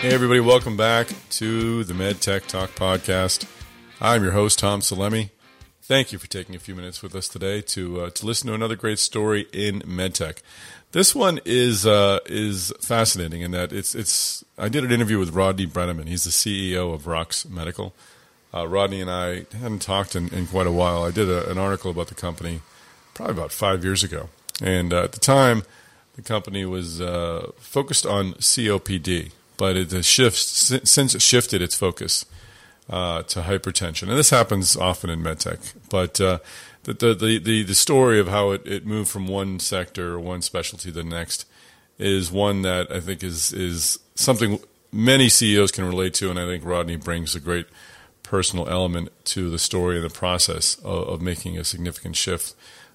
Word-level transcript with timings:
Hey, 0.00 0.14
everybody, 0.14 0.38
welcome 0.38 0.76
back 0.76 1.08
to 1.30 1.82
the 1.82 1.92
MedTech 1.92 2.46
Talk 2.46 2.70
Podcast. 2.76 3.44
I'm 4.00 4.22
your 4.22 4.30
host, 4.30 4.60
Tom 4.60 4.78
Salemi. 4.80 5.30
Thank 5.82 6.12
you 6.12 6.20
for 6.20 6.28
taking 6.28 6.54
a 6.54 6.60
few 6.60 6.76
minutes 6.76 7.02
with 7.02 7.16
us 7.16 7.26
today 7.26 7.62
to 7.62 8.02
uh, 8.02 8.10
to 8.10 8.24
listen 8.24 8.46
to 8.46 8.54
another 8.54 8.76
great 8.76 9.00
story 9.00 9.48
in 9.52 9.80
medtech. 9.80 10.36
This 10.92 11.16
one 11.16 11.40
is 11.44 11.84
uh, 11.84 12.20
is 12.26 12.72
fascinating 12.80 13.40
in 13.40 13.50
that 13.50 13.72
it's 13.72 13.96
it's. 13.96 14.44
I 14.56 14.68
did 14.68 14.84
an 14.84 14.92
interview 14.92 15.18
with 15.18 15.30
Rodney 15.30 15.66
Brenneman. 15.66 16.06
He's 16.06 16.22
the 16.22 16.30
CEO 16.30 16.94
of 16.94 17.02
Rox 17.02 17.44
Medical. 17.50 17.92
Uh, 18.54 18.68
Rodney 18.68 19.00
and 19.00 19.10
I 19.10 19.46
hadn't 19.58 19.82
talked 19.82 20.14
in, 20.14 20.32
in 20.32 20.46
quite 20.46 20.68
a 20.68 20.72
while. 20.72 21.02
I 21.02 21.10
did 21.10 21.28
a, 21.28 21.50
an 21.50 21.58
article 21.58 21.90
about 21.90 22.06
the 22.06 22.14
company 22.14 22.60
probably 23.14 23.34
about 23.34 23.50
five 23.50 23.82
years 23.82 24.04
ago, 24.04 24.28
and 24.62 24.92
uh, 24.92 25.02
at 25.02 25.10
the 25.10 25.18
time, 25.18 25.64
the 26.14 26.22
company 26.22 26.64
was 26.64 27.00
uh, 27.00 27.50
focused 27.58 28.06
on 28.06 28.34
COPD 28.34 29.32
but 29.58 29.76
it 29.76 30.04
shifts 30.04 30.72
since 30.84 31.14
it 31.14 31.20
shifted 31.20 31.60
its 31.60 31.74
focus 31.74 32.24
uh, 32.88 33.22
to 33.24 33.42
hypertension, 33.42 34.08
and 34.08 34.16
this 34.16 34.30
happens 34.30 34.74
often 34.76 35.10
in 35.10 35.20
medtech. 35.22 35.74
But 35.90 36.18
uh, 36.20 36.38
the, 36.84 36.94
the, 36.94 37.38
the 37.38 37.62
the 37.64 37.74
story 37.74 38.18
of 38.18 38.28
how 38.28 38.52
it, 38.52 38.66
it 38.66 38.86
moved 38.86 39.10
from 39.10 39.28
one 39.28 39.58
sector 39.58 40.14
or 40.14 40.20
one 40.20 40.40
specialty 40.40 40.90
to 40.90 40.94
the 40.94 41.04
next 41.04 41.44
is 41.98 42.32
one 42.32 42.62
that 42.62 42.90
I 42.90 43.00
think 43.00 43.22
is 43.22 43.52
is 43.52 43.98
something 44.14 44.60
many 44.90 45.28
CEOs 45.28 45.72
can 45.72 45.84
relate 45.84 46.14
to, 46.14 46.30
and 46.30 46.38
I 46.38 46.46
think 46.46 46.64
Rodney 46.64 46.96
brings 46.96 47.34
a 47.34 47.40
great 47.40 47.66
personal 48.22 48.68
element 48.68 49.10
to 49.24 49.50
the 49.50 49.58
story 49.58 49.96
and 49.96 50.04
the 50.04 50.10
process 50.10 50.76
of, 50.76 51.08
of 51.08 51.22
making 51.22 51.58
a 51.58 51.64
significant 51.64 52.16
shift, 52.16 52.54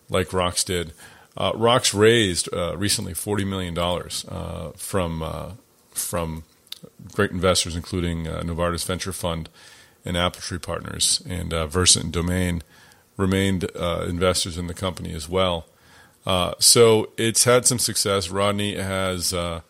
like 0.09 0.29
Rox 0.29 0.65
did. 0.65 0.93
Uh, 1.35 1.51
Rox 1.53 1.97
raised 1.97 2.51
uh, 2.53 2.77
recently 2.77 3.13
forty 3.13 3.43
million 3.43 3.73
dollars 3.73 4.25
uh, 4.29 4.71
from 4.75 5.21
uh, 5.21 5.51
from 5.91 6.43
great 7.11 7.31
investors, 7.31 7.75
including 7.75 8.27
uh, 8.27 8.41
Novartis 8.41 8.85
Venture 8.85 9.13
Fund 9.13 9.49
and 10.05 10.17
AppleTree 10.17 10.61
Partners, 10.61 11.21
and 11.27 11.53
uh, 11.53 11.67
Versant 11.67 12.05
and 12.05 12.13
Domain 12.13 12.61
remained 13.17 13.69
uh, 13.75 14.05
investors 14.07 14.57
in 14.57 14.67
the 14.67 14.73
company 14.73 15.13
as 15.13 15.29
well. 15.29 15.65
Uh, 16.25 16.53
so 16.59 17.11
it's 17.17 17.43
had 17.43 17.65
some 17.65 17.79
success. 17.79 18.29
Rodney 18.29 18.75
has 18.75 19.33
uh, 19.33 19.61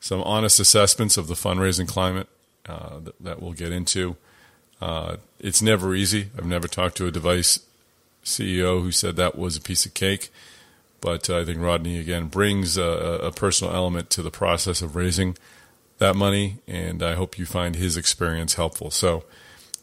some 0.00 0.22
honest 0.22 0.58
assessments 0.58 1.16
of 1.16 1.28
the 1.28 1.34
fundraising 1.34 1.86
climate 1.86 2.28
uh, 2.66 2.98
that, 3.00 3.14
that, 3.22 3.42
we'll 3.42 3.52
get 3.52 3.72
into. 3.72 4.16
it's 5.38 5.62
never 5.62 5.94
easy. 5.94 6.30
I've 6.36 6.46
never 6.46 6.68
talked 6.68 6.96
to 6.98 7.06
a 7.06 7.10
device 7.10 7.60
CEO 8.24 8.82
who 8.82 8.92
said 8.92 9.16
that 9.16 9.38
was 9.38 9.56
a 9.56 9.60
piece 9.60 9.86
of 9.86 9.94
cake. 9.94 10.30
But 11.00 11.30
I 11.30 11.44
think 11.44 11.60
Rodney 11.60 11.98
again 11.98 12.26
brings 12.26 12.76
a, 12.76 12.82
a 12.82 13.32
personal 13.32 13.74
element 13.74 14.10
to 14.10 14.22
the 14.22 14.30
process 14.30 14.82
of 14.82 14.96
raising 14.96 15.36
that 16.00 16.16
money, 16.16 16.56
and 16.66 17.02
I 17.02 17.14
hope 17.14 17.38
you 17.38 17.46
find 17.46 17.76
his 17.76 17.96
experience 17.96 18.54
helpful. 18.54 18.90
So, 18.90 19.24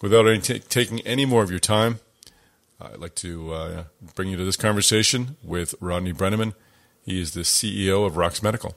without 0.01 0.27
any 0.27 0.41
t- 0.41 0.59
taking 0.59 0.99
any 1.01 1.25
more 1.25 1.43
of 1.43 1.49
your 1.49 1.59
time, 1.59 1.99
I'd 2.81 2.97
like 2.97 3.15
to 3.15 3.53
uh, 3.53 3.83
bring 4.15 4.29
you 4.29 4.37
to 4.37 4.43
this 4.43 4.57
conversation 4.57 5.37
with 5.43 5.73
Rodney 5.79 6.13
Brenneman. 6.13 6.53
He 7.03 7.21
is 7.21 7.33
the 7.33 7.41
CEO 7.41 8.05
of 8.05 8.13
Rox 8.15 8.43
Medical. 8.43 8.75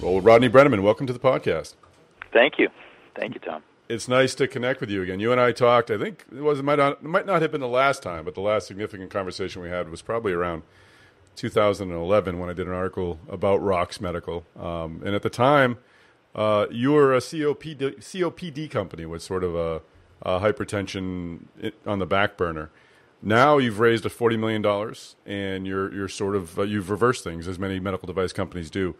Well, 0.00 0.20
Rodney 0.20 0.48
Brenneman, 0.48 0.82
welcome 0.82 1.06
to 1.06 1.12
the 1.12 1.18
podcast. 1.18 1.74
Thank 2.32 2.58
you. 2.58 2.68
Thank 3.14 3.34
you, 3.34 3.40
Tom. 3.40 3.62
It's 3.88 4.08
nice 4.08 4.34
to 4.34 4.48
connect 4.48 4.80
with 4.80 4.90
you 4.90 5.02
again. 5.02 5.20
You 5.20 5.30
and 5.30 5.40
I 5.40 5.52
talked. 5.52 5.92
I 5.92 5.98
think 5.98 6.24
it 6.32 6.42
was 6.42 6.58
it 6.58 6.64
might 6.64 6.78
not, 6.78 6.94
it 6.94 7.04
might 7.04 7.26
not 7.26 7.42
have 7.42 7.52
been 7.52 7.60
the 7.60 7.68
last 7.68 8.02
time, 8.02 8.24
but 8.24 8.34
the 8.34 8.40
last 8.40 8.66
significant 8.66 9.10
conversation 9.10 9.62
we 9.62 9.68
had 9.68 9.88
was 9.88 10.02
probably 10.02 10.32
around 10.32 10.62
2011 11.36 12.38
when 12.38 12.50
I 12.50 12.52
did 12.52 12.66
an 12.66 12.72
article 12.72 13.18
about 13.28 13.60
Rox 13.60 14.00
Medical. 14.00 14.44
Um, 14.58 15.02
and 15.04 15.14
at 15.14 15.22
the 15.22 15.30
time, 15.30 15.78
uh, 16.34 16.66
you 16.70 16.92
were 16.92 17.14
a 17.14 17.18
COPD, 17.18 17.98
COPD 17.98 18.70
company 18.70 19.06
with 19.06 19.22
sort 19.22 19.44
of 19.44 19.54
a, 19.54 19.82
a, 20.22 20.40
hypertension 20.40 21.46
on 21.86 21.98
the 21.98 22.06
back 22.06 22.36
burner. 22.36 22.70
Now 23.22 23.58
you've 23.58 23.78
raised 23.78 24.04
a 24.04 24.10
$40 24.10 24.38
million 24.38 24.94
and 25.24 25.66
you're, 25.66 25.92
you're 25.94 26.08
sort 26.08 26.36
of, 26.36 26.58
uh, 26.58 26.62
you've 26.62 26.90
reversed 26.90 27.24
things 27.24 27.48
as 27.48 27.58
many 27.58 27.80
medical 27.80 28.06
device 28.06 28.32
companies 28.32 28.70
do. 28.70 28.94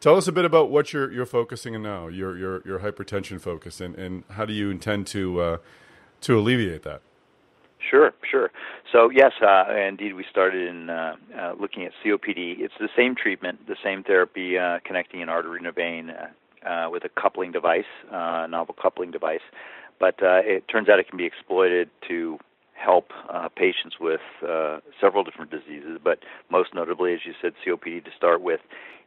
Tell 0.00 0.16
us 0.16 0.26
a 0.26 0.32
bit 0.32 0.44
about 0.44 0.70
what 0.70 0.92
you're, 0.92 1.12
you're 1.12 1.26
focusing 1.26 1.76
on 1.76 1.82
now, 1.84 2.08
your, 2.08 2.36
your, 2.36 2.62
your 2.66 2.80
hypertension 2.80 3.40
focus, 3.40 3.80
and, 3.80 3.94
and 3.94 4.24
how 4.30 4.44
do 4.44 4.52
you 4.52 4.68
intend 4.68 5.06
to, 5.08 5.40
uh, 5.40 5.56
to 6.22 6.36
alleviate 6.36 6.82
that? 6.82 7.02
Sure, 7.90 8.12
sure. 8.28 8.50
So 8.92 9.10
yes, 9.10 9.32
uh, 9.42 9.64
indeed, 9.74 10.14
we 10.14 10.24
started 10.30 10.68
in 10.68 10.90
uh, 10.90 11.16
uh, 11.38 11.54
looking 11.58 11.84
at 11.84 11.92
COPD. 12.04 12.60
It's 12.60 12.74
the 12.78 12.88
same 12.96 13.14
treatment, 13.14 13.66
the 13.66 13.76
same 13.82 14.02
therapy, 14.04 14.58
uh, 14.58 14.78
connecting 14.84 15.22
an 15.22 15.28
artery 15.28 15.58
and 15.58 15.66
a 15.66 15.72
vein 15.72 16.10
uh, 16.10 16.68
uh, 16.68 16.90
with 16.90 17.04
a 17.04 17.08
coupling 17.08 17.52
device, 17.52 17.84
uh, 18.10 18.46
novel 18.48 18.74
coupling 18.80 19.10
device. 19.10 19.40
But 19.98 20.16
it 20.20 20.66
turns 20.68 20.88
out 20.88 20.98
it 20.98 21.08
can 21.08 21.16
be 21.16 21.24
exploited 21.26 21.88
to 22.08 22.38
help 22.74 23.10
patients 23.56 23.96
with 24.00 24.20
several 25.00 25.22
different 25.22 25.52
diseases, 25.52 26.00
but 26.02 26.18
most 26.50 26.74
notably, 26.74 27.14
as 27.14 27.20
you 27.24 27.34
said, 27.40 27.52
COPD 27.64 28.04
to 28.04 28.10
start 28.16 28.40
with, 28.42 28.58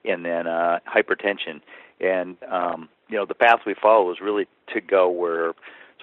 and 0.05 0.23
then 0.23 0.45
hypertension. 0.45 1.59
And 1.99 2.37
um, 2.49 2.87
you 3.09 3.17
know, 3.17 3.25
the 3.25 3.33
path 3.35 3.59
we 3.65 3.73
follow 3.73 4.07
was 4.07 4.21
really 4.21 4.47
to 4.73 4.79
go 4.79 5.09
where 5.09 5.53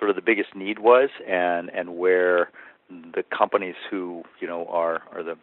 sort 0.03 0.11
of 0.11 0.17
the 0.17 0.23
biggest 0.23 0.57
need 0.57 0.81
was, 0.81 1.11
and 1.29 1.71
and 1.71 1.97
where 1.97 2.51
the 2.91 3.23
companies 3.37 3.77
who 3.89 4.25
you 4.41 4.49
know 4.49 4.67
are 4.67 5.03
are 5.13 5.23
the 5.23 5.37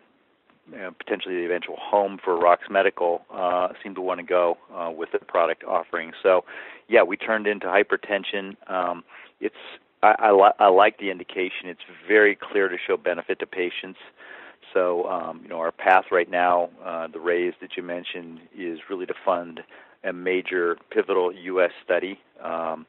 you 0.69 0.77
know, 0.77 0.91
potentially 0.91 1.35
the 1.35 1.45
eventual 1.45 1.77
home 1.79 2.19
for 2.21 2.35
Rox 2.35 2.57
Medical 2.69 3.21
uh, 3.33 3.69
seem 3.81 3.95
to 3.95 4.01
want 4.01 4.19
to 4.19 4.25
go 4.25 4.57
uh, 4.75 4.91
with 4.91 5.09
the 5.13 5.19
product 5.19 5.63
offering. 5.63 6.11
So, 6.21 6.43
yeah, 6.89 7.01
we 7.01 7.17
turned 7.17 7.47
into 7.47 7.67
hypertension. 7.67 8.55
Um, 8.69 9.03
it's 9.39 9.55
I, 10.03 10.15
I, 10.19 10.31
li- 10.31 10.57
I 10.59 10.67
like 10.67 10.99
the 10.99 11.09
indication. 11.09 11.65
It's 11.67 11.81
very 12.05 12.35
clear 12.35 12.67
to 12.67 12.75
show 12.85 12.97
benefit 12.97 13.39
to 13.39 13.47
patients. 13.47 13.99
So, 14.73 15.05
um, 15.05 15.39
you 15.41 15.49
know, 15.49 15.59
our 15.59 15.71
path 15.71 16.05
right 16.11 16.29
now, 16.29 16.69
uh, 16.85 17.07
the 17.07 17.19
raise 17.19 17.53
that 17.61 17.71
you 17.77 17.81
mentioned, 17.81 18.39
is 18.55 18.79
really 18.89 19.05
to 19.05 19.15
fund 19.25 19.61
a 20.03 20.13
major 20.13 20.77
pivotal 20.91 21.33
U.S. 21.33 21.71
study 21.83 22.19
um, 22.43 22.85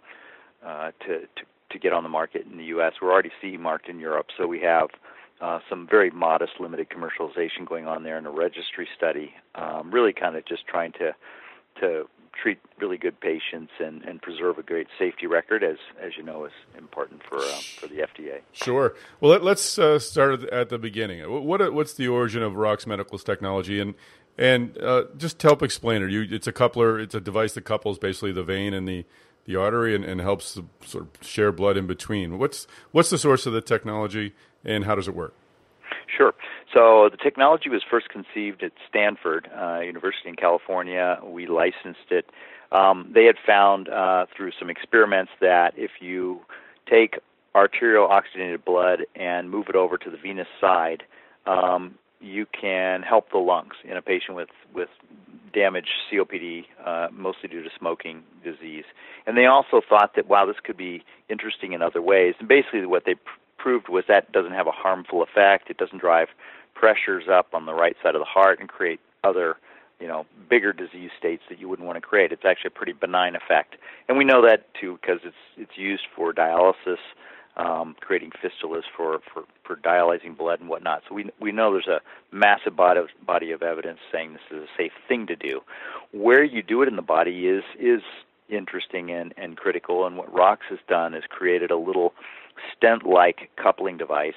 uh, 0.66 0.90
to, 1.06 1.20
to 1.20 1.42
to 1.70 1.78
get 1.78 1.92
on 1.92 2.02
the 2.02 2.08
market 2.08 2.46
in 2.50 2.58
the 2.58 2.64
U.S. 2.64 2.94
We're 3.00 3.12
already 3.12 3.30
CE 3.40 3.58
marked 3.58 3.88
in 3.88 3.98
Europe, 3.98 4.26
so 4.36 4.46
we 4.46 4.60
have 4.60 4.88
uh, 5.40 5.60
some 5.68 5.86
very 5.88 6.10
modest 6.10 6.52
limited 6.60 6.88
commercialization 6.90 7.66
going 7.66 7.86
on 7.86 8.02
there 8.02 8.18
in 8.18 8.26
a 8.26 8.30
registry 8.30 8.88
study. 8.96 9.32
Um, 9.54 9.90
really, 9.90 10.12
kind 10.12 10.36
of 10.36 10.44
just 10.44 10.66
trying 10.66 10.92
to 10.92 11.14
to 11.80 12.08
treat 12.40 12.58
really 12.78 12.96
good 12.96 13.18
patients 13.20 13.72
and, 13.80 14.02
and 14.04 14.22
preserve 14.22 14.58
a 14.58 14.62
great 14.62 14.86
safety 14.98 15.26
record, 15.26 15.64
as 15.64 15.76
as 16.00 16.12
you 16.16 16.22
know 16.22 16.44
is 16.44 16.52
important 16.76 17.22
for 17.22 17.38
um, 17.38 17.60
for 17.78 17.86
the 17.86 17.96
FDA. 17.96 18.40
Sure. 18.52 18.94
Well, 19.20 19.38
let, 19.38 19.42
us 19.42 19.78
uh, 19.78 19.98
start 19.98 20.44
at 20.44 20.68
the 20.68 20.78
beginning. 20.78 21.22
What 21.46 21.72
what's 21.72 21.94
the 21.94 22.08
origin 22.08 22.42
of 22.42 22.54
Rox 22.54 22.86
Medical's 22.86 23.24
technology 23.24 23.80
and 23.80 23.94
and 24.38 24.78
uh, 24.78 25.04
just 25.16 25.40
help 25.42 25.62
explain 25.62 26.02
it, 26.02 26.10
you, 26.10 26.26
it's 26.30 26.46
a 26.46 26.52
coupler. 26.52 26.98
It's 26.98 27.14
a 27.14 27.20
device 27.20 27.54
that 27.54 27.64
couples 27.64 27.98
basically 27.98 28.32
the 28.32 28.44
vein 28.44 28.72
and 28.72 28.88
the 28.88 29.04
the 29.46 29.56
artery 29.56 29.94
and, 29.94 30.04
and 30.04 30.20
helps 30.20 30.58
sort 30.84 31.04
of 31.04 31.26
share 31.26 31.52
blood 31.52 31.76
in 31.76 31.86
between. 31.86 32.38
What's 32.38 32.66
what's 32.92 33.10
the 33.10 33.18
source 33.18 33.46
of 33.46 33.52
the 33.52 33.60
technology 33.60 34.34
and 34.64 34.84
how 34.84 34.94
does 34.94 35.08
it 35.08 35.14
work? 35.14 35.34
Sure. 36.16 36.34
So 36.74 37.08
the 37.10 37.16
technology 37.16 37.68
was 37.68 37.82
first 37.88 38.08
conceived 38.08 38.62
at 38.62 38.72
Stanford 38.88 39.48
uh, 39.56 39.80
University 39.80 40.28
in 40.28 40.36
California. 40.36 41.18
We 41.24 41.46
licensed 41.46 42.10
it. 42.10 42.26
Um, 42.72 43.10
they 43.12 43.24
had 43.24 43.36
found 43.44 43.88
uh, 43.88 44.26
through 44.36 44.52
some 44.58 44.70
experiments 44.70 45.32
that 45.40 45.74
if 45.76 45.90
you 46.00 46.40
take 46.88 47.18
arterial 47.54 48.06
oxygenated 48.06 48.64
blood 48.64 49.00
and 49.16 49.50
move 49.50 49.66
it 49.68 49.74
over 49.74 49.98
to 49.98 50.10
the 50.10 50.16
venous 50.16 50.46
side, 50.60 51.02
um, 51.46 51.96
you 52.20 52.46
can 52.46 53.02
help 53.02 53.30
the 53.30 53.38
lungs 53.38 53.74
in 53.84 53.96
a 53.96 54.02
patient 54.02 54.36
with 54.36 54.50
with 54.74 54.88
damaged 55.52 55.90
COPD, 56.12 56.64
uh, 56.84 57.08
mostly 57.12 57.48
due 57.48 57.62
to 57.62 57.70
smoking 57.76 58.22
disease. 58.44 58.84
And 59.26 59.36
they 59.36 59.46
also 59.46 59.80
thought 59.86 60.14
that 60.16 60.28
wow, 60.28 60.46
this 60.46 60.56
could 60.62 60.76
be 60.76 61.02
interesting 61.28 61.72
in 61.72 61.82
other 61.82 62.02
ways. 62.02 62.34
And 62.38 62.48
basically, 62.48 62.86
what 62.86 63.04
they 63.04 63.14
pr- 63.14 63.38
proved 63.58 63.88
was 63.88 64.04
that 64.08 64.32
doesn't 64.32 64.52
have 64.52 64.66
a 64.66 64.72
harmful 64.72 65.22
effect. 65.22 65.70
It 65.70 65.76
doesn't 65.76 65.98
drive 66.00 66.28
pressures 66.74 67.24
up 67.30 67.48
on 67.52 67.66
the 67.66 67.74
right 67.74 67.96
side 68.02 68.14
of 68.14 68.20
the 68.20 68.26
heart 68.26 68.60
and 68.60 68.68
create 68.68 69.00
other 69.24 69.56
you 70.00 70.08
know 70.08 70.24
bigger 70.48 70.72
disease 70.72 71.10
states 71.18 71.42
that 71.48 71.58
you 71.58 71.68
wouldn't 71.68 71.86
want 71.86 71.96
to 71.96 72.00
create. 72.00 72.32
It's 72.32 72.44
actually 72.44 72.68
a 72.68 72.78
pretty 72.78 72.92
benign 72.92 73.36
effect, 73.36 73.76
and 74.08 74.16
we 74.18 74.24
know 74.24 74.42
that 74.42 74.66
too 74.80 74.98
because 75.00 75.20
it's 75.24 75.36
it's 75.56 75.76
used 75.76 76.04
for 76.14 76.32
dialysis 76.32 76.98
um, 77.56 77.96
creating 78.00 78.30
fistulas 78.42 78.82
for, 78.96 79.20
for, 79.32 79.44
for 79.64 79.76
dialyzing 79.76 80.36
blood 80.36 80.60
and 80.60 80.68
whatnot. 80.68 81.02
So 81.08 81.14
we 81.14 81.30
we 81.40 81.52
know 81.52 81.72
there's 81.72 81.86
a 81.88 82.00
massive 82.34 82.76
body 82.76 83.00
of, 83.00 83.08
body 83.26 83.50
of 83.50 83.62
evidence 83.62 83.98
saying 84.12 84.32
this 84.32 84.42
is 84.50 84.64
a 84.64 84.76
safe 84.76 84.92
thing 85.08 85.26
to 85.26 85.36
do. 85.36 85.60
Where 86.12 86.44
you 86.44 86.62
do 86.62 86.82
it 86.82 86.88
in 86.88 86.96
the 86.96 87.02
body 87.02 87.46
is 87.48 87.64
is 87.78 88.02
interesting 88.48 89.10
and, 89.10 89.32
and 89.36 89.56
critical. 89.56 90.06
And 90.06 90.16
what 90.16 90.32
Rox 90.32 90.58
has 90.70 90.78
done 90.88 91.14
is 91.14 91.24
created 91.28 91.70
a 91.70 91.76
little 91.76 92.12
stent-like 92.76 93.50
coupling 93.56 93.96
device 93.96 94.34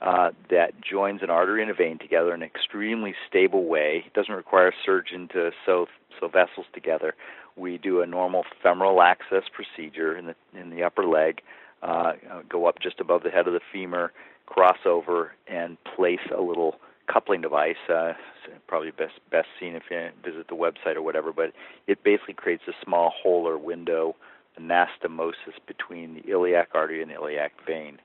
uh, 0.00 0.30
that 0.50 0.80
joins 0.80 1.22
an 1.22 1.30
artery 1.30 1.62
and 1.62 1.70
a 1.70 1.74
vein 1.74 1.98
together 1.98 2.32
in 2.34 2.42
an 2.42 2.48
extremely 2.48 3.14
stable 3.28 3.64
way. 3.64 4.04
It 4.06 4.12
doesn't 4.12 4.34
require 4.34 4.68
a 4.68 4.72
surgeon 4.84 5.28
to 5.32 5.50
sew 5.64 5.86
sew 6.20 6.28
vessels 6.28 6.66
together. 6.72 7.14
We 7.56 7.78
do 7.78 8.00
a 8.00 8.06
normal 8.06 8.44
femoral 8.62 9.02
access 9.02 9.44
procedure 9.52 10.16
in 10.16 10.26
the 10.26 10.34
in 10.58 10.70
the 10.70 10.84
upper 10.84 11.04
leg, 11.04 11.40
uh, 11.82 12.12
go 12.48 12.66
up 12.66 12.80
just 12.80 13.00
above 13.00 13.22
the 13.22 13.30
head 13.30 13.46
of 13.46 13.52
the 13.52 13.60
femur, 13.72 14.12
cross 14.46 14.78
over, 14.84 15.32
and 15.46 15.76
place 15.96 16.20
a 16.36 16.40
little 16.40 16.76
coupling 17.06 17.40
device. 17.40 17.76
Uh, 17.88 18.12
probably 18.66 18.90
best 18.90 19.14
best 19.30 19.48
seen 19.60 19.74
if 19.74 19.84
you 19.90 20.08
visit 20.24 20.48
the 20.48 20.54
website 20.54 20.96
or 20.96 21.02
whatever. 21.02 21.32
But 21.32 21.52
it 21.86 22.02
basically 22.02 22.34
creates 22.34 22.64
a 22.68 22.72
small 22.84 23.10
hole 23.10 23.46
or 23.46 23.58
window, 23.58 24.16
anastomosis 24.60 25.58
between 25.66 26.14
the 26.14 26.30
iliac 26.30 26.68
artery 26.74 27.02
and 27.02 27.10
the 27.10 27.14
iliac 27.14 27.52
vein, 27.66 27.98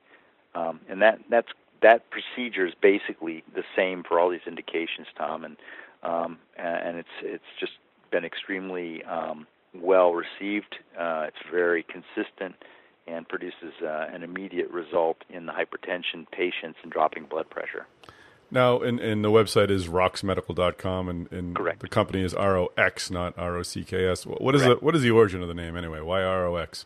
um, 0.55 0.79
and 0.89 1.01
that 1.01 1.19
that's 1.29 1.49
that 1.81 2.03
procedure 2.09 2.65
is 2.65 2.73
basically 2.81 3.43
the 3.53 3.63
same 3.75 4.03
for 4.03 4.19
all 4.19 4.29
these 4.29 4.47
indications, 4.47 5.07
Tom, 5.17 5.43
and 5.43 5.57
um, 6.03 6.37
and 6.57 6.97
it's 6.97 7.15
it's 7.21 7.43
just 7.59 7.73
been 8.11 8.25
extremely 8.25 9.03
um, 9.03 9.47
well 9.73 10.13
received. 10.13 10.75
Uh, 10.97 11.25
it's 11.27 11.49
very 11.51 11.83
consistent 11.83 12.55
and 13.07 13.27
produces 13.27 13.73
uh, 13.81 14.07
an 14.11 14.23
immediate 14.23 14.69
result 14.69 15.17
in 15.29 15.45
the 15.45 15.51
hypertension 15.51 16.29
patients 16.31 16.79
and 16.83 16.91
dropping 16.91 17.25
blood 17.25 17.49
pressure. 17.49 17.85
Now, 18.51 18.81
and, 18.81 18.99
and 18.99 19.23
the 19.23 19.29
website 19.29 19.71
is 19.71 19.87
roxmedical.com, 19.87 21.09
and, 21.09 21.31
and 21.31 21.55
Correct. 21.55 21.79
the 21.79 21.87
company 21.87 22.23
is 22.23 22.35
ROX, 22.35 23.09
not 23.09 23.33
R 23.37 23.57
O 23.57 23.63
C 23.63 23.83
K 23.83 24.05
S. 24.05 24.25
What 24.25 24.53
is 24.53 24.61
Correct. 24.61 24.79
the 24.79 24.85
what 24.85 24.95
is 24.95 25.01
the 25.01 25.09
origin 25.09 25.41
of 25.41 25.47
the 25.47 25.55
name 25.55 25.75
anyway? 25.75 26.01
Why 26.01 26.23
ROX? 26.23 26.85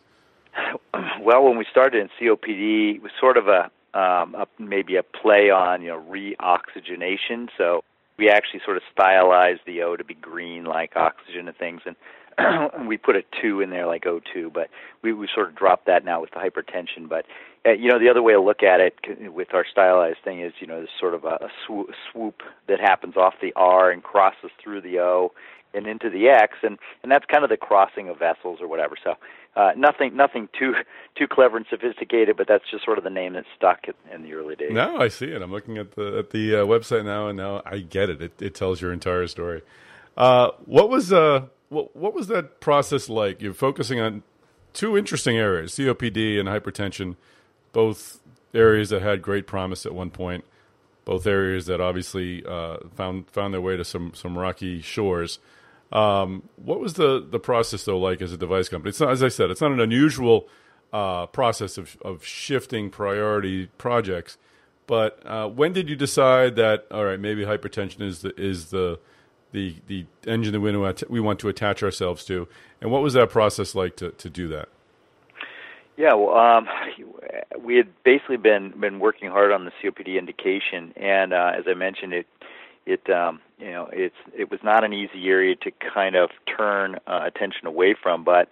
Well, 1.20 1.44
when 1.44 1.58
we 1.58 1.66
started 1.70 2.00
in 2.00 2.08
COPD, 2.18 2.96
it 2.96 3.02
was 3.02 3.12
sort 3.20 3.36
of 3.36 3.48
a, 3.48 3.70
um, 3.92 4.34
a 4.34 4.46
maybe 4.58 4.96
a 4.96 5.02
play 5.02 5.50
on 5.50 5.82
you 5.82 5.88
know 5.88 6.02
reoxygenation. 6.08 7.48
So 7.58 7.84
we 8.16 8.30
actually 8.30 8.60
sort 8.64 8.78
of 8.78 8.82
stylized 8.90 9.60
the 9.66 9.82
O 9.82 9.94
to 9.94 10.04
be 10.04 10.14
green 10.14 10.64
like 10.64 10.96
oxygen 10.96 11.48
and 11.48 11.56
things, 11.56 11.82
and 11.84 11.96
we 12.86 12.96
put 12.96 13.16
a 13.16 13.22
two 13.42 13.60
in 13.60 13.70
there 13.70 13.86
like 13.86 14.04
O2. 14.04 14.52
But 14.52 14.68
we 15.02 15.12
we 15.12 15.28
sort 15.34 15.48
of 15.48 15.56
dropped 15.56 15.86
that 15.86 16.04
now 16.04 16.20
with 16.20 16.30
the 16.30 16.36
hypertension. 16.36 17.08
But 17.08 17.26
uh, 17.66 17.72
you 17.72 17.90
know 17.90 17.98
the 17.98 18.08
other 18.08 18.22
way 18.22 18.32
to 18.32 18.40
look 18.40 18.62
at 18.62 18.80
it 18.80 18.94
with 19.32 19.54
our 19.54 19.64
stylized 19.70 20.18
thing 20.24 20.40
is 20.40 20.52
you 20.60 20.66
know 20.66 20.76
there's 20.76 20.88
sort 20.98 21.14
of 21.14 21.24
a, 21.24 21.38
a 21.44 21.48
swoop, 21.66 21.90
swoop 22.10 22.42
that 22.68 22.80
happens 22.80 23.16
off 23.16 23.34
the 23.40 23.52
R 23.56 23.90
and 23.90 24.02
crosses 24.02 24.50
through 24.62 24.82
the 24.82 24.98
O 25.00 25.32
and 25.74 25.86
into 25.86 26.10
the 26.10 26.28
X, 26.28 26.54
and 26.62 26.78
and 27.02 27.12
that's 27.12 27.24
kind 27.26 27.44
of 27.44 27.50
the 27.50 27.56
crossing 27.56 28.08
of 28.08 28.18
vessels 28.18 28.58
or 28.60 28.68
whatever. 28.68 28.94
So 29.02 29.14
uh, 29.56 29.72
nothing 29.76 30.16
nothing 30.16 30.48
too 30.58 30.74
too 31.16 31.26
clever 31.26 31.56
and 31.56 31.66
sophisticated, 31.68 32.36
but 32.36 32.46
that's 32.48 32.64
just 32.70 32.84
sort 32.84 32.98
of 32.98 33.04
the 33.04 33.10
name 33.10 33.34
that 33.34 33.44
stuck 33.56 33.80
in, 33.88 33.94
in 34.14 34.22
the 34.22 34.34
early 34.34 34.56
days. 34.56 34.72
Now 34.72 34.98
I 34.98 35.08
see 35.08 35.26
it. 35.26 35.42
I'm 35.42 35.52
looking 35.52 35.78
at 35.78 35.92
the 35.92 36.18
at 36.18 36.30
the 36.30 36.56
uh, 36.56 36.64
website 36.64 37.04
now, 37.04 37.28
and 37.28 37.36
now 37.36 37.62
I 37.66 37.78
get 37.78 38.10
it. 38.10 38.22
It, 38.22 38.40
it 38.40 38.54
tells 38.54 38.80
your 38.80 38.92
entire 38.92 39.26
story. 39.26 39.62
Uh, 40.16 40.50
what 40.64 40.88
was 40.88 41.12
uh 41.12 41.46
what 41.68 41.94
what 41.94 42.14
was 42.14 42.28
that 42.28 42.60
process 42.60 43.08
like? 43.08 43.42
You're 43.42 43.54
focusing 43.54 44.00
on 44.00 44.22
two 44.72 44.96
interesting 44.96 45.36
areas: 45.36 45.72
COPD 45.72 46.38
and 46.38 46.48
hypertension, 46.48 47.16
both 47.72 48.20
areas 48.54 48.90
that 48.90 49.02
had 49.02 49.22
great 49.22 49.46
promise 49.46 49.84
at 49.86 49.94
one 49.94 50.10
point. 50.10 50.44
Both 51.04 51.26
areas 51.26 51.66
that 51.66 51.80
obviously 51.80 52.44
uh, 52.44 52.78
found 52.94 53.30
found 53.30 53.54
their 53.54 53.60
way 53.60 53.76
to 53.76 53.84
some 53.84 54.12
some 54.14 54.36
rocky 54.36 54.80
shores. 54.80 55.38
Um, 55.90 56.48
what 56.56 56.80
was 56.80 56.94
the 56.94 57.26
the 57.26 57.38
process 57.38 57.84
though 57.84 57.98
like 57.98 58.20
as 58.20 58.32
a 58.32 58.36
device 58.36 58.68
company? 58.68 58.90
It's 58.90 59.00
not, 59.00 59.10
as 59.10 59.22
I 59.22 59.28
said, 59.28 59.50
it's 59.50 59.60
not 59.60 59.72
an 59.72 59.80
unusual 59.80 60.48
uh, 60.92 61.26
process 61.26 61.78
of 61.78 61.96
of 62.02 62.24
shifting 62.24 62.90
priority 62.90 63.66
projects. 63.78 64.36
But 64.86 65.20
uh, 65.26 65.48
when 65.48 65.72
did 65.72 65.88
you 65.88 65.96
decide 65.96 66.56
that 66.56 66.86
all 66.90 67.04
right, 67.04 67.20
maybe 67.20 67.44
hypertension 67.44 68.02
is 68.02 68.20
the 68.20 68.38
is 68.38 68.66
the 68.66 68.98
the 69.52 69.76
the 69.86 70.06
engine 70.26 70.52
that 70.52 70.60
we 70.60 70.76
want 70.76 70.98
to, 70.98 71.06
we 71.08 71.20
want 71.20 71.38
to 71.40 71.48
attach 71.48 71.82
ourselves 71.82 72.24
to, 72.26 72.48
and 72.80 72.90
what 72.90 73.02
was 73.02 73.14
that 73.14 73.30
process 73.30 73.74
like 73.74 73.96
to 73.96 74.10
to 74.12 74.30
do 74.30 74.48
that? 74.48 74.68
Yeah, 75.96 76.14
well, 76.14 76.36
um, 76.36 76.68
we 77.60 77.76
had 77.76 77.88
basically 78.04 78.36
been 78.36 78.72
been 78.78 79.00
working 79.00 79.30
hard 79.30 79.50
on 79.50 79.64
the 79.64 79.72
COPD 79.82 80.16
indication, 80.18 80.92
and 80.96 81.32
uh, 81.32 81.52
as 81.56 81.64
I 81.66 81.74
mentioned, 81.74 82.12
it 82.12 82.26
it 82.86 83.10
um, 83.10 83.40
you 83.58 83.70
know 83.70 83.88
it's 83.92 84.14
it 84.36 84.50
was 84.50 84.60
not 84.62 84.84
an 84.84 84.92
easy 84.92 85.28
area 85.28 85.56
to 85.56 85.72
kind 85.72 86.14
of 86.14 86.30
turn 86.46 86.96
uh, 87.06 87.20
attention 87.24 87.66
away 87.66 87.96
from, 88.00 88.22
but 88.22 88.48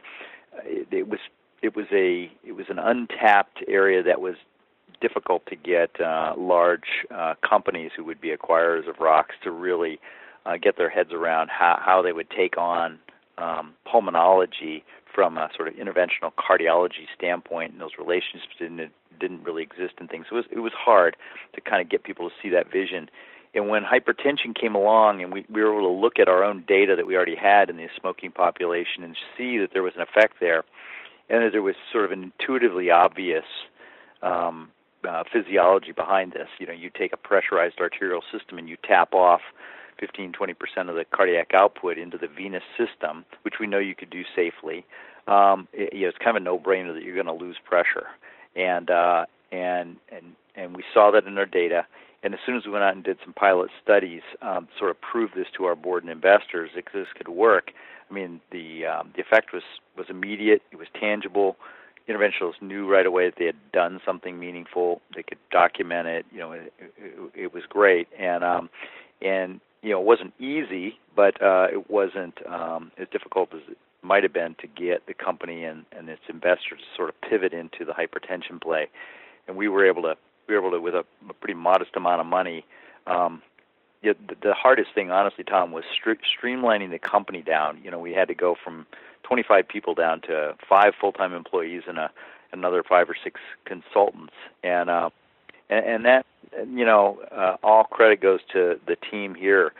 it, 0.64 0.88
it 0.90 1.08
was 1.08 1.20
it 1.62 1.76
was 1.76 1.86
a 1.92 2.30
it 2.44 2.52
was 2.52 2.66
an 2.68 2.78
untapped 2.78 3.62
area 3.68 4.02
that 4.02 4.20
was 4.20 4.34
difficult 5.00 5.44
to 5.46 5.56
get 5.56 6.00
uh, 6.00 6.34
large 6.36 7.06
uh, 7.14 7.34
companies 7.48 7.90
who 7.96 8.04
would 8.04 8.20
be 8.20 8.34
acquirers 8.34 8.88
of 8.88 8.96
Rox 8.96 9.26
to 9.44 9.50
really 9.50 10.00
uh, 10.46 10.56
get 10.56 10.76
their 10.76 10.88
heads 10.90 11.10
around 11.12 11.50
how 11.50 11.78
how 11.84 12.02
they 12.02 12.12
would 12.12 12.30
take 12.30 12.56
on 12.56 12.98
um, 13.38 13.74
pulmonology 13.86 14.82
from 15.14 15.38
a 15.38 15.48
sort 15.56 15.68
of 15.68 15.74
interventional 15.74 16.30
cardiology 16.38 17.06
standpoint, 17.16 17.72
and 17.72 17.80
those 17.80 17.92
relationships 17.98 18.54
didn't 18.58 18.92
didn't 19.18 19.42
really 19.44 19.62
exist 19.62 19.94
and 19.98 20.08
things. 20.08 20.26
So 20.28 20.36
it 20.36 20.38
was 20.38 20.46
it 20.52 20.60
was 20.60 20.72
hard 20.72 21.16
to 21.54 21.60
kind 21.60 21.82
of 21.82 21.88
get 21.88 22.04
people 22.04 22.28
to 22.28 22.34
see 22.42 22.50
that 22.50 22.70
vision. 22.70 23.10
And 23.54 23.68
when 23.70 23.84
hypertension 23.84 24.54
came 24.54 24.74
along, 24.74 25.22
and 25.22 25.32
we, 25.32 25.46
we 25.48 25.62
were 25.62 25.72
able 25.72 25.88
to 25.88 26.00
look 26.00 26.18
at 26.18 26.28
our 26.28 26.44
own 26.44 26.64
data 26.68 26.94
that 26.94 27.06
we 27.06 27.16
already 27.16 27.36
had 27.36 27.70
in 27.70 27.78
the 27.78 27.88
smoking 27.98 28.30
population 28.30 29.02
and 29.02 29.16
see 29.36 29.56
that 29.58 29.70
there 29.72 29.82
was 29.82 29.94
an 29.96 30.02
effect 30.02 30.34
there, 30.40 30.62
and 31.30 31.42
that 31.42 31.52
there 31.52 31.62
was 31.62 31.74
sort 31.90 32.04
of 32.04 32.12
an 32.12 32.22
intuitively 32.38 32.90
obvious 32.90 33.44
um, 34.22 34.70
uh, 35.08 35.24
physiology 35.32 35.92
behind 35.92 36.32
this. 36.32 36.48
You 36.58 36.66
know, 36.66 36.74
you 36.74 36.90
take 36.90 37.14
a 37.14 37.16
pressurized 37.16 37.80
arterial 37.80 38.22
system 38.30 38.58
and 38.58 38.68
you 38.68 38.76
tap 38.86 39.14
off 39.14 39.40
15 39.98 40.32
20 40.32 40.54
percent 40.54 40.88
of 40.88 40.96
the 40.96 41.04
cardiac 41.04 41.52
output 41.54 41.98
into 41.98 42.18
the 42.18 42.28
venous 42.28 42.62
system, 42.76 43.24
which 43.42 43.54
we 43.60 43.66
know 43.66 43.78
you 43.78 43.94
could 43.94 44.10
do 44.10 44.22
safely. 44.34 44.84
Um, 45.26 45.68
it, 45.72 45.92
you 45.92 46.02
know, 46.02 46.08
it's 46.08 46.18
kind 46.18 46.36
of 46.36 46.42
a 46.42 46.44
no-brainer 46.44 46.94
that 46.94 47.02
you're 47.02 47.14
going 47.14 47.26
to 47.26 47.44
lose 47.44 47.56
pressure, 47.64 48.06
and 48.54 48.90
uh, 48.90 49.26
and 49.52 49.96
and 50.10 50.34
and 50.54 50.76
we 50.76 50.84
saw 50.92 51.10
that 51.10 51.26
in 51.26 51.36
our 51.38 51.46
data. 51.46 51.86
And 52.22 52.34
as 52.34 52.40
soon 52.44 52.56
as 52.56 52.64
we 52.64 52.72
went 52.72 52.82
out 52.82 52.94
and 52.94 53.04
did 53.04 53.18
some 53.22 53.34
pilot 53.34 53.70
studies, 53.82 54.22
um, 54.42 54.68
sort 54.78 54.90
of 54.90 55.00
proved 55.00 55.34
this 55.36 55.46
to 55.56 55.64
our 55.64 55.76
board 55.76 56.02
and 56.02 56.10
investors 56.10 56.70
that 56.74 56.84
this 56.92 57.06
could 57.14 57.28
work. 57.28 57.70
I 58.10 58.14
mean, 58.14 58.40
the 58.50 58.86
um, 58.86 59.12
the 59.14 59.22
effect 59.22 59.52
was 59.52 59.62
was 59.96 60.06
immediate. 60.08 60.62
It 60.72 60.76
was 60.76 60.88
tangible. 60.98 61.56
Interventionalists 62.08 62.62
knew 62.62 62.88
right 62.88 63.04
away 63.04 63.26
that 63.26 63.34
they 63.36 63.46
had 63.46 63.72
done 63.72 64.00
something 64.06 64.38
meaningful. 64.38 65.00
They 65.14 65.24
could 65.24 65.38
document 65.50 66.06
it. 66.06 66.24
You 66.30 66.38
know, 66.38 66.52
it, 66.52 66.72
it, 66.78 67.30
it 67.34 67.54
was 67.54 67.64
great. 67.68 68.08
And 68.18 68.44
um, 68.44 68.70
and 69.20 69.60
you 69.86 69.92
know, 69.92 70.00
it 70.00 70.04
wasn't 70.04 70.34
easy, 70.40 70.98
but 71.14 71.40
uh, 71.40 71.68
it 71.72 71.88
wasn't 71.88 72.44
um, 72.48 72.90
as 72.98 73.06
difficult 73.12 73.54
as 73.54 73.60
it 73.70 73.78
might 74.02 74.24
have 74.24 74.32
been 74.32 74.56
to 74.58 74.66
get 74.66 75.06
the 75.06 75.14
company 75.14 75.62
and, 75.62 75.84
and 75.96 76.08
its 76.08 76.22
investors 76.28 76.80
to 76.80 76.96
sort 76.96 77.08
of 77.08 77.20
pivot 77.20 77.52
into 77.52 77.84
the 77.84 77.92
hypertension 77.92 78.60
play. 78.60 78.88
And 79.46 79.56
we 79.56 79.68
were 79.68 79.86
able 79.86 80.02
to, 80.02 80.16
we 80.48 80.56
were 80.56 80.60
able 80.60 80.72
to, 80.72 80.80
with 80.80 80.96
a, 80.96 81.04
a 81.30 81.32
pretty 81.34 81.54
modest 81.54 81.92
amount 81.94 82.20
of 82.20 82.26
money. 82.26 82.66
Um, 83.06 83.42
the, 84.02 84.16
the 84.42 84.54
hardest 84.54 84.88
thing, 84.92 85.12
honestly, 85.12 85.44
Tom, 85.44 85.70
was 85.70 85.84
stri- 85.84 86.18
streamlining 86.36 86.90
the 86.90 86.98
company 86.98 87.42
down. 87.42 87.80
You 87.84 87.92
know, 87.92 88.00
we 88.00 88.12
had 88.12 88.26
to 88.26 88.34
go 88.34 88.56
from 88.62 88.86
25 89.22 89.68
people 89.68 89.94
down 89.94 90.20
to 90.22 90.56
five 90.68 90.94
full-time 91.00 91.32
employees 91.32 91.82
and 91.86 91.98
a, 91.98 92.10
another 92.52 92.82
five 92.82 93.08
or 93.08 93.16
six 93.22 93.40
consultants, 93.64 94.34
and 94.64 94.90
uh, 94.90 95.10
and, 95.70 95.84
and 95.84 96.04
that 96.06 96.26
you 96.72 96.84
know 96.84 97.18
uh, 97.32 97.56
all 97.62 97.84
credit 97.84 98.20
goes 98.20 98.40
to 98.52 98.78
the 98.86 98.96
team 99.10 99.34
here 99.34 99.72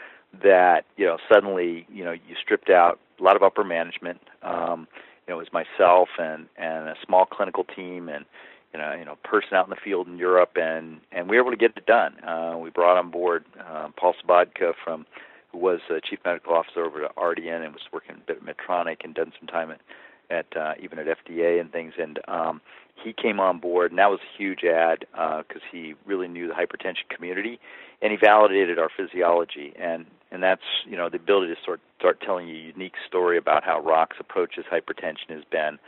that 0.43 0.85
you 0.97 1.07
know 1.07 1.19
suddenly 1.33 1.87
you 1.93 2.05
know 2.05 2.13
you 2.13 2.35
stripped 2.43 2.71
out 2.71 2.99
a 3.19 3.23
lot 3.23 3.37
of 3.37 3.43
upper 3.43 3.65
management 3.65 4.21
um 4.43 4.87
you 5.27 5.33
know 5.33 5.41
it 5.41 5.51
was 5.51 5.53
myself 5.53 6.09
and 6.19 6.47
and 6.57 6.89
a 6.89 6.95
small 7.05 7.25
clinical 7.27 7.65
team 7.65 8.09
and 8.09 8.25
you 8.73 8.79
know 8.79 8.95
you 8.95 9.05
know 9.05 9.17
person 9.25 9.55
out 9.55 9.67
in 9.67 9.71
the 9.71 9.77
field 9.83 10.07
in 10.07 10.19
Europe 10.19 10.57
and 10.57 11.01
and 11.13 11.29
we 11.29 11.37
were 11.37 11.43
able 11.43 11.51
to 11.51 11.57
get 11.57 11.77
it 11.77 11.87
done. 11.87 12.15
Uh 12.25 12.57
we 12.59 12.71
brought 12.71 12.99
on 12.99 13.11
board 13.11 13.45
uh, 13.61 13.89
Paul 13.97 14.15
Sobotka 14.23 14.75
from 14.85 15.07
who 15.53 15.59
was 15.59 15.81
uh, 15.91 16.01
chief 16.09 16.19
medical 16.25 16.55
officer 16.55 16.85
over 16.85 17.05
at 17.05 17.17
Ardian 17.17 17.65
and 17.65 17.73
was 17.73 17.83
working 17.93 18.17
a 18.17 18.27
bit 18.27 18.39
at 18.39 18.57
Medtronic 18.57 19.05
and 19.05 19.15
done 19.15 19.33
some 19.39 19.49
time 19.49 19.71
at 19.71 19.81
at 20.29 20.57
uh, 20.57 20.75
even 20.83 20.99
at 20.99 21.07
FDA 21.07 21.61
and 21.61 21.71
things. 21.73 21.95
And 21.99 22.19
um 22.29 22.61
he 23.03 23.13
came 23.13 23.41
on 23.41 23.59
board, 23.59 23.93
and 23.93 23.99
that 23.99 24.11
was 24.11 24.21
a 24.21 24.39
huge 24.39 24.65
ad 24.65 25.01
because 25.01 25.63
uh, 25.63 25.73
he 25.73 25.95
really 26.05 26.29
knew 26.29 26.49
the 26.49 26.55
hypertension 26.55 27.09
community, 27.09 27.59
and 28.03 28.11
he 28.11 28.19
validated 28.21 28.79
our 28.79 28.91
physiology, 28.95 29.73
and 29.79 30.07
and 30.31 30.43
that's 30.43 30.63
you 30.85 30.97
know 30.97 31.09
the 31.09 31.17
ability 31.17 31.55
to 31.55 31.61
sort 31.65 31.81
start 31.99 32.21
telling 32.21 32.49
you 32.49 32.55
a 32.55 32.73
unique 32.73 32.95
story 33.07 33.39
about 33.39 33.65
how 33.65 33.81
Rox 33.81 34.19
approaches 34.19 34.65
hypertension 34.71 35.31
has 35.31 35.45
been 35.51 35.79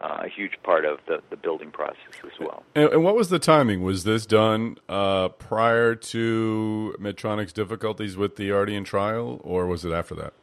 uh, 0.00 0.22
a 0.24 0.28
huge 0.28 0.52
part 0.62 0.84
of 0.84 0.98
the 1.06 1.22
the 1.30 1.36
building 1.36 1.70
process 1.70 1.98
as 2.24 2.38
well. 2.40 2.62
And, 2.74 2.90
and 2.90 3.04
what 3.04 3.14
was 3.14 3.28
the 3.28 3.38
timing? 3.38 3.82
Was 3.82 4.04
this 4.04 4.26
done 4.26 4.78
uh, 4.88 5.28
prior 5.28 5.94
to 5.94 6.94
Medtronic's 7.00 7.52
difficulties 7.52 8.16
with 8.16 8.36
the 8.36 8.50
Ardian 8.50 8.84
trial, 8.84 9.40
or 9.44 9.66
was 9.66 9.84
it 9.84 9.92
after 9.92 10.14
that? 10.16 10.34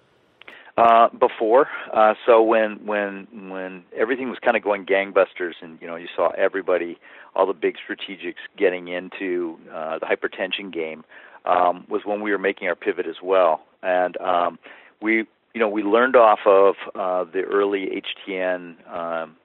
Uh, 0.78 1.10
before, 1.10 1.68
uh, 1.94 2.14
so 2.26 2.42
when 2.42 2.78
when 2.86 3.28
when 3.50 3.84
everything 3.96 4.30
was 4.30 4.40
kind 4.40 4.56
of 4.56 4.64
going 4.64 4.86
gangbusters, 4.86 5.56
and 5.62 5.78
you 5.82 5.88
know 5.88 5.98
you 5.98 6.08
saw 6.16 6.30
everybody, 6.38 6.98
all 7.36 7.46
the 7.46 7.54
big 7.54 7.76
strategics 7.76 8.36
getting 8.58 8.88
into 8.88 9.58
uh, 9.74 10.00
the 10.00 10.06
hypertension 10.06 10.72
game, 10.72 11.04
um, 11.46 11.86
was 11.90 12.04
when 12.06 12.22
we 12.22 12.32
were 12.32 12.38
making 12.38 12.70
our 12.70 12.76
pivot 12.76 13.06
as 13.06 13.18
well, 13.22 13.66
and 13.84 14.16
um, 14.22 14.58
we 15.02 15.26
you 15.54 15.60
know 15.60 15.68
we 15.68 15.84
learned 15.84 16.16
off 16.16 16.40
of 16.46 16.76
uh, 16.96 17.30
the 17.30 17.42
early 17.42 18.02
HTN 18.30 18.76
um, 18.90 19.36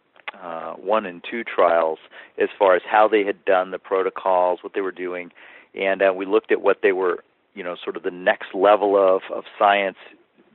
uh, 0.41 0.75
one 0.75 1.07
and 1.07 1.25
two 1.29 1.43
trials 1.43 1.99
as 2.39 2.51
far 2.57 2.77
as 2.77 2.83
how 2.89 3.09
they 3.09 3.25
had 3.25 3.45
done 3.45 3.73
the 3.73 3.81
protocols, 3.81 4.61
what 4.63 4.75
they 4.75 4.81
were 4.81 4.93
doing, 4.93 5.33
and 5.75 6.03
uh, 6.03 6.13
we 6.15 6.25
looked 6.25 6.53
at 6.53 6.61
what 6.61 6.83
they 6.83 6.93
were 6.93 7.25
you 7.55 7.65
know 7.65 7.75
sort 7.83 7.97
of 7.97 8.05
the 8.05 8.13
next 8.13 8.55
level 8.55 8.97
of 8.97 9.23
of 9.35 9.43
science 9.59 9.99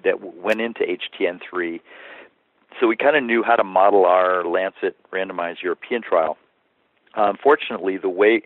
that 0.03 0.35
went 0.35 0.61
into 0.61 0.81
HTN3. 0.81 1.79
So 2.79 2.87
we 2.87 2.95
kind 2.95 3.15
of 3.15 3.23
knew 3.23 3.43
how 3.43 3.55
to 3.55 3.63
model 3.63 4.05
our 4.05 4.45
Lancet 4.45 4.95
randomized 5.11 5.61
European 5.61 6.01
trial. 6.01 6.37
Unfortunately, 7.15 7.95
um, 7.95 8.01
the 8.01 8.09
way, 8.09 8.43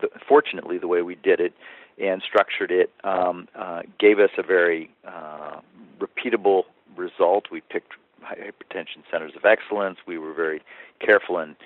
the, 0.00 0.08
fortunately, 0.28 0.78
the 0.78 0.88
way 0.88 1.02
we 1.02 1.14
did 1.14 1.40
it 1.40 1.52
and 2.00 2.22
structured 2.22 2.70
it 2.70 2.92
um, 3.04 3.48
uh, 3.54 3.82
gave 3.98 4.18
us 4.18 4.30
a 4.38 4.42
very 4.42 4.90
uh, 5.06 5.60
repeatable 5.98 6.64
result. 6.96 7.46
We 7.50 7.60
picked 7.60 7.92
hypertension 8.22 9.02
centers 9.10 9.32
of 9.36 9.44
excellence. 9.44 9.98
We 10.06 10.18
were 10.18 10.34
very 10.34 10.62
careful 11.00 11.38
in 11.38 11.56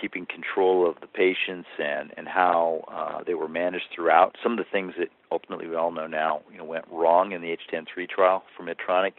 keeping 0.00 0.26
control 0.26 0.88
of 0.88 0.96
the 1.00 1.06
patients 1.06 1.68
and 1.78 2.12
and 2.16 2.28
how 2.28 2.84
uh, 2.88 3.22
they 3.24 3.34
were 3.34 3.48
managed 3.48 3.86
throughout. 3.94 4.36
Some 4.42 4.52
of 4.52 4.58
the 4.58 4.70
things 4.70 4.94
that 4.98 5.08
ultimately 5.30 5.66
we 5.66 5.76
all 5.76 5.92
know 5.92 6.06
now, 6.06 6.42
you 6.50 6.58
know, 6.58 6.64
went 6.64 6.84
wrong 6.90 7.32
in 7.32 7.40
the 7.42 7.56
HTN3 7.56 8.08
trial 8.08 8.44
for 8.56 8.64
Medtronic. 8.64 9.12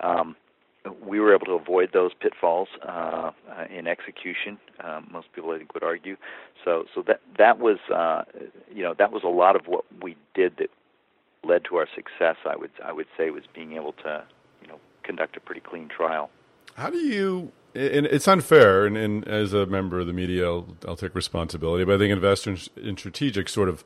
Um, 0.00 0.36
we 1.04 1.20
were 1.20 1.34
able 1.34 1.46
to 1.46 1.52
avoid 1.52 1.90
those 1.92 2.12
pitfalls 2.14 2.68
uh, 2.86 3.32
in 3.70 3.86
execution. 3.86 4.58
Um, 4.82 5.08
most 5.10 5.32
people, 5.32 5.50
I 5.50 5.58
think, 5.58 5.74
would 5.74 5.82
argue. 5.82 6.16
So, 6.64 6.84
so 6.94 7.02
that 7.02 7.20
that 7.38 7.58
was, 7.58 7.78
uh, 7.92 8.22
you 8.72 8.82
know, 8.82 8.94
that 8.98 9.12
was 9.12 9.22
a 9.24 9.28
lot 9.28 9.56
of 9.56 9.66
what 9.66 9.84
we 10.02 10.16
did 10.34 10.56
that 10.58 10.70
led 11.44 11.64
to 11.66 11.76
our 11.76 11.88
success. 11.94 12.36
I 12.44 12.56
would 12.56 12.70
I 12.84 12.92
would 12.92 13.06
say 13.16 13.30
was 13.30 13.44
being 13.52 13.72
able 13.72 13.92
to, 14.04 14.24
you 14.62 14.68
know, 14.68 14.78
conduct 15.02 15.36
a 15.36 15.40
pretty 15.40 15.60
clean 15.60 15.88
trial. 15.88 16.30
How 16.74 16.90
do 16.90 16.98
you 16.98 17.52
and 17.76 18.06
it's 18.06 18.26
unfair, 18.26 18.86
and, 18.86 18.96
and, 18.96 19.26
as 19.28 19.52
a 19.52 19.66
member 19.66 20.00
of 20.00 20.06
the 20.06 20.12
media, 20.12 20.46
I'll, 20.46 20.76
I'll, 20.86 20.96
take 20.96 21.14
responsibility. 21.14 21.84
But 21.84 21.96
I 21.96 21.98
think 21.98 22.12
investors 22.12 22.70
and 22.76 22.96
strategics 22.96 23.50
sort 23.50 23.68
of 23.68 23.84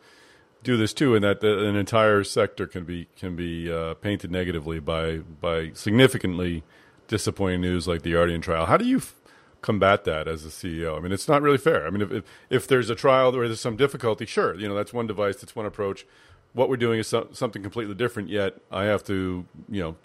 do 0.63 0.77
this 0.77 0.93
too, 0.93 1.15
in 1.15 1.23
that 1.23 1.43
an 1.43 1.77
entire 1.77 2.25
sector 2.25 2.67
can 2.67 2.85
be 2.85 3.09
can 3.17 3.37
be 3.37 3.71
uh, 3.73 3.95
painted 3.95 4.31
negatively 4.31 4.81
by 4.81 5.19
by 5.19 5.73
significantly 5.75 6.63
disappointing 7.09 7.61
news 7.61 7.89
like 7.89 8.03
the 8.03 8.13
Ardian 8.13 8.43
trial. 8.43 8.67
How 8.67 8.77
do 8.77 8.85
you 8.85 8.99
f- 8.99 9.15
combat 9.63 10.05
that 10.05 10.29
as 10.29 10.45
a 10.47 10.49
CEO? 10.49 10.97
I 10.97 11.01
mean, 11.01 11.13
it's 11.13 11.29
not 11.29 11.43
really 11.43 11.59
fair. 11.59 11.87
I 11.87 11.91
mean, 11.91 12.03
if, 12.03 12.13
if, 12.13 12.25
if 12.51 12.69
there's 12.69 12.89
a 12.89 12.95
trial 12.95 13.33
where 13.33 13.49
there's 13.49 13.61
some 13.61 13.77
difficulty, 13.77 14.27
sure, 14.27 14.55
you 14.55 14.69
know 14.69 14.75
that's 14.75 14.93
one 14.93 15.07
device, 15.07 15.37
that's 15.37 15.57
one 15.57 15.67
approach. 15.67 16.07
What 16.53 16.69
we're 16.69 16.77
doing 16.77 16.99
is 16.99 17.09
so, 17.09 17.29
something 17.33 17.63
completely 17.63 17.95
different. 17.95 18.29
Yet 18.29 18.57
I 18.71 18.85
have 18.85 19.03
to, 19.05 19.47
you 19.69 19.81
know, 19.81 19.97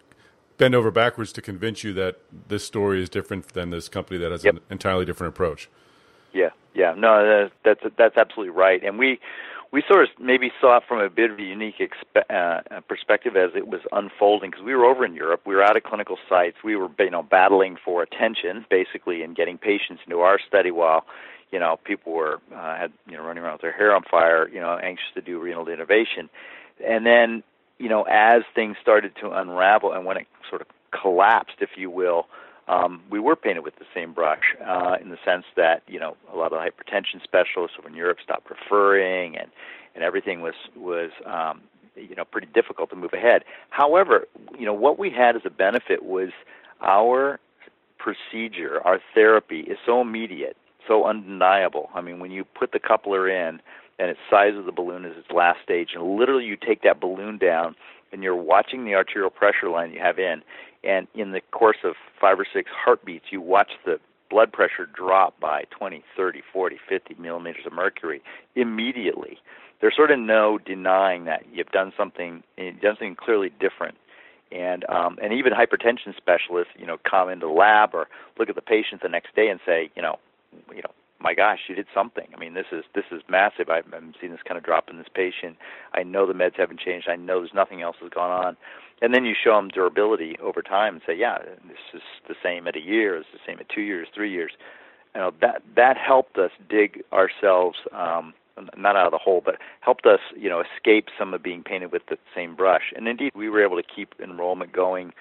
bend 0.58 0.76
over 0.76 0.92
backwards 0.92 1.32
to 1.34 1.42
convince 1.42 1.84
you 1.84 1.94
that 1.94 2.18
this 2.48 2.66
story 2.66 3.02
is 3.02 3.10
different 3.10 3.50
than 3.50 3.70
this 3.70 3.90
company 3.90 4.18
that 4.20 4.32
has 4.32 4.44
yep. 4.44 4.56
an 4.56 4.62
entirely 4.70 5.06
different 5.06 5.34
approach. 5.34 5.70
Yeah, 6.34 6.50
yeah, 6.74 6.94
no, 6.98 7.50
that's 7.64 7.82
that's 7.98 8.18
absolutely 8.18 8.52
right. 8.52 8.84
And 8.84 9.00
we 9.00 9.20
we 9.72 9.84
sort 9.90 10.04
of 10.04 10.10
maybe 10.20 10.52
saw 10.62 10.78
it 10.78 10.84
from 10.88 11.00
a 11.00 11.10
bit 11.10 11.32
of 11.32 11.40
a 11.40 11.44
unique 11.44 11.80
expe- 11.80 12.30
uh, 12.30 12.80
perspective 12.88 13.36
as 13.36 13.52
it 13.56 13.68
was 13.68 13.82
unfolding 13.92 14.52
because 14.52 14.64
we 14.64 14.76
were 14.76 14.86
over 14.86 15.06
in 15.06 15.14
Europe, 15.16 15.42
we 15.46 15.56
were 15.56 15.64
out 15.64 15.76
of 15.76 15.84
clinical 15.84 16.18
sites, 16.30 16.58
we 16.64 16.76
were 16.76 16.90
you 17.00 17.10
know 17.10 17.24
battling 17.24 17.78
for 17.84 18.04
attention 18.04 18.66
basically 18.70 19.22
and 19.22 19.36
getting 19.36 19.58
patients 19.58 20.02
into 20.06 20.20
our 20.20 20.40
study 20.48 20.72
while 20.72 21.06
you 21.52 21.60
know 21.60 21.78
people 21.84 22.14
were 22.14 22.40
uh, 22.54 22.78
had 22.78 22.92
you 23.08 23.18
know 23.18 23.24
running 23.24 23.44
around 23.44 23.54
with 23.54 23.62
their 23.62 23.72
hair 23.72 23.96
on 23.96 24.04
fire, 24.10 24.48
you 24.50 24.60
know 24.60 24.78
anxious 24.78 25.08
to 25.14 25.22
do 25.22 25.40
renal 25.40 25.66
denervation, 25.66 26.30
and 26.86 27.06
then 27.06 27.44
you 27.78 27.90
know, 27.90 28.04
as 28.04 28.44
things 28.54 28.78
started 28.82 29.14
to 29.22 29.32
unravel 29.32 29.92
and 29.92 30.06
when 30.06 30.18
it 30.18 30.28
sort 30.50 30.62
of 30.62 30.68
collapsed, 30.92 31.58
if 31.60 31.72
you 31.76 31.90
will, 31.90 32.28
um, 32.68 33.02
we 33.10 33.20
were 33.20 33.36
painted 33.36 33.64
with 33.64 33.76
the 33.78 33.86
same 33.94 34.14
brush 34.14 34.56
uh, 34.66 34.98
in 35.00 35.10
the 35.10 35.18
sense 35.24 35.46
that 35.56 35.84
you 35.88 36.00
know 36.00 36.18
a 36.34 36.36
lot 36.36 36.52
of 36.52 36.60
the 36.60 36.70
hypertension 36.70 37.24
specialists 37.24 37.78
over 37.78 37.88
in 37.88 37.96
Europe 37.96 38.18
stopped 38.24 38.50
referring, 38.50 39.38
and 39.38 39.50
and 39.94 40.04
everything 40.04 40.42
was 40.42 40.56
was 40.76 41.12
um, 41.26 41.62
you 41.96 42.16
know 42.16 42.26
pretty 42.26 42.48
difficult 42.54 42.90
to 42.90 42.96
move 42.96 43.14
ahead. 43.14 43.44
However, 43.70 44.28
you 44.58 44.66
know 44.66 44.74
what 44.74 44.98
we 44.98 45.12
had 45.12 45.36
as 45.36 45.44
a 45.46 45.52
benefit 45.52 46.04
was 46.04 46.30
our 46.82 47.40
procedure, 48.00 48.82
our 48.84 49.00
therapy 49.14 49.62
is 49.62 49.78
so 49.86 50.02
immediate, 50.02 50.58
so 50.88 51.06
undeniable. 51.06 51.90
I 51.94 52.02
mean, 52.02 52.20
when 52.20 52.32
you 52.32 52.44
put 52.44 52.72
the 52.72 52.80
coupler 52.80 53.30
in, 53.30 53.62
and 54.00 54.10
its 54.10 54.20
size 54.30 54.56
of 54.58 54.66
the 54.66 54.72
balloon 54.72 55.06
is 55.06 55.18
its 55.18 55.32
last 55.32 55.60
stage. 55.64 55.90
And 55.96 56.18
literally, 56.18 56.46
you 56.46 56.58
take 56.58 56.82
that 56.84 57.00
balloon 57.00 57.38
down, 57.38 57.76
and 58.12 58.24
you're 58.24 58.36
watching 58.36 58.86
the 58.86 58.96
arterial 58.96 59.30
pressure 59.30 59.70
line 59.70 59.92
you 59.92 60.00
have 60.00 60.20
in, 60.20 60.42
and 60.84 61.08
in 61.16 61.32
the 61.32 61.42
course 61.52 61.78
of 61.84 61.96
five 62.20 62.40
or 62.40 62.46
six 62.52 62.70
heartbeats, 62.74 63.26
you 63.32 63.42
watch 63.42 63.72
the 63.86 64.00
blood 64.30 64.52
pressure 64.52 64.86
drop 64.86 65.40
by 65.40 65.64
20, 65.72 66.04
30, 66.16 66.42
40, 66.52 66.78
50 66.88 67.16
millimeters 67.20 67.66
of 67.66 67.74
mercury 67.74 68.22
immediately. 68.56 69.38
There's 69.82 69.96
sort 69.96 70.12
of 70.12 70.20
no 70.20 70.58
denying 70.58 71.26
that 71.26 71.44
you've 71.52 71.72
done 71.72 71.92
something, 71.98 72.44
you've 72.58 72.82
done 72.82 72.96
something 72.98 73.16
clearly 73.16 73.52
different. 73.60 73.98
And 74.52 74.86
um, 74.90 75.18
and 75.22 75.34
even 75.34 75.54
hypertension 75.54 76.16
specialists, 76.16 76.74
you 76.78 76.86
know, 76.86 76.98
come 77.10 77.30
into 77.30 77.48
the 77.48 77.52
lab 77.52 77.94
or 77.94 78.08
look 78.38 78.48
at 78.48 78.56
the 78.56 78.62
patient 78.62 79.02
the 79.02 79.10
next 79.10 79.36
day 79.36 79.50
and 79.50 79.60
say, 79.66 79.90
you 79.96 80.02
know, 80.02 80.18
you 80.70 80.82
know, 80.82 80.92
my 81.26 81.34
gosh, 81.34 81.62
you 81.68 81.74
did 81.74 81.88
something. 81.92 82.28
I 82.36 82.40
mean, 82.40 82.54
this 82.54 82.68
is 82.72 82.84
this 82.94 83.06
is 83.12 83.24
massive. 83.28 83.68
I've, 83.68 83.92
I'm 83.92 84.14
seeing 84.22 84.32
this 84.32 84.44
kind 84.48 84.60
of 84.60 84.64
drop 84.64 84.92
in 84.92 85.00
this 85.00 85.08
patient. 85.12 85.58
I 85.92 86.04
know 86.04 86.28
the 86.28 86.34
meds 86.34 86.56
haven't 86.56 86.80
changed. 86.80 87.10
I 87.10 87.16
know 87.16 87.40
there's 87.40 87.52
nothing 87.52 87.82
else 87.82 87.96
has 88.02 88.12
gone 88.12 88.30
on. 88.30 88.58
And 89.02 89.12
then 89.12 89.26
you 89.26 89.34
show 89.34 89.56
them 89.56 89.70
durability 89.70 90.38
over 90.40 90.62
time 90.62 90.94
and 90.94 91.02
say, 91.04 91.18
yeah, 91.18 91.40
this 91.40 91.78
is 91.96 92.04
the 92.28 92.36
same 92.44 92.68
at 92.68 92.76
a 92.76 92.80
year. 92.80 93.18
It's 93.18 93.28
the 93.34 93.40
same 93.44 93.58
at 93.60 93.68
two 93.70 93.82
years, 93.82 94.08
three 94.14 94.32
years. 94.32 94.52
You 95.16 95.22
know 95.22 95.32
that 95.42 95.64
that 95.76 95.98
helped 95.98 96.38
us 96.38 96.52
dig 96.70 97.02
ourselves 97.12 97.80
um, 97.92 98.36
not 98.78 98.96
out 98.96 99.08
of 99.08 99.12
the 99.12 99.18
hole, 99.18 99.42
but 99.44 99.56
helped 99.80 100.06
us, 100.06 100.20
you 100.38 100.48
know, 100.48 100.62
escape 100.62 101.08
some 101.18 101.34
of 101.34 101.42
being 101.42 101.64
painted 101.64 101.92
with 101.92 102.06
the 102.08 102.20
same 102.36 102.56
brush. 102.56 102.94
And 102.96 103.08
indeed, 103.08 103.32
we 103.34 103.50
were 103.50 103.64
able 103.64 103.78
to 103.78 103.84
keep 103.84 104.14
enrollment 104.22 104.74
going. 104.74 105.12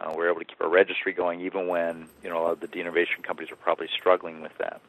Uh, 0.00 0.10
we 0.10 0.24
were 0.24 0.28
able 0.28 0.40
to 0.40 0.44
keep 0.44 0.60
our 0.60 0.68
registry 0.68 1.12
going, 1.12 1.40
even 1.40 1.68
when 1.68 2.08
you 2.24 2.30
know 2.30 2.40
a 2.40 2.42
lot 2.42 2.52
of 2.52 2.60
the 2.60 2.66
denervation 2.66 3.22
companies 3.22 3.50
were 3.50 3.56
probably 3.56 3.88
struggling 3.96 4.42
with 4.42 4.58
that. 4.58 4.80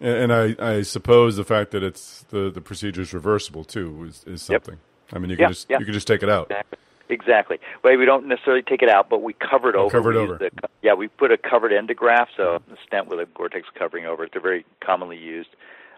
And, 0.00 0.32
I, 0.32 0.56
I, 0.58 0.82
suppose 0.82 1.36
the 1.36 1.44
fact 1.44 1.72
that 1.72 1.82
it's 1.82 2.22
the, 2.30 2.50
the 2.50 2.62
procedure 2.62 3.02
is 3.02 3.12
reversible 3.12 3.64
too 3.64 4.06
is, 4.08 4.24
is 4.26 4.42
something. 4.42 4.76
Yep. 4.76 5.16
I 5.16 5.18
mean, 5.18 5.30
you 5.30 5.36
can 5.36 5.50
just 5.50 5.68
you 5.68 5.84
can 5.84 5.92
just 5.92 6.06
take 6.06 6.22
it 6.22 6.30
out. 6.30 6.50
Exactly. 6.50 6.78
Exactly. 7.10 7.58
Well, 7.82 7.98
we 7.98 8.04
don't 8.04 8.26
necessarily 8.28 8.62
take 8.62 8.82
it 8.82 8.88
out, 8.88 9.10
but 9.10 9.22
we 9.22 9.34
cover 9.34 9.68
it 9.68 9.74
over. 9.74 9.90
Cover 9.90 10.12
it 10.12 10.16
over. 10.16 10.38
The, 10.38 10.50
yeah, 10.80 10.94
we 10.94 11.08
put 11.08 11.32
a 11.32 11.36
covered 11.36 11.72
endograft, 11.72 12.28
so 12.36 12.54
a 12.54 12.76
stent 12.86 13.08
with 13.08 13.18
a 13.18 13.26
Gore-Tex 13.34 13.66
covering 13.76 14.06
over 14.06 14.24
it. 14.24 14.30
They're 14.32 14.40
very 14.40 14.64
commonly 14.80 15.18
used, 15.18 15.48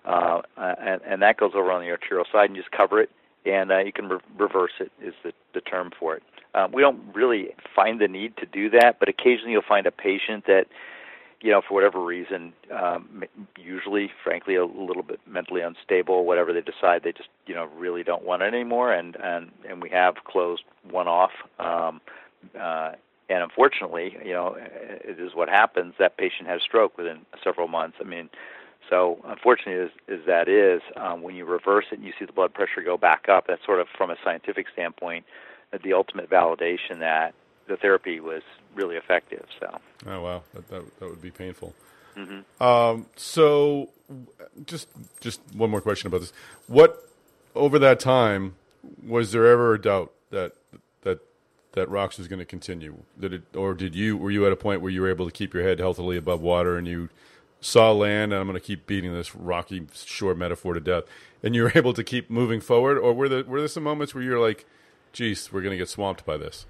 uh, 0.06 0.40
and, 0.56 1.02
and 1.02 1.20
that 1.20 1.36
goes 1.36 1.52
over 1.54 1.70
on 1.70 1.82
the 1.82 1.90
arterial 1.90 2.24
side, 2.32 2.46
and 2.46 2.56
you 2.56 2.62
just 2.62 2.72
cover 2.72 2.98
it, 2.98 3.10
and 3.44 3.70
uh, 3.70 3.80
you 3.80 3.92
can 3.92 4.08
re- 4.08 4.20
reverse 4.38 4.72
it. 4.80 4.90
Is 5.02 5.12
the, 5.22 5.32
the 5.52 5.60
term 5.60 5.90
for 5.98 6.16
it. 6.16 6.22
Uh, 6.54 6.68
we 6.72 6.80
don't 6.80 7.00
really 7.14 7.50
find 7.76 8.00
the 8.00 8.08
need 8.08 8.36
to 8.38 8.46
do 8.46 8.70
that, 8.70 8.96
but 8.98 9.10
occasionally 9.10 9.52
you'll 9.52 9.62
find 9.68 9.86
a 9.86 9.90
patient 9.90 10.46
that 10.46 10.66
you 11.42 11.50
know, 11.50 11.60
for 11.60 11.74
whatever 11.74 12.02
reason, 12.02 12.52
um, 12.70 13.24
usually, 13.58 14.10
frankly, 14.22 14.54
a 14.54 14.64
little 14.64 15.02
bit 15.02 15.20
mentally 15.26 15.60
unstable, 15.60 16.24
whatever 16.24 16.52
they 16.52 16.60
decide, 16.60 17.02
they 17.02 17.10
just, 17.12 17.28
you 17.46 17.54
know, 17.54 17.68
really 17.76 18.04
don't 18.04 18.24
want 18.24 18.42
it 18.42 18.54
anymore, 18.54 18.92
and 18.92 19.16
and 19.16 19.50
and 19.68 19.82
we 19.82 19.90
have 19.90 20.14
closed 20.24 20.62
one 20.88 21.08
off. 21.08 21.32
Um, 21.58 22.00
uh, 22.58 22.92
and 23.28 23.42
unfortunately, 23.42 24.16
you 24.24 24.32
know, 24.32 24.56
it 24.58 25.18
is 25.18 25.34
what 25.34 25.48
happens. 25.48 25.94
That 25.98 26.16
patient 26.16 26.48
has 26.48 26.62
stroke 26.62 26.96
within 26.96 27.20
several 27.42 27.66
months. 27.66 27.96
I 28.00 28.04
mean, 28.04 28.28
so 28.88 29.18
unfortunately, 29.24 29.84
as, 29.84 30.20
as 30.20 30.26
that 30.26 30.48
is, 30.48 30.82
um, 30.96 31.22
when 31.22 31.34
you 31.34 31.44
reverse 31.44 31.86
it 31.90 31.98
and 31.98 32.06
you 32.06 32.12
see 32.18 32.24
the 32.24 32.32
blood 32.32 32.52
pressure 32.52 32.82
go 32.84 32.96
back 32.96 33.28
up, 33.28 33.46
that's 33.46 33.64
sort 33.64 33.80
of 33.80 33.86
from 33.96 34.10
a 34.10 34.16
scientific 34.22 34.66
standpoint, 34.72 35.24
the 35.82 35.92
ultimate 35.92 36.28
validation 36.28 36.98
that 36.98 37.34
the 37.68 37.76
therapy 37.76 38.20
was 38.20 38.42
really 38.74 38.96
effective. 38.96 39.46
So. 39.60 39.78
Oh 40.06 40.22
wow, 40.22 40.42
that 40.54 40.68
that, 40.68 41.00
that 41.00 41.08
would 41.08 41.22
be 41.22 41.30
painful. 41.30 41.74
Mm-hmm. 42.16 42.62
Um, 42.62 43.06
so, 43.16 43.88
just 44.66 44.88
just 45.20 45.40
one 45.54 45.70
more 45.70 45.80
question 45.80 46.08
about 46.08 46.20
this. 46.20 46.32
What 46.66 47.08
over 47.54 47.78
that 47.78 48.00
time 48.00 48.56
was 49.06 49.32
there 49.32 49.46
ever 49.46 49.74
a 49.74 49.80
doubt 49.80 50.12
that 50.30 50.52
that 51.02 51.20
that 51.72 51.88
Rox 51.88 52.18
was 52.18 52.28
going 52.28 52.38
to 52.38 52.44
continue? 52.44 52.98
Did 53.18 53.32
it, 53.32 53.42
or 53.56 53.74
did 53.74 53.94
you 53.94 54.16
were 54.16 54.30
you 54.30 54.46
at 54.46 54.52
a 54.52 54.56
point 54.56 54.80
where 54.80 54.90
you 54.90 55.00
were 55.00 55.10
able 55.10 55.26
to 55.26 55.32
keep 55.32 55.54
your 55.54 55.62
head 55.62 55.78
healthily 55.78 56.16
above 56.16 56.40
water 56.40 56.76
and 56.76 56.86
you 56.86 57.08
saw 57.60 57.92
land? 57.92 58.32
And 58.32 58.40
I'm 58.40 58.46
going 58.46 58.60
to 58.60 58.64
keep 58.64 58.86
beating 58.86 59.12
this 59.12 59.34
rocky 59.34 59.86
shore 59.94 60.34
metaphor 60.34 60.74
to 60.74 60.80
death, 60.80 61.04
and 61.42 61.54
you 61.54 61.62
were 61.62 61.72
able 61.76 61.94
to 61.94 62.04
keep 62.04 62.30
moving 62.30 62.60
forward, 62.60 62.98
or 62.98 63.12
were 63.14 63.28
there 63.28 63.44
were 63.44 63.60
there 63.60 63.68
some 63.68 63.84
moments 63.84 64.14
where 64.14 64.22
you're 64.22 64.40
like, 64.40 64.66
"Geez, 65.12 65.50
we're 65.52 65.62
going 65.62 65.72
to 65.72 65.78
get 65.78 65.88
swamped 65.88 66.26
by 66.26 66.36
this"? 66.36 66.66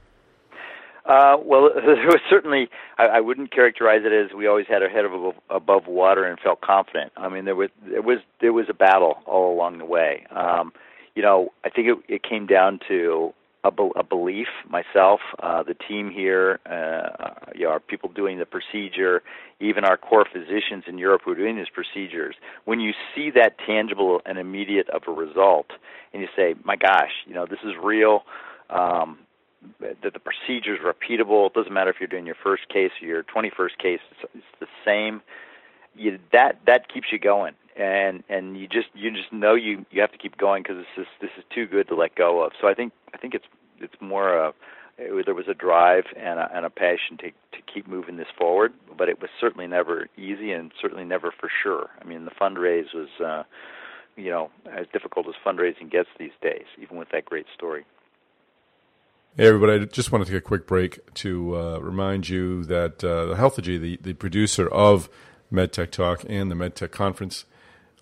Uh, 1.04 1.36
well, 1.44 1.70
there 1.74 2.06
was 2.06 2.20
certainly. 2.30 2.68
I, 2.98 3.04
I 3.04 3.20
wouldn't 3.20 3.52
characterize 3.52 4.02
it 4.04 4.12
as 4.12 4.34
we 4.36 4.46
always 4.46 4.66
had 4.68 4.82
our 4.82 4.88
head 4.88 5.04
above, 5.04 5.34
above 5.50 5.86
water 5.86 6.24
and 6.24 6.38
felt 6.38 6.60
confident. 6.60 7.12
I 7.16 7.28
mean, 7.28 7.44
there 7.44 7.56
was 7.56 7.70
there 7.88 8.02
was 8.02 8.18
there 8.40 8.52
was 8.52 8.66
a 8.68 8.74
battle 8.74 9.18
all 9.26 9.52
along 9.52 9.78
the 9.78 9.86
way. 9.86 10.26
Um, 10.30 10.72
you 11.14 11.22
know, 11.22 11.52
I 11.64 11.70
think 11.70 11.88
it, 11.88 12.14
it 12.14 12.22
came 12.22 12.46
down 12.46 12.80
to 12.88 13.34
a, 13.64 13.68
a 13.96 14.02
belief 14.02 14.48
myself, 14.68 15.20
uh, 15.42 15.62
the 15.62 15.74
team 15.74 16.10
here, 16.10 16.58
uh, 16.66 17.30
you 17.54 17.64
know, 17.64 17.70
our 17.70 17.80
people 17.80 18.10
doing 18.10 18.38
the 18.38 18.46
procedure, 18.46 19.22
even 19.60 19.84
our 19.84 19.96
core 19.96 20.26
physicians 20.30 20.84
in 20.86 20.98
Europe 20.98 21.22
who 21.24 21.32
are 21.32 21.36
doing 21.36 21.56
these 21.56 21.68
procedures. 21.72 22.34
When 22.64 22.80
you 22.80 22.92
see 23.14 23.30
that 23.34 23.56
tangible 23.64 24.20
and 24.26 24.38
immediate 24.38 24.88
of 24.90 25.02
a 25.06 25.12
result, 25.12 25.66
and 26.12 26.22
you 26.22 26.28
say, 26.34 26.54
"My 26.64 26.76
gosh, 26.76 27.12
you 27.26 27.34
know, 27.34 27.46
this 27.46 27.60
is 27.64 27.72
real." 27.82 28.24
Um, 28.70 29.18
that 29.80 30.12
the 30.12 30.20
procedure 30.20 30.74
is 30.74 30.80
repeatable. 30.80 31.46
It 31.46 31.54
doesn't 31.54 31.72
matter 31.72 31.90
if 31.90 31.96
you're 32.00 32.08
doing 32.08 32.26
your 32.26 32.36
first 32.42 32.68
case 32.68 32.92
or 33.00 33.06
your 33.06 33.22
21st 33.22 33.78
case; 33.78 34.00
it's, 34.10 34.32
it's 34.34 34.44
the 34.60 34.66
same. 34.84 35.22
You, 35.96 36.18
that 36.32 36.60
that 36.66 36.92
keeps 36.92 37.08
you 37.12 37.18
going 37.18 37.54
and 37.76 38.22
and 38.28 38.56
you 38.56 38.68
just 38.68 38.88
you 38.94 39.10
just 39.10 39.32
know 39.32 39.54
you 39.54 39.84
you 39.90 40.00
have 40.00 40.12
to 40.12 40.18
keep 40.18 40.36
going 40.36 40.62
because 40.62 40.76
this 40.76 41.04
is 41.04 41.06
this 41.20 41.30
is 41.38 41.44
too 41.54 41.66
good 41.66 41.88
to 41.88 41.94
let 41.94 42.14
go 42.14 42.42
of. 42.42 42.52
So 42.60 42.68
I 42.68 42.74
think 42.74 42.92
I 43.14 43.18
think 43.18 43.34
it's 43.34 43.46
it's 43.78 43.94
more 44.00 44.36
a 44.36 44.52
it, 44.98 45.24
there 45.24 45.34
was 45.34 45.48
a 45.48 45.54
drive 45.54 46.04
and 46.16 46.38
a, 46.38 46.50
and 46.54 46.66
a 46.66 46.70
passion 46.70 47.16
to 47.18 47.30
to 47.30 47.72
keep 47.72 47.88
moving 47.88 48.16
this 48.16 48.28
forward, 48.36 48.72
but 48.96 49.08
it 49.08 49.20
was 49.20 49.30
certainly 49.40 49.66
never 49.66 50.08
easy 50.16 50.52
and 50.52 50.72
certainly 50.80 51.04
never 51.04 51.32
for 51.32 51.50
sure. 51.62 51.90
I 52.00 52.04
mean, 52.04 52.24
the 52.24 52.30
fundraise 52.32 52.94
was. 52.94 53.08
Uh, 53.22 53.44
you 54.14 54.28
know, 54.28 54.50
as 54.70 54.84
difficult 54.92 55.26
as 55.26 55.32
fundraising 55.42 55.90
gets 55.90 56.10
these 56.18 56.36
days, 56.42 56.66
even 56.78 56.98
with 56.98 57.08
that 57.12 57.24
great 57.24 57.46
story. 57.54 57.86
Hey, 59.34 59.46
everybody, 59.46 59.80
I 59.80 59.84
just 59.86 60.12
wanted 60.12 60.26
to 60.26 60.32
take 60.32 60.40
a 60.40 60.46
quick 60.46 60.66
break 60.66 61.14
to 61.14 61.56
uh, 61.56 61.78
remind 61.78 62.28
you 62.28 62.64
that 62.64 63.02
uh, 63.02 63.24
the 63.24 63.34
Healthegy, 63.34 63.80
the, 63.80 63.98
the 64.02 64.12
producer 64.12 64.68
of 64.68 65.08
MedTech 65.50 65.90
Talk 65.90 66.22
and 66.28 66.50
the 66.50 66.54
MedTech 66.54 66.90
Conference, 66.90 67.46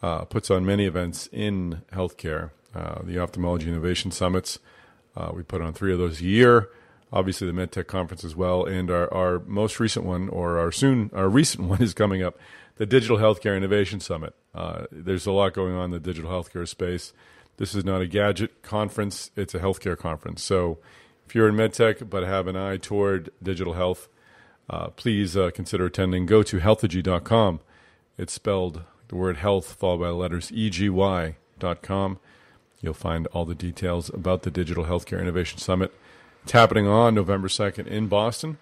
uh, 0.03 0.25
puts 0.25 0.51
on 0.51 0.67
many 0.67 0.87
events 0.87 1.29
in 1.31 1.83
healthcare. 1.93 2.51
Uh, 2.75 3.03
the 3.05 3.21
Ophthalmology 3.21 3.69
Innovation 3.69 4.11
Summits, 4.11 4.59
uh, 5.17 5.31
we 5.33 5.45
put 5.45 5.63
on 5.63 5.73
three 5.73 5.93
of 5.93 6.01
those 6.01 6.21
a 6.21 6.25
year. 6.25 6.69
Obviously, 7.13 7.47
the 7.47 7.53
MedTech 7.53 7.87
Conference 7.87 8.25
as 8.25 8.35
well, 8.35 8.65
and 8.65 8.91
our, 8.91 9.13
our 9.15 9.39
most 9.47 9.79
recent 9.79 10.05
one, 10.05 10.29
or 10.31 10.59
our 10.59 10.73
soon 10.73 11.13
our 11.15 11.29
recent 11.29 11.63
one, 11.69 11.81
is 11.81 11.95
coming 11.95 12.25
up, 12.25 12.41
the 12.75 12.87
Digital 12.87 13.19
Healthcare 13.19 13.57
Innovation 13.57 14.01
Summit. 14.01 14.35
Uh, 14.53 14.87
there's 14.91 15.27
a 15.27 15.33
lot 15.33 15.55
going 15.55 15.75
on 15.75 15.85
in 15.85 15.91
the 15.93 16.01
digital 16.01 16.29
healthcare 16.33 16.67
space. 16.67 17.13
This 17.57 17.73
is 17.73 17.85
not 17.85 18.01
a 18.01 18.09
gadget 18.09 18.63
conference; 18.63 19.31
it's 19.37 19.55
a 19.55 19.61
healthcare 19.61 19.97
conference. 19.97 20.43
So, 20.43 20.79
if 21.31 21.37
you're 21.37 21.49
in 21.49 21.55
medtech 21.55 22.11
but 22.11 22.25
have 22.25 22.49
an 22.49 22.57
eye 22.57 22.77
toward 22.77 23.31
digital 23.41 23.75
health, 23.75 24.09
uh, 24.69 24.89
please 24.89 25.37
uh, 25.37 25.53
consider 25.55 25.87
attending. 25.87 26.27
Go 26.27 26.43
to 26.43 26.59
healthegy.com. 26.59 27.61
It's 28.19 28.33
spelled 28.33 28.83
the 29.07 29.15
word 29.15 29.37
health 29.37 29.75
followed 29.75 29.99
by 29.99 30.09
the 30.09 30.15
letters 30.15 30.51
egy.com. 30.51 32.19
You'll 32.81 32.95
find 32.95 33.29
all 33.29 33.45
the 33.45 33.55
details 33.55 34.09
about 34.13 34.43
the 34.43 34.51
Digital 34.51 34.87
Healthcare 34.87 35.21
Innovation 35.21 35.61
Summit. 35.61 35.95
It's 36.43 36.51
happening 36.51 36.89
on 36.89 37.15
November 37.15 37.47
2nd 37.47 37.87
in 37.87 38.09
Boston, 38.09 38.59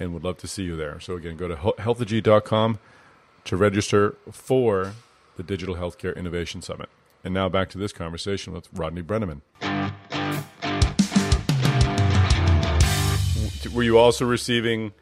and 0.00 0.14
would 0.14 0.24
love 0.24 0.38
to 0.38 0.48
see 0.48 0.62
you 0.62 0.74
there. 0.74 0.98
So, 1.00 1.16
again, 1.16 1.36
go 1.36 1.48
to 1.48 1.56
healthegy.com 1.56 2.78
to 3.44 3.56
register 3.58 4.16
for 4.32 4.94
the 5.36 5.42
Digital 5.42 5.74
Healthcare 5.74 6.16
Innovation 6.16 6.62
Summit. 6.62 6.88
And 7.22 7.34
now 7.34 7.50
back 7.50 7.68
to 7.70 7.78
this 7.78 7.92
conversation 7.92 8.54
with 8.54 8.70
Rodney 8.72 9.02
Brenneman. 9.02 9.42
Were 13.74 13.82
you 13.82 13.98
also 13.98 14.24
receiving 14.24 14.92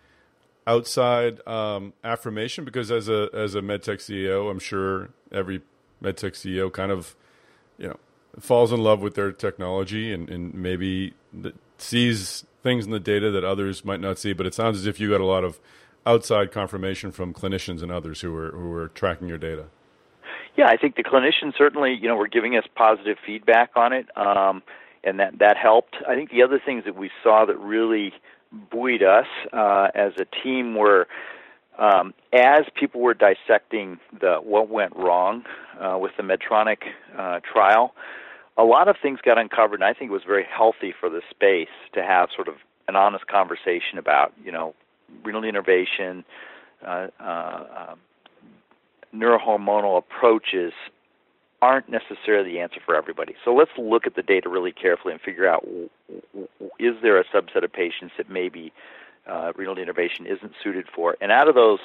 outside 0.67 1.47
um, 1.47 1.93
affirmation? 2.03 2.65
Because 2.65 2.91
as 2.91 3.09
a 3.09 3.29
as 3.33 3.55
a 3.55 3.61
medtech 3.61 3.99
CEO, 3.99 4.51
I'm 4.51 4.59
sure 4.59 5.11
every 5.33 5.63
medtech 6.03 6.33
CEO 6.33 6.73
kind 6.73 6.91
of 6.91 7.15
you 7.79 7.89
know 7.89 7.97
falls 8.39 8.73
in 8.73 8.83
love 8.83 9.01
with 9.01 9.15
their 9.15 9.33
technology 9.33 10.13
and, 10.13 10.29
and 10.29 10.55
maybe 10.55 11.15
sees 11.79 12.45
things 12.63 12.85
in 12.85 12.91
the 12.91 13.01
data 13.01 13.31
that 13.31 13.45
others 13.45 13.85
might 13.85 14.01
not 14.01 14.19
see. 14.19 14.33
But 14.33 14.47
it 14.47 14.55
sounds 14.55 14.79
as 14.79 14.87
if 14.87 14.99
you 14.99 15.11
got 15.11 15.21
a 15.21 15.27
lot 15.27 15.45
of 15.45 15.61
outside 16.07 16.53
confirmation 16.53 17.13
from 17.13 17.33
clinicians 17.33 17.83
and 17.83 17.91
others 17.91 18.21
who 18.21 18.33
were 18.33 18.51
who 18.51 18.71
were 18.71 18.89
tracking 18.89 19.29
your 19.29 19.39
data. 19.39 19.67
Yeah, 20.57 20.69
I 20.69 20.77
think 20.77 20.95
the 20.95 21.03
clinicians 21.03 21.57
certainly, 21.59 21.99
you 22.01 22.07
know, 22.07 22.15
were 22.15 22.29
giving 22.29 22.57
us 22.57 22.65
positive 22.77 23.17
feedback 23.27 23.71
on 23.75 23.93
it, 23.93 24.07
um, 24.17 24.63
and 25.03 25.19
that 25.19 25.39
that 25.39 25.57
helped. 25.57 25.97
I 26.09 26.15
think 26.15 26.31
the 26.31 26.43
other 26.43 26.61
things 26.65 26.85
that 26.85 26.97
we 26.97 27.11
saw 27.23 27.45
that 27.45 27.59
really 27.59 28.13
buoyed 28.71 29.03
us 29.03 29.27
uh, 29.53 29.89
as 29.95 30.13
a 30.19 30.27
team 30.43 30.75
were 30.75 31.07
um, 31.79 32.15
as 32.33 32.63
people 32.79 33.01
were 33.01 33.15
dissecting 33.15 33.99
the 34.21 34.37
what 34.37 34.69
went 34.69 34.95
wrong 34.97 35.45
uh, 35.81 35.99
with 35.99 36.13
the 36.17 36.23
Medtronic 36.23 36.79
uh, 37.19 37.41
trial. 37.41 37.95
A 38.57 38.63
lot 38.63 38.87
of 38.87 38.97
things 39.03 39.19
got 39.21 39.39
uncovered, 39.39 39.81
and 39.81 39.85
I 39.85 39.93
think 39.93 40.11
it 40.11 40.15
was 40.15 40.23
very 40.25 40.45
healthy 40.45 40.95
for 40.99 41.11
the 41.11 41.23
space 41.31 41.75
to 41.95 42.03
have 42.05 42.29
sort 42.35 42.47
of 42.47 42.55
an 42.87 42.95
honest 42.95 43.27
conversation 43.27 43.99
about, 43.99 44.33
you 44.45 44.53
know, 44.53 44.75
renal 45.25 45.43
denervation, 45.43 46.23
uh, 46.87 47.09
uh, 47.19 47.65
um, 47.91 47.99
neurohormonal 49.15 49.99
approaches 49.99 50.73
aren't 51.65 51.89
necessarily 51.89 52.53
the 52.53 52.61
answer 52.61 52.81
for 52.85 52.95
everybody. 52.95 53.35
So 53.43 53.55
let's 53.55 53.71
look 53.79 54.07
at 54.07 54.17
the 54.17 54.23
data 54.23 54.51
really 54.51 54.71
carefully 54.71 55.13
and 55.15 55.21
figure 55.23 55.49
out 55.49 55.67
is 56.79 56.95
there 57.03 57.19
a 57.19 57.25
subset 57.25 57.65
of 57.65 57.73
patients 57.73 58.13
that 58.19 58.29
maybe 58.29 58.71
uh, 59.27 59.53
renal 59.57 59.75
denervation 59.75 60.27
isn't 60.27 60.53
suited 60.63 60.87
for. 60.95 61.17
And 61.23 61.33
out 61.33 61.49
of 61.49 61.55
those 61.55 61.79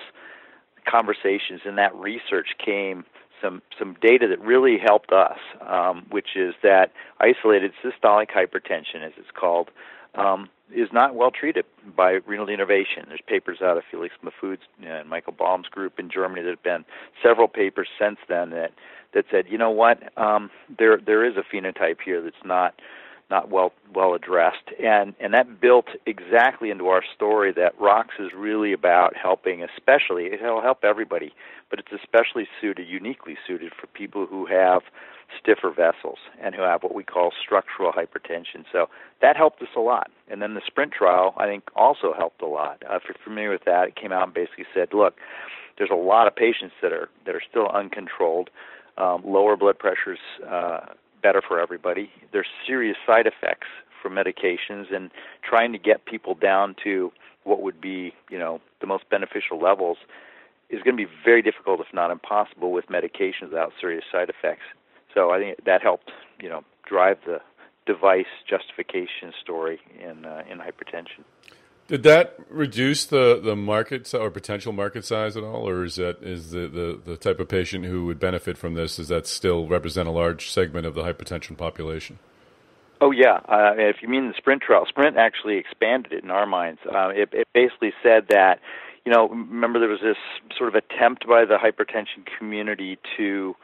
conversations 0.85 1.61
and 1.63 1.77
that 1.77 1.95
research 1.95 2.49
came 2.63 3.05
some 3.41 3.61
some 3.77 3.95
data 4.01 4.27
that 4.27 4.41
really 4.41 4.77
helped 4.77 5.13
us, 5.13 5.39
um, 5.65 6.05
which 6.09 6.35
is 6.35 6.53
that 6.61 6.91
isolated 7.21 7.71
systolic 7.81 8.29
hypertension, 8.31 9.01
as 9.01 9.13
it's 9.15 9.31
called, 9.33 9.69
um, 10.15 10.49
is 10.75 10.89
not 10.91 11.15
well 11.15 11.31
treated 11.31 11.63
by 11.95 12.19
renal 12.27 12.47
denervation. 12.47 13.07
There's 13.07 13.21
papers 13.25 13.59
out 13.61 13.77
of 13.77 13.83
Felix 13.89 14.13
Mahfoud's 14.21 14.63
and 14.85 15.07
Michael 15.09 15.31
Böhm's 15.31 15.69
group 15.69 15.99
in 15.99 16.09
Germany. 16.09 16.41
that 16.41 16.49
have 16.49 16.63
been 16.63 16.83
several 17.23 17.47
papers 17.47 17.87
since 17.97 18.17
then 18.27 18.49
that 18.49 18.73
that 19.13 19.25
said, 19.31 19.45
you 19.49 19.57
know 19.57 19.71
what, 19.71 20.15
um, 20.17 20.49
there 20.77 20.97
there 20.97 21.25
is 21.25 21.35
a 21.37 21.43
phenotype 21.55 21.97
here 22.03 22.21
that's 22.21 22.43
not 22.45 22.79
not 23.29 23.49
well 23.49 23.73
well 23.93 24.13
addressed, 24.13 24.71
and 24.83 25.13
and 25.19 25.33
that 25.33 25.59
built 25.59 25.87
exactly 26.05 26.69
into 26.69 26.87
our 26.87 27.03
story 27.15 27.51
that 27.53 27.79
ROX 27.79 28.15
is 28.19 28.31
really 28.35 28.73
about 28.73 29.15
helping, 29.15 29.63
especially 29.63 30.27
it'll 30.33 30.61
help 30.61 30.83
everybody, 30.83 31.33
but 31.69 31.79
it's 31.79 31.91
especially 31.91 32.47
suited, 32.59 32.87
uniquely 32.87 33.37
suited 33.45 33.73
for 33.79 33.87
people 33.87 34.25
who 34.25 34.45
have 34.45 34.83
stiffer 35.39 35.69
vessels 35.69 36.17
and 36.41 36.55
who 36.55 36.61
have 36.63 36.81
what 36.81 36.95
we 36.95 37.03
call 37.03 37.31
structural 37.39 37.91
hypertension. 37.91 38.65
So 38.71 38.89
that 39.21 39.37
helped 39.37 39.61
us 39.61 39.69
a 39.75 39.79
lot. 39.79 40.09
And 40.27 40.41
then 40.41 40.55
the 40.55 40.61
sprint 40.65 40.91
trial, 40.91 41.33
I 41.37 41.45
think, 41.45 41.63
also 41.75 42.13
helped 42.17 42.41
a 42.41 42.47
lot. 42.47 42.81
Uh, 42.89 42.95
if 42.95 43.03
you're 43.07 43.15
familiar 43.23 43.51
with 43.51 43.65
that, 43.65 43.89
it 43.89 43.95
came 43.95 44.11
out 44.11 44.23
and 44.23 44.33
basically 44.33 44.65
said, 44.73 44.89
look, 44.93 45.15
there's 45.77 45.91
a 45.91 45.95
lot 45.95 46.27
of 46.27 46.35
patients 46.35 46.73
that 46.81 46.91
are 46.91 47.09
that 47.25 47.35
are 47.35 47.41
still 47.47 47.67
uncontrolled 47.69 48.49
um, 48.99 49.23
lower 49.25 49.55
blood 49.57 49.79
pressures 49.79 50.19
uh, 50.47 50.81
better 51.23 51.41
for 51.45 51.59
everybody. 51.59 52.11
There's 52.31 52.47
serious 52.67 52.97
side 53.07 53.27
effects 53.27 53.67
from 54.01 54.13
medications, 54.15 54.93
and 54.93 55.11
trying 55.43 55.71
to 55.73 55.77
get 55.77 56.05
people 56.05 56.33
down 56.33 56.75
to 56.83 57.11
what 57.43 57.61
would 57.61 57.81
be, 57.81 58.13
you 58.29 58.37
know, 58.37 58.61
the 58.79 58.87
most 58.87 59.09
beneficial 59.09 59.59
levels 59.59 59.97
is 60.69 60.81
going 60.83 60.95
to 60.95 61.05
be 61.05 61.11
very 61.25 61.41
difficult, 61.41 61.79
if 61.81 61.87
not 61.93 62.11
impossible, 62.11 62.71
with 62.71 62.87
medications 62.87 63.49
without 63.49 63.73
serious 63.81 64.05
side 64.11 64.29
effects. 64.29 64.63
So 65.13 65.31
I 65.31 65.39
think 65.39 65.65
that 65.65 65.81
helped, 65.81 66.11
you 66.39 66.47
know, 66.47 66.63
drive 66.85 67.17
the 67.25 67.39
device 67.85 68.27
justification 68.47 69.33
story 69.41 69.79
in 69.99 70.25
uh, 70.25 70.43
in 70.49 70.59
hypertension. 70.59 71.23
Did 71.89 72.03
that 72.03 72.35
reduce 72.51 73.05
the, 73.05 73.41
the 73.43 73.55
market 73.55 74.13
or 74.13 74.29
potential 74.29 74.71
market 74.71 75.05
size 75.05 75.35
at 75.35 75.43
all, 75.43 75.67
or 75.67 75.83
is 75.83 75.95
that 75.95 76.21
is 76.21 76.51
the, 76.51 76.67
the, 76.67 77.01
the 77.03 77.17
type 77.17 77.39
of 77.39 77.49
patient 77.49 77.85
who 77.85 78.05
would 78.05 78.19
benefit 78.19 78.59
from 78.59 78.75
this? 78.75 78.97
Does 78.97 79.07
that 79.07 79.25
still 79.25 79.67
represent 79.67 80.07
a 80.07 80.11
large 80.11 80.51
segment 80.51 80.85
of 80.85 80.93
the 80.93 81.01
hypertension 81.01 81.57
population? 81.57 82.19
Oh 83.01 83.09
yeah, 83.09 83.39
uh, 83.47 83.73
if 83.75 84.03
you 84.03 84.07
mean 84.07 84.27
the 84.27 84.35
Sprint 84.37 84.61
trial, 84.61 84.85
Sprint 84.87 85.17
actually 85.17 85.57
expanded 85.57 86.13
it 86.13 86.23
in 86.23 86.29
our 86.29 86.45
minds. 86.45 86.79
Uh, 86.85 87.09
it, 87.09 87.29
it 87.33 87.47
basically 87.55 87.93
said 88.03 88.27
that, 88.29 88.59
you 89.03 89.11
know, 89.11 89.27
remember 89.27 89.79
there 89.79 89.89
was 89.89 90.01
this 90.01 90.17
sort 90.55 90.69
of 90.69 90.75
attempt 90.75 91.27
by 91.27 91.43
the 91.43 91.57
hypertension 91.57 92.23
community 92.37 92.99
to 93.17 93.55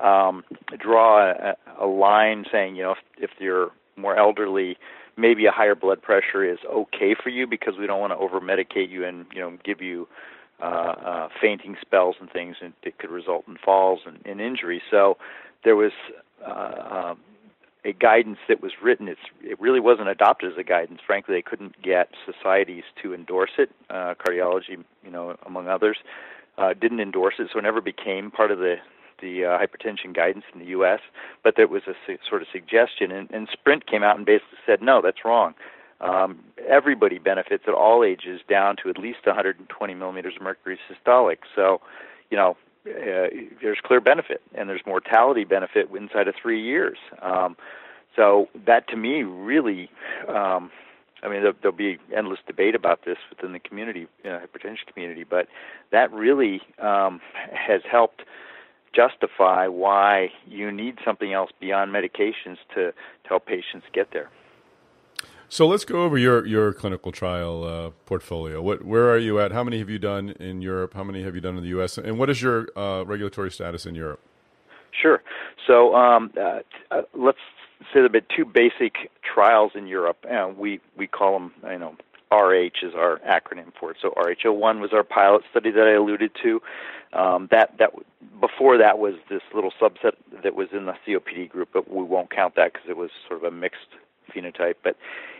um, 0.00 0.44
draw 0.78 1.32
a, 1.32 1.56
a 1.80 1.86
line 1.86 2.44
saying, 2.52 2.76
you 2.76 2.84
know, 2.84 2.92
if, 2.92 2.98
if 3.18 3.30
you're 3.40 3.72
more 3.96 4.16
elderly, 4.16 4.76
maybe 5.16 5.46
a 5.46 5.50
higher 5.50 5.74
blood 5.74 6.00
pressure 6.02 6.44
is 6.44 6.58
okay 6.70 7.14
for 7.20 7.28
you 7.28 7.46
because 7.46 7.74
we 7.78 7.86
don't 7.86 8.00
want 8.00 8.12
to 8.12 8.16
over 8.16 8.40
medicate 8.40 8.90
you 8.90 9.04
and 9.04 9.26
you 9.34 9.40
know 9.40 9.56
give 9.64 9.80
you 9.80 10.08
uh, 10.60 10.64
uh, 10.64 11.28
fainting 11.40 11.76
spells 11.80 12.16
and 12.20 12.30
things, 12.30 12.56
and 12.62 12.72
it 12.82 12.98
could 12.98 13.10
result 13.10 13.44
in 13.48 13.56
falls 13.56 14.00
and, 14.06 14.18
and 14.24 14.40
injury. 14.40 14.80
So 14.90 15.16
there 15.64 15.76
was 15.76 15.92
uh, 16.46 17.10
um, 17.10 17.18
a 17.84 17.92
guidance 17.92 18.38
that 18.48 18.62
was 18.62 18.72
written. 18.82 19.08
It's, 19.08 19.20
it 19.42 19.60
really 19.60 19.80
wasn't 19.80 20.08
adopted 20.08 20.52
as 20.52 20.58
a 20.58 20.62
guidance. 20.62 21.00
Frankly, 21.04 21.34
they 21.34 21.42
couldn't 21.42 21.82
get 21.82 22.10
societies 22.24 22.84
to 23.02 23.12
endorse 23.12 23.50
it. 23.58 23.70
Uh, 23.90 24.14
cardiology, 24.14 24.84
you 25.04 25.10
know, 25.10 25.36
among 25.44 25.68
others, 25.68 25.96
uh, 26.58 26.74
didn't 26.74 27.00
endorse 27.00 27.34
it, 27.38 27.48
so 27.52 27.58
it 27.58 27.62
never 27.62 27.80
became 27.80 28.30
part 28.30 28.50
of 28.50 28.58
the 28.58 28.76
the 29.22 29.44
uh, 29.44 29.58
hypertension 29.58 30.14
guidance 30.14 30.44
in 30.52 30.60
the 30.60 30.66
U.S. 30.66 31.00
But 31.42 31.54
there 31.56 31.68
was 31.68 31.82
a 31.86 31.94
su- 32.06 32.18
sort 32.28 32.42
of 32.42 32.48
suggestion, 32.52 33.10
and, 33.10 33.30
and 33.30 33.48
Sprint 33.50 33.86
came 33.86 34.02
out 34.02 34.16
and 34.16 34.26
basically 34.26 34.58
said, 34.66 34.82
no, 34.82 35.00
that's 35.00 35.24
wrong. 35.24 35.54
Um, 36.02 36.40
everybody 36.68 37.18
benefits 37.18 37.64
at 37.66 37.74
all 37.74 38.04
ages 38.04 38.40
down 38.48 38.76
to 38.82 38.90
at 38.90 38.98
least 38.98 39.24
120 39.24 39.94
millimeters 39.94 40.34
of 40.36 40.42
mercury 40.42 40.78
systolic. 40.90 41.38
So, 41.54 41.80
you 42.30 42.36
know, 42.36 42.56
uh, 42.86 43.30
there's 43.62 43.78
clear 43.82 44.00
benefit, 44.00 44.42
and 44.54 44.68
there's 44.68 44.82
mortality 44.84 45.44
benefit 45.44 45.88
inside 45.96 46.26
of 46.26 46.34
three 46.40 46.60
years. 46.60 46.98
Um, 47.22 47.56
so 48.16 48.48
that 48.66 48.88
to 48.88 48.96
me 48.96 49.22
really, 49.22 49.88
um, 50.28 50.70
I 51.22 51.28
mean, 51.28 51.42
there'll, 51.42 51.56
there'll 51.62 51.76
be 51.76 51.98
endless 52.14 52.40
debate 52.46 52.74
about 52.74 53.04
this 53.04 53.18
within 53.30 53.52
the 53.52 53.60
community, 53.60 54.08
you 54.24 54.30
know, 54.30 54.40
hypertension 54.40 54.92
community, 54.92 55.24
but 55.24 55.46
that 55.92 56.12
really 56.12 56.60
um, 56.80 57.20
has 57.52 57.82
helped 57.88 58.22
justify 58.94 59.66
why 59.66 60.28
you 60.46 60.70
need 60.70 60.98
something 61.04 61.32
else 61.32 61.50
beyond 61.60 61.92
medications 61.92 62.58
to, 62.74 62.92
to 62.92 63.28
help 63.28 63.46
patients 63.46 63.86
get 63.92 64.12
there. 64.12 64.30
So 65.48 65.66
let's 65.66 65.84
go 65.84 66.02
over 66.02 66.16
your, 66.16 66.46
your 66.46 66.72
clinical 66.72 67.12
trial 67.12 67.64
uh, 67.64 67.90
portfolio. 68.06 68.62
What, 68.62 68.86
where 68.86 69.10
are 69.10 69.18
you 69.18 69.38
at? 69.38 69.52
How 69.52 69.62
many 69.62 69.78
have 69.80 69.90
you 69.90 69.98
done 69.98 70.30
in 70.30 70.62
Europe? 70.62 70.94
How 70.94 71.04
many 71.04 71.22
have 71.24 71.34
you 71.34 71.42
done 71.42 71.58
in 71.58 71.62
the 71.62 71.68
U.S.? 71.70 71.98
And 71.98 72.18
what 72.18 72.30
is 72.30 72.40
your 72.40 72.68
uh, 72.74 73.04
regulatory 73.04 73.50
status 73.50 73.84
in 73.84 73.94
Europe? 73.94 74.20
Sure. 74.98 75.22
So 75.66 75.94
um, 75.94 76.32
uh, 76.38 76.60
uh 76.90 77.02
let's 77.14 77.38
say 77.80 77.86
there 77.94 78.04
have 78.04 78.12
been 78.12 78.26
two 78.34 78.44
basic 78.44 79.10
trials 79.22 79.72
in 79.74 79.86
Europe. 79.86 80.24
Uh, 80.30 80.48
we 80.56 80.80
we 80.96 81.06
call 81.06 81.38
them, 81.38 81.52
you 81.70 81.78
know, 81.78 81.96
RH 82.32 82.86
is 82.86 82.94
our 82.96 83.20
acronym 83.20 83.72
for 83.78 83.90
it. 83.90 83.98
So 84.00 84.10
RH01 84.10 84.80
was 84.80 84.90
our 84.92 85.04
pilot 85.04 85.42
study 85.50 85.70
that 85.70 85.86
I 85.86 85.92
alluded 85.92 86.32
to. 86.42 86.60
Um, 87.12 87.48
that 87.50 87.74
that 87.78 87.90
before 88.40 88.78
that 88.78 88.98
was 88.98 89.14
this 89.28 89.42
little 89.54 89.72
subset 89.80 90.12
that 90.42 90.54
was 90.54 90.68
in 90.72 90.86
the 90.86 90.94
COPD 91.06 91.50
group, 91.50 91.68
but 91.72 91.90
we 91.90 92.02
won't 92.02 92.30
count 92.30 92.54
that 92.56 92.72
because 92.72 92.88
it 92.88 92.96
was 92.96 93.10
sort 93.28 93.44
of 93.44 93.52
a 93.52 93.54
mixed 93.54 93.88
phenotype. 94.34 94.76
But 94.82 94.96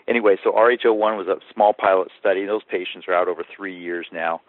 anyway, 0.06 0.36
so 0.44 0.52
RH01 0.52 1.16
was 1.16 1.28
a 1.28 1.38
small 1.52 1.72
pilot 1.72 2.08
study. 2.20 2.44
Those 2.44 2.62
patients 2.64 3.06
are 3.08 3.14
out 3.14 3.28
over 3.28 3.42
three 3.56 3.78
years 3.78 4.06
now 4.12 4.42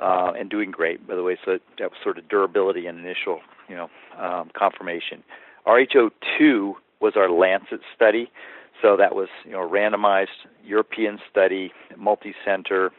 uh, 0.00 0.32
and 0.38 0.50
doing 0.50 0.70
great, 0.70 1.06
by 1.06 1.14
the 1.14 1.22
way. 1.22 1.38
So 1.44 1.58
that 1.78 1.90
was 1.90 1.98
sort 2.02 2.18
of 2.18 2.28
durability 2.28 2.86
and 2.86 2.98
initial, 2.98 3.40
you 3.68 3.76
know, 3.76 3.90
um, 4.18 4.50
confirmation. 4.56 5.22
RH02 5.66 6.74
was 7.00 7.14
our 7.16 7.30
Lancet 7.30 7.80
study. 7.94 8.30
So 8.80 8.96
that 8.96 9.14
was, 9.14 9.28
you 9.44 9.52
know, 9.52 9.68
randomized 9.68 10.46
European 10.64 11.18
study, 11.30 11.72
multi-center, 11.96 12.90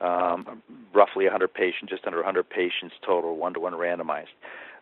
um, 0.00 0.62
roughly 0.94 1.24
100 1.24 1.52
patients, 1.52 1.90
just 1.90 2.06
under 2.06 2.18
100 2.18 2.48
patients 2.48 2.94
total, 3.04 3.36
one-to-one 3.36 3.74
randomized. 3.74 4.34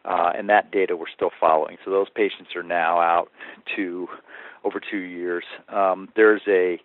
Uh, 0.04 0.32
and 0.36 0.48
that 0.48 0.70
data 0.70 0.96
we're 0.96 1.06
still 1.14 1.30
following. 1.38 1.76
So 1.84 1.90
those 1.90 2.08
patients 2.08 2.54
are 2.56 2.62
now 2.62 3.00
out 3.00 3.28
to 3.76 4.08
over 4.64 4.80
two 4.80 4.98
years. 4.98 5.44
Um, 5.68 6.08
there's 6.16 6.42
a 6.48 6.80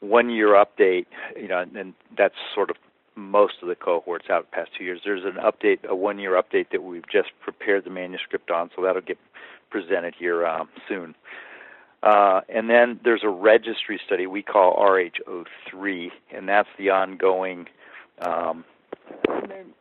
one 0.00 0.30
year 0.30 0.48
update, 0.48 1.06
you 1.36 1.48
know, 1.48 1.64
and 1.74 1.94
that's 2.16 2.34
sort 2.54 2.70
of 2.70 2.76
most 3.16 3.54
of 3.62 3.68
the 3.68 3.74
cohorts 3.74 4.30
out 4.30 4.50
past 4.50 4.70
two 4.76 4.84
years. 4.84 5.00
There's 5.04 5.24
an 5.24 5.42
update, 5.42 5.84
a 5.84 5.94
one 5.94 6.18
year 6.18 6.40
update 6.40 6.70
that 6.72 6.82
we've 6.82 7.08
just 7.10 7.30
prepared 7.42 7.84
the 7.84 7.90
manuscript 7.90 8.50
on, 8.50 8.70
so 8.74 8.82
that'll 8.82 9.02
get 9.02 9.18
presented 9.70 10.14
here 10.18 10.46
um, 10.46 10.68
soon. 10.88 11.14
Uh, 12.02 12.40
and 12.48 12.70
then 12.70 12.98
there's 13.04 13.22
a 13.24 13.28
registry 13.28 14.00
study 14.06 14.26
we 14.26 14.42
call 14.42 14.74
RH03, 14.76 16.10
and 16.34 16.48
that's 16.48 16.68
the 16.78 16.88
ongoing 16.88 17.66
um, 18.20 18.64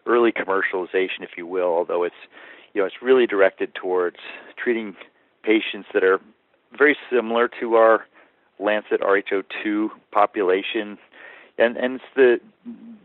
early 0.05 0.31
commercialization, 0.31 1.21
if 1.21 1.31
you 1.37 1.47
will. 1.47 1.69
Although 1.69 2.03
it's 2.03 2.15
you 2.73 2.81
know 2.81 2.87
it's 2.87 3.01
really 3.01 3.25
directed 3.25 3.73
towards 3.73 4.17
treating 4.57 4.95
patients 5.43 5.87
that 5.93 6.03
are 6.03 6.19
very 6.77 6.97
similar 7.09 7.49
to 7.59 7.75
our 7.75 8.05
Lancet 8.59 8.99
RH02 9.01 9.89
population, 10.11 10.97
and 11.57 11.77
and 11.77 11.95
it's 11.95 12.03
the 12.15 12.41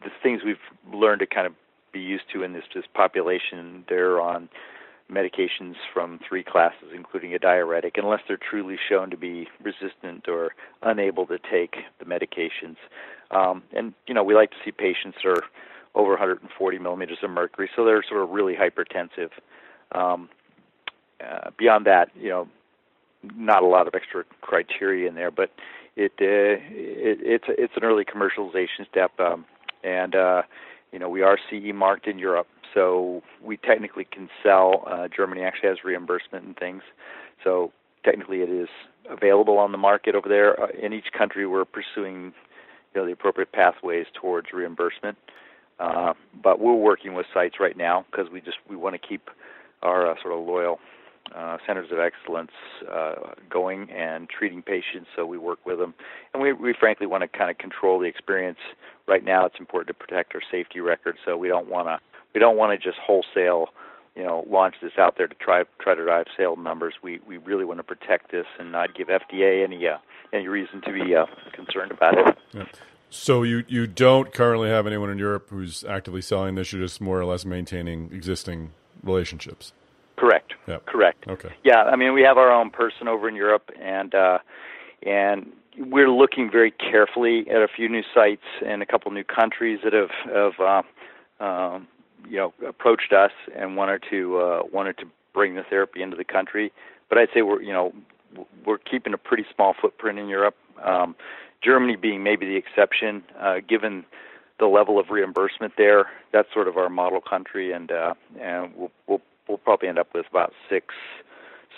the 0.03 0.11
things 0.22 0.42
we've 0.44 0.57
learned 0.92 1.20
to 1.20 1.27
kind 1.27 1.46
of 1.46 1.53
be 1.92 2.00
used 2.00 2.24
to 2.33 2.42
in 2.42 2.53
this 2.53 2.64
this 2.74 2.85
population. 2.94 3.85
They're 3.88 4.20
on 4.20 4.48
medications 5.10 5.74
from 5.92 6.18
three 6.26 6.42
classes, 6.42 6.88
including 6.94 7.34
a 7.34 7.38
diuretic, 7.38 7.94
unless 7.96 8.20
they're 8.26 8.38
truly 8.38 8.76
shown 8.88 9.10
to 9.10 9.16
be 9.16 9.48
resistant 9.62 10.28
or 10.28 10.54
unable 10.82 11.26
to 11.26 11.38
take 11.38 11.76
the 11.98 12.04
medications. 12.04 12.76
Um, 13.30 13.62
and 13.72 13.92
you 14.06 14.14
know, 14.14 14.22
we 14.22 14.34
like 14.34 14.50
to 14.50 14.56
see 14.64 14.72
patients 14.72 15.18
that 15.22 15.30
are 15.30 15.44
over 15.94 16.10
140 16.10 16.78
millimeters 16.78 17.18
of 17.22 17.30
mercury, 17.30 17.70
so 17.76 17.84
they're 17.84 18.02
sort 18.08 18.22
of 18.22 18.30
really 18.30 18.54
hypertensive. 18.54 19.30
Um, 19.92 20.28
uh, 21.24 21.50
beyond 21.56 21.86
that, 21.86 22.10
you 22.16 22.28
know, 22.28 22.48
not 23.36 23.62
a 23.62 23.66
lot 23.66 23.86
of 23.86 23.94
extra 23.94 24.24
criteria 24.40 25.08
in 25.08 25.14
there, 25.14 25.30
but 25.30 25.50
it, 25.96 26.12
uh, 26.20 26.60
it 26.60 27.18
it's 27.22 27.44
it's 27.48 27.72
an 27.76 27.84
early 27.84 28.04
commercialization 28.04 28.88
step, 28.90 29.12
um, 29.20 29.44
and 29.82 30.14
uh, 30.14 30.42
you 30.92 30.98
know 30.98 31.08
we 31.08 31.22
are 31.22 31.38
CE 31.48 31.72
marked 31.72 32.06
in 32.06 32.18
Europe, 32.18 32.48
so 32.74 33.22
we 33.42 33.56
technically 33.56 34.04
can 34.04 34.28
sell. 34.42 34.84
Uh, 34.87 35.08
Germany 35.08 35.42
actually 35.42 35.68
has 35.70 35.84
reimbursement 35.84 36.44
and 36.44 36.56
things, 36.56 36.82
so 37.42 37.72
technically 38.04 38.40
it 38.40 38.50
is 38.50 38.68
available 39.08 39.58
on 39.58 39.72
the 39.72 39.78
market 39.78 40.14
over 40.14 40.28
there. 40.28 40.60
Uh, 40.60 40.66
in 40.80 40.92
each 40.92 41.12
country, 41.16 41.46
we're 41.46 41.64
pursuing 41.64 42.34
you 42.94 43.00
know 43.00 43.06
the 43.06 43.12
appropriate 43.12 43.52
pathways 43.52 44.06
towards 44.12 44.52
reimbursement, 44.52 45.16
uh, 45.78 46.12
but 46.42 46.60
we're 46.60 46.74
working 46.74 47.14
with 47.14 47.26
sites 47.32 47.56
right 47.60 47.76
now 47.76 48.04
because 48.10 48.30
we 48.30 48.40
just 48.40 48.58
we 48.68 48.76
want 48.76 49.00
to 49.00 49.08
keep 49.08 49.30
our 49.82 50.10
uh, 50.10 50.14
sort 50.20 50.34
of 50.34 50.46
loyal 50.46 50.78
uh, 51.34 51.58
centers 51.66 51.90
of 51.90 51.98
excellence 51.98 52.50
uh, 52.90 53.14
going 53.50 53.90
and 53.90 54.28
treating 54.28 54.62
patients. 54.62 55.08
So 55.16 55.24
we 55.26 55.38
work 55.38 55.58
with 55.64 55.78
them, 55.78 55.94
and 56.32 56.42
we, 56.42 56.52
we 56.52 56.74
frankly 56.78 57.06
want 57.06 57.22
to 57.22 57.28
kind 57.28 57.50
of 57.50 57.58
control 57.58 57.98
the 57.98 58.06
experience. 58.06 58.58
Right 59.06 59.24
now, 59.24 59.46
it's 59.46 59.58
important 59.58 59.88
to 59.88 60.06
protect 60.06 60.34
our 60.34 60.42
safety 60.50 60.80
record, 60.80 61.16
so 61.24 61.37
we 61.37 61.48
don't 61.48 61.68
want 61.68 61.88
to 61.88 61.98
we 62.34 62.40
don't 62.40 62.56
want 62.56 62.78
to 62.78 62.84
just 62.84 62.98
wholesale, 62.98 63.68
you 64.16 64.22
know, 64.22 64.44
launch 64.50 64.74
this 64.82 64.92
out 64.98 65.16
there 65.16 65.28
to 65.28 65.34
try 65.36 65.62
try 65.80 65.94
to 65.94 66.02
drive 66.02 66.26
sales 66.36 66.58
numbers. 66.60 66.94
We 67.02 67.20
we 67.26 67.38
really 67.38 67.64
want 67.64 67.78
to 67.78 67.84
protect 67.84 68.30
this 68.30 68.46
and 68.58 68.72
not 68.72 68.94
give 68.94 69.08
FDA 69.08 69.64
any 69.64 69.86
uh, 69.86 69.98
any 70.32 70.48
reason 70.48 70.82
to 70.82 70.92
be 70.92 71.14
uh, 71.14 71.26
concerned 71.52 71.92
about 71.92 72.18
it. 72.18 72.38
Yeah. 72.52 72.64
So 73.10 73.44
you 73.44 73.64
you 73.68 73.86
don't 73.86 74.32
currently 74.32 74.68
have 74.68 74.86
anyone 74.86 75.10
in 75.10 75.18
Europe 75.18 75.48
who's 75.50 75.84
actively 75.84 76.20
selling 76.20 76.56
this. 76.56 76.72
You're 76.72 76.82
just 76.82 77.00
more 77.00 77.20
or 77.20 77.24
less 77.24 77.44
maintaining 77.44 78.10
existing 78.12 78.72
relationships. 79.02 79.72
Correct. 80.16 80.54
Yep. 80.66 80.86
Correct. 80.86 81.24
Okay. 81.28 81.50
Yeah, 81.64 81.82
I 81.82 81.96
mean 81.96 82.12
we 82.12 82.22
have 82.22 82.38
our 82.38 82.50
own 82.50 82.70
person 82.70 83.08
over 83.08 83.28
in 83.28 83.36
Europe, 83.36 83.70
and 83.80 84.14
uh, 84.14 84.38
and 85.04 85.52
we're 85.78 86.10
looking 86.10 86.50
very 86.50 86.70
carefully 86.72 87.46
at 87.50 87.62
a 87.62 87.68
few 87.68 87.88
new 87.88 88.02
sites 88.14 88.44
and 88.64 88.82
a 88.82 88.86
couple 88.86 89.10
new 89.12 89.24
countries 89.24 89.80
that 89.84 89.92
have 89.92 90.10
have 90.32 90.82
uh, 91.40 91.44
um, 91.44 91.88
you 92.28 92.37
know 92.37 92.52
approached 92.66 93.12
us 93.12 93.32
and 93.56 93.76
wanted 93.76 94.02
to 94.10 94.38
uh, 94.38 94.62
wanted 94.72 94.98
to 94.98 95.06
bring 95.32 95.54
the 95.54 95.62
therapy 95.62 96.02
into 96.02 96.16
the 96.16 96.24
country. 96.24 96.72
But 97.08 97.18
I'd 97.18 97.28
say 97.34 97.42
we're 97.42 97.62
you 97.62 97.72
know 97.72 97.92
we're 98.64 98.78
keeping 98.78 99.14
a 99.14 99.18
pretty 99.18 99.44
small 99.54 99.74
footprint 99.80 100.18
in 100.18 100.28
Europe. 100.28 100.56
Um, 100.82 101.14
Germany 101.62 101.96
being 101.96 102.22
maybe 102.22 102.46
the 102.46 102.56
exception, 102.56 103.22
uh, 103.40 103.56
given 103.66 104.04
the 104.58 104.66
level 104.66 104.98
of 104.98 105.10
reimbursement 105.10 105.74
there. 105.76 106.06
That's 106.32 106.52
sort 106.52 106.68
of 106.68 106.76
our 106.76 106.88
model 106.88 107.20
country, 107.20 107.72
and 107.72 107.90
uh, 107.90 108.14
and 108.40 108.72
we'll, 108.76 108.90
we'll 109.06 109.20
we'll 109.48 109.58
probably 109.58 109.88
end 109.88 109.98
up 109.98 110.08
with 110.14 110.26
about 110.30 110.52
six 110.68 110.94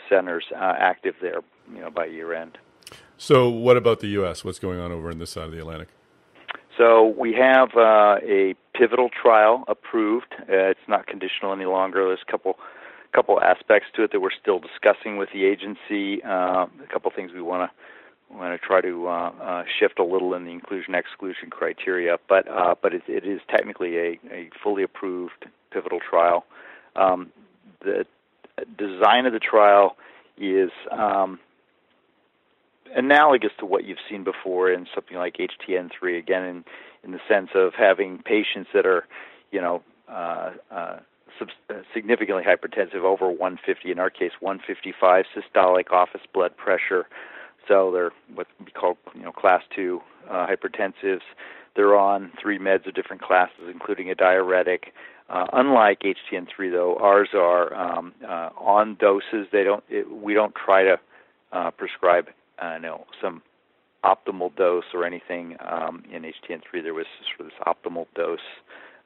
centers 0.08 0.44
uh, 0.54 0.74
active 0.78 1.14
there, 1.20 1.40
you 1.72 1.80
know, 1.80 1.90
by 1.90 2.06
year 2.06 2.34
end. 2.34 2.58
So, 3.16 3.48
what 3.48 3.76
about 3.76 4.00
the 4.00 4.08
U.S.? 4.08 4.44
What's 4.44 4.58
going 4.58 4.78
on 4.78 4.92
over 4.92 5.10
in 5.10 5.18
this 5.18 5.30
side 5.30 5.44
of 5.44 5.52
the 5.52 5.58
Atlantic? 5.58 5.88
So 6.76 7.14
we 7.18 7.32
have 7.34 7.70
uh, 7.76 8.16
a 8.22 8.54
pivotal 8.74 9.08
trial 9.08 9.64
approved. 9.68 10.34
Uh, 10.40 10.70
it's 10.70 10.88
not 10.88 11.06
conditional 11.06 11.52
any 11.52 11.64
longer. 11.64 12.06
There's 12.06 12.24
a 12.26 12.30
couple 12.30 12.58
couple 13.12 13.40
aspects 13.40 13.88
to 13.94 14.02
it 14.02 14.12
that 14.12 14.20
we're 14.20 14.28
still 14.30 14.58
discussing 14.58 15.16
with 15.16 15.30
the 15.32 15.46
agency. 15.46 16.22
Uh, 16.22 16.66
a 16.66 16.92
couple 16.92 17.10
things 17.14 17.30
we 17.32 17.40
want 17.40 17.70
to 17.70 18.34
want 18.34 18.60
to 18.60 18.66
try 18.66 18.80
to 18.80 19.08
uh, 19.08 19.30
uh, 19.42 19.64
shift 19.78 19.98
a 19.98 20.04
little 20.04 20.34
in 20.34 20.44
the 20.44 20.50
inclusion 20.50 20.94
exclusion 20.94 21.48
criteria, 21.48 22.18
but 22.28 22.46
uh, 22.48 22.74
but 22.82 22.92
it, 22.92 23.02
it 23.08 23.24
is 23.24 23.40
technically 23.48 23.96
a, 23.96 24.20
a 24.30 24.50
fully 24.62 24.82
approved 24.82 25.46
pivotal 25.70 26.00
trial. 26.00 26.44
Um, 26.94 27.32
the 27.80 28.06
design 28.76 29.26
of 29.26 29.32
the 29.32 29.38
trial 29.38 29.96
is 30.38 30.70
um, 30.90 31.38
analogous 32.94 33.50
to 33.58 33.66
what 33.66 33.84
you've 33.84 33.98
seen 34.08 34.24
before 34.24 34.70
in 34.70 34.86
something 34.94 35.16
like 35.16 35.36
HTN3. 35.36 36.18
Again, 36.18 36.44
in 36.44 36.64
in 37.04 37.12
the 37.12 37.20
sense 37.28 37.50
of 37.54 37.72
having 37.78 38.18
patients 38.18 38.70
that 38.74 38.84
are, 38.84 39.06
you 39.52 39.60
know, 39.60 39.80
uh, 40.08 40.50
uh, 40.72 40.96
significantly 41.94 42.42
hypertensive, 42.42 43.04
over 43.04 43.28
150. 43.28 43.90
In 43.92 43.98
our 43.98 44.10
case, 44.10 44.32
155 44.40 45.24
systolic 45.36 45.92
office 45.92 46.22
blood 46.32 46.56
pressure. 46.56 47.06
So 47.68 47.90
they're 47.92 48.12
what 48.34 48.46
we 48.64 48.70
call 48.72 48.96
you 49.14 49.22
know 49.22 49.32
class 49.32 49.62
two 49.74 50.00
uh, 50.30 50.46
hypertensives. 50.46 51.22
They're 51.74 51.96
on 51.96 52.32
three 52.40 52.58
meds 52.58 52.86
of 52.86 52.94
different 52.94 53.22
classes, 53.22 53.68
including 53.70 54.10
a 54.10 54.14
diuretic. 54.14 54.92
Uh, 55.28 55.44
unlike 55.52 56.00
HTN3, 56.00 56.70
though, 56.70 56.96
ours 56.96 57.30
are 57.34 57.74
um, 57.74 58.14
uh, 58.24 58.50
on 58.58 58.96
doses. 58.98 59.48
They 59.52 59.64
don't. 59.64 59.84
It, 59.88 60.10
we 60.10 60.34
don't 60.34 60.54
try 60.54 60.84
to 60.84 60.98
uh, 61.52 61.70
prescribe, 61.72 62.28
uh, 62.58 62.78
know, 62.78 63.04
some 63.20 63.42
optimal 64.04 64.54
dose 64.54 64.84
or 64.94 65.04
anything. 65.04 65.56
Um, 65.60 66.04
in 66.12 66.22
HTN3, 66.22 66.82
there 66.82 66.94
was 66.94 67.06
sort 67.36 67.40
of 67.40 67.46
this 67.46 67.66
optimal 67.66 68.06
dose 68.14 68.38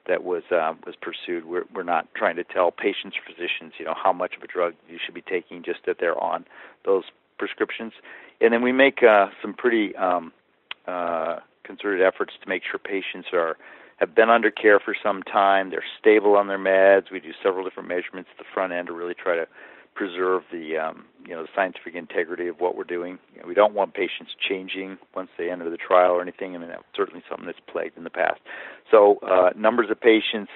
that 0.06 0.24
was 0.24 0.42
uh, 0.50 0.74
was 0.86 0.94
pursued. 1.00 1.44
We're 1.44 1.64
we're 1.74 1.82
not 1.82 2.08
trying 2.14 2.36
to 2.36 2.44
tell 2.44 2.70
patients 2.70 3.16
physicians, 3.26 3.74
you 3.78 3.84
know, 3.84 3.94
how 3.94 4.12
much 4.12 4.34
of 4.36 4.42
a 4.42 4.46
drug 4.46 4.74
you 4.88 4.98
should 5.04 5.14
be 5.14 5.22
taking, 5.22 5.62
just 5.62 5.80
that 5.86 5.96
they're 6.00 6.18
on 6.18 6.44
those 6.84 7.04
prescriptions. 7.38 7.92
And 8.40 8.52
then 8.52 8.62
we 8.62 8.72
make 8.72 9.02
uh, 9.02 9.28
some 9.42 9.54
pretty 9.54 9.94
um, 9.96 10.32
uh, 10.86 11.40
concerted 11.64 12.02
efforts 12.02 12.32
to 12.42 12.48
make 12.48 12.62
sure 12.68 12.78
patients 12.78 13.28
are 13.32 13.56
have 13.98 14.14
been 14.14 14.30
under 14.30 14.50
care 14.50 14.80
for 14.80 14.94
some 15.02 15.22
time. 15.22 15.70
They're 15.70 15.84
stable 15.98 16.34
on 16.36 16.48
their 16.48 16.58
meds. 16.58 17.10
We 17.12 17.20
do 17.20 17.32
several 17.42 17.64
different 17.64 17.88
measurements 17.88 18.30
at 18.32 18.38
the 18.38 18.48
front 18.52 18.72
end 18.72 18.86
to 18.88 18.94
really 18.94 19.14
try 19.14 19.36
to 19.36 19.46
preserve 20.00 20.44
the 20.50 20.78
um, 20.78 21.04
you 21.26 21.34
know 21.34 21.42
the 21.42 21.48
scientific 21.54 21.94
integrity 21.94 22.48
of 22.48 22.58
what 22.58 22.74
we're 22.74 22.84
doing. 22.84 23.18
You 23.34 23.42
know, 23.42 23.48
we 23.48 23.52
don't 23.52 23.74
want 23.74 23.92
patients 23.92 24.32
changing 24.48 24.96
once 25.14 25.28
they 25.36 25.50
enter 25.50 25.68
the 25.68 25.76
trial 25.76 26.12
or 26.12 26.22
anything. 26.22 26.54
I 26.54 26.58
mean 26.58 26.70
that's 26.70 26.82
certainly 26.96 27.22
something 27.28 27.44
that's 27.44 27.60
plagued 27.70 27.98
in 27.98 28.04
the 28.04 28.10
past. 28.10 28.40
So 28.90 29.18
uh, 29.22 29.50
numbers 29.54 29.90
of 29.90 30.00
patients. 30.00 30.50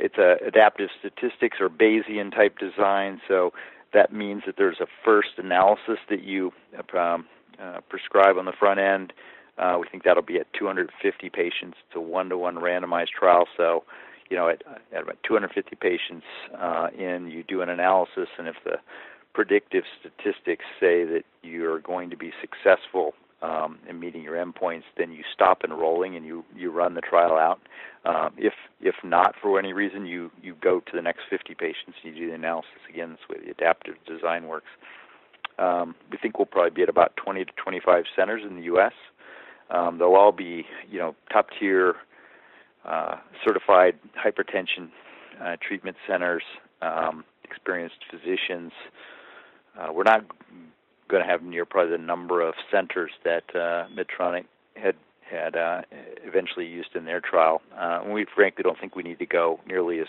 It's 0.00 0.18
a 0.18 0.36
adaptive 0.44 0.90
statistics 0.98 1.58
or 1.60 1.68
Bayesian 1.68 2.34
type 2.34 2.58
design. 2.58 3.20
So 3.28 3.52
that 3.92 4.12
means 4.12 4.42
that 4.46 4.56
there's 4.58 4.80
a 4.80 4.86
first 5.04 5.38
analysis 5.38 5.98
that 6.10 6.24
you 6.24 6.52
um, 6.98 7.26
uh, 7.60 7.80
prescribe 7.88 8.36
on 8.36 8.44
the 8.44 8.52
front 8.52 8.80
end. 8.80 9.12
Uh, 9.56 9.76
we 9.80 9.86
think 9.88 10.02
that'll 10.02 10.22
be 10.22 10.38
at 10.38 10.52
250 10.52 11.30
patients. 11.30 11.76
It's 11.86 11.94
a 11.94 12.00
one-to-one 12.00 12.56
randomized 12.56 13.14
trial. 13.16 13.46
So, 13.56 13.84
you 14.30 14.36
know, 14.36 14.48
at, 14.48 14.62
at 14.92 15.02
about 15.02 15.18
250 15.26 15.76
patients 15.76 16.24
uh, 16.58 16.88
in, 16.96 17.30
you 17.30 17.42
do 17.42 17.60
an 17.60 17.68
analysis, 17.68 18.28
and 18.38 18.48
if 18.48 18.56
the 18.64 18.76
predictive 19.34 19.84
statistics 19.98 20.64
say 20.80 21.04
that 21.04 21.24
you're 21.42 21.80
going 21.80 22.10
to 22.10 22.16
be 22.16 22.32
successful 22.40 23.14
um, 23.42 23.78
in 23.88 24.00
meeting 24.00 24.22
your 24.22 24.36
endpoints, 24.36 24.84
then 24.96 25.12
you 25.12 25.22
stop 25.34 25.62
enrolling 25.64 26.16
and 26.16 26.24
you 26.24 26.44
you 26.56 26.70
run 26.70 26.94
the 26.94 27.02
trial 27.02 27.36
out. 27.36 27.60
Um, 28.06 28.32
if 28.38 28.54
if 28.80 28.94
not 29.04 29.34
for 29.40 29.58
any 29.58 29.72
reason, 29.72 30.06
you 30.06 30.30
you 30.42 30.56
go 30.62 30.80
to 30.80 30.92
the 30.94 31.02
next 31.02 31.22
50 31.28 31.54
patients 31.54 31.98
and 32.02 32.14
you 32.14 32.24
do 32.24 32.28
the 32.28 32.34
analysis 32.34 32.70
again. 32.88 33.10
That's 33.10 33.22
the 33.28 33.34
way 33.34 33.44
the 33.44 33.50
adaptive 33.50 33.96
design 34.06 34.46
works. 34.46 34.70
Um, 35.58 35.94
we 36.10 36.16
think 36.16 36.38
we'll 36.38 36.46
probably 36.46 36.70
be 36.70 36.82
at 36.82 36.88
about 36.88 37.16
20 37.16 37.44
to 37.44 37.52
25 37.62 38.04
centers 38.16 38.42
in 38.48 38.56
the 38.56 38.62
U.S. 38.62 38.92
Um, 39.70 39.98
they'll 39.98 40.14
all 40.14 40.32
be 40.32 40.64
you 40.90 40.98
know 40.98 41.14
top 41.30 41.48
tier 41.58 41.96
uh, 42.84 43.16
certified 43.44 43.98
hypertension 44.16 44.88
uh, 45.42 45.56
treatment 45.66 45.96
centers, 46.06 46.42
um, 46.82 47.24
experienced 47.44 47.96
physicians. 48.10 48.72
Uh, 49.78 49.92
we're 49.92 50.04
not 50.04 50.24
going 51.08 51.22
to 51.22 51.28
have 51.28 51.42
near 51.42 51.64
probably 51.64 51.92
the 51.92 52.02
number 52.02 52.40
of 52.40 52.54
centers 52.70 53.10
that 53.24 53.44
uh, 53.54 53.86
Medtronic 53.94 54.44
had 54.76 54.94
had 55.28 55.56
uh, 55.56 55.80
eventually 56.22 56.66
used 56.66 56.94
in 56.94 57.06
their 57.06 57.20
trial. 57.20 57.62
Uh, 57.74 58.00
and 58.04 58.12
we 58.12 58.26
frankly 58.34 58.62
don't 58.62 58.78
think 58.78 58.94
we 58.94 59.02
need 59.02 59.18
to 59.18 59.26
go 59.26 59.58
nearly 59.66 60.00
as 60.00 60.06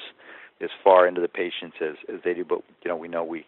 as 0.61 0.69
far 0.83 1.05
into 1.05 1.19
the 1.19 1.27
patients 1.27 1.77
as, 1.81 1.95
as 2.13 2.21
they 2.23 2.33
do, 2.33 2.45
but 2.45 2.61
you 2.83 2.89
know 2.89 2.95
we 2.95 3.07
know 3.07 3.23
we 3.23 3.45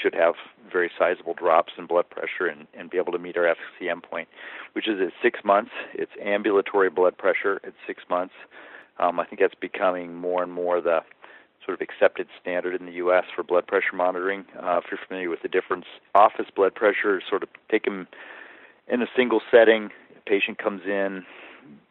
should 0.00 0.14
have 0.14 0.34
very 0.70 0.90
sizable 0.98 1.34
drops 1.34 1.72
in 1.76 1.86
blood 1.86 2.08
pressure 2.08 2.46
and, 2.46 2.66
and 2.74 2.90
be 2.90 2.98
able 2.98 3.12
to 3.12 3.18
meet 3.18 3.36
our 3.36 3.46
efficacy 3.46 3.86
endpoint, 3.86 4.26
which 4.72 4.88
is 4.88 5.00
at 5.00 5.12
six 5.22 5.40
months. 5.44 5.72
It's 5.94 6.12
ambulatory 6.22 6.90
blood 6.90 7.18
pressure 7.18 7.60
at 7.64 7.74
six 7.86 8.02
months. 8.08 8.34
Um, 8.98 9.18
I 9.18 9.24
think 9.24 9.40
that's 9.40 9.54
becoming 9.54 10.14
more 10.14 10.42
and 10.42 10.52
more 10.52 10.80
the 10.80 11.00
sort 11.64 11.80
of 11.80 11.86
accepted 11.86 12.28
standard 12.40 12.78
in 12.78 12.86
the 12.86 12.92
U.S. 12.92 13.24
for 13.34 13.42
blood 13.42 13.66
pressure 13.66 13.94
monitoring. 13.94 14.44
Uh, 14.56 14.78
if 14.78 14.84
you're 14.90 15.00
familiar 15.06 15.28
with 15.28 15.42
the 15.42 15.48
difference, 15.48 15.84
office 16.14 16.46
blood 16.54 16.74
pressure, 16.74 17.20
sort 17.28 17.42
of 17.42 17.48
take 17.70 17.84
them 17.84 18.06
in 18.88 19.02
a 19.02 19.06
single 19.16 19.40
setting. 19.50 19.90
A 20.16 20.20
patient 20.28 20.58
comes 20.58 20.82
in, 20.86 21.24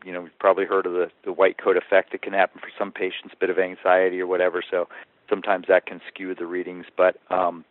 you 0.03 0.11
know, 0.11 0.21
we've 0.21 0.39
probably 0.39 0.65
heard 0.65 0.85
of 0.85 0.93
the, 0.93 1.11
the 1.25 1.31
white 1.31 1.57
coat 1.57 1.77
effect 1.77 2.11
that 2.11 2.21
can 2.21 2.33
happen 2.33 2.59
for 2.59 2.69
some 2.77 2.91
patients, 2.91 3.33
a 3.33 3.37
bit 3.37 3.49
of 3.49 3.59
anxiety 3.59 4.19
or 4.19 4.27
whatever. 4.27 4.63
So 4.69 4.87
sometimes 5.29 5.65
that 5.67 5.85
can 5.85 6.01
skew 6.07 6.33
the 6.35 6.45
readings. 6.45 6.85
But 6.95 7.17
um, 7.29 7.65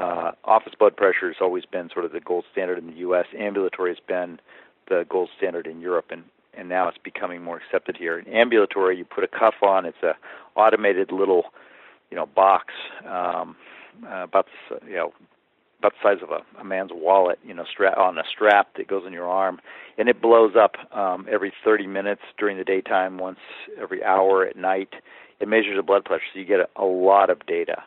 uh, 0.00 0.32
office 0.44 0.72
blood 0.78 0.96
pressure 0.96 1.28
has 1.28 1.36
always 1.40 1.64
been 1.66 1.90
sort 1.92 2.04
of 2.04 2.12
the 2.12 2.20
gold 2.20 2.44
standard 2.50 2.78
in 2.78 2.86
the 2.86 2.96
U.S. 2.98 3.26
Ambulatory 3.38 3.90
has 3.90 4.02
been 4.06 4.40
the 4.88 5.04
gold 5.08 5.28
standard 5.36 5.66
in 5.66 5.80
Europe, 5.80 6.06
and 6.10 6.24
and 6.52 6.68
now 6.68 6.88
it's 6.88 6.98
becoming 6.98 7.42
more 7.42 7.58
accepted 7.58 7.96
here. 7.96 8.18
In 8.18 8.26
ambulatory, 8.32 8.98
you 8.98 9.04
put 9.04 9.22
a 9.22 9.28
cuff 9.28 9.54
on. 9.62 9.86
It's 9.86 10.02
a 10.02 10.16
automated 10.56 11.12
little, 11.12 11.44
you 12.10 12.16
know, 12.16 12.26
box 12.26 12.74
um, 13.06 13.54
uh, 14.04 14.24
about 14.24 14.46
the, 14.68 14.86
you 14.86 14.96
know 14.96 15.12
about 15.78 15.92
the 15.92 16.08
size 16.14 16.22
of 16.22 16.30
a, 16.30 16.60
a 16.60 16.64
man's 16.64 16.90
wallet, 16.92 17.38
you 17.42 17.54
know, 17.54 17.64
strap 17.70 17.96
on 17.96 18.18
a 18.18 18.22
strap 18.30 18.68
that 18.76 18.86
goes 18.86 19.04
on 19.06 19.12
your 19.12 19.28
arm, 19.28 19.60
and 19.96 20.08
it 20.08 20.20
blows 20.20 20.52
up 20.54 20.76
um, 20.94 21.26
every 21.30 21.52
30 21.64 21.86
minutes 21.86 22.20
during 22.38 22.58
the 22.58 22.64
daytime, 22.64 23.16
once 23.16 23.38
every 23.80 24.04
hour 24.04 24.44
at 24.44 24.56
night. 24.56 24.94
It 25.40 25.48
measures 25.48 25.76
the 25.76 25.82
blood 25.82 26.04
pressure, 26.04 26.24
so 26.34 26.38
you 26.38 26.44
get 26.44 26.60
a, 26.60 26.68
a 26.76 26.84
lot 26.84 27.30
of 27.30 27.46
data. 27.46 27.82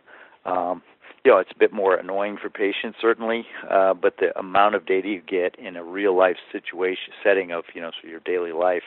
Um, 0.45 0.81
you 1.25 1.31
know, 1.31 1.37
it's 1.37 1.51
a 1.55 1.57
bit 1.57 1.71
more 1.71 1.95
annoying 1.95 2.37
for 2.41 2.49
patients 2.49 2.97
certainly, 3.01 3.45
uh, 3.69 3.93
but 3.93 4.17
the 4.17 4.37
amount 4.37 4.75
of 4.75 4.85
data 4.85 5.07
you 5.07 5.21
get 5.21 5.57
in 5.57 5.75
a 5.75 5.83
real 5.83 6.17
life 6.17 6.37
situation 6.51 7.13
setting 7.23 7.51
of 7.51 7.63
you 7.73 7.81
know 7.81 7.91
so 8.01 8.07
your 8.07 8.19
daily 8.19 8.51
life 8.51 8.83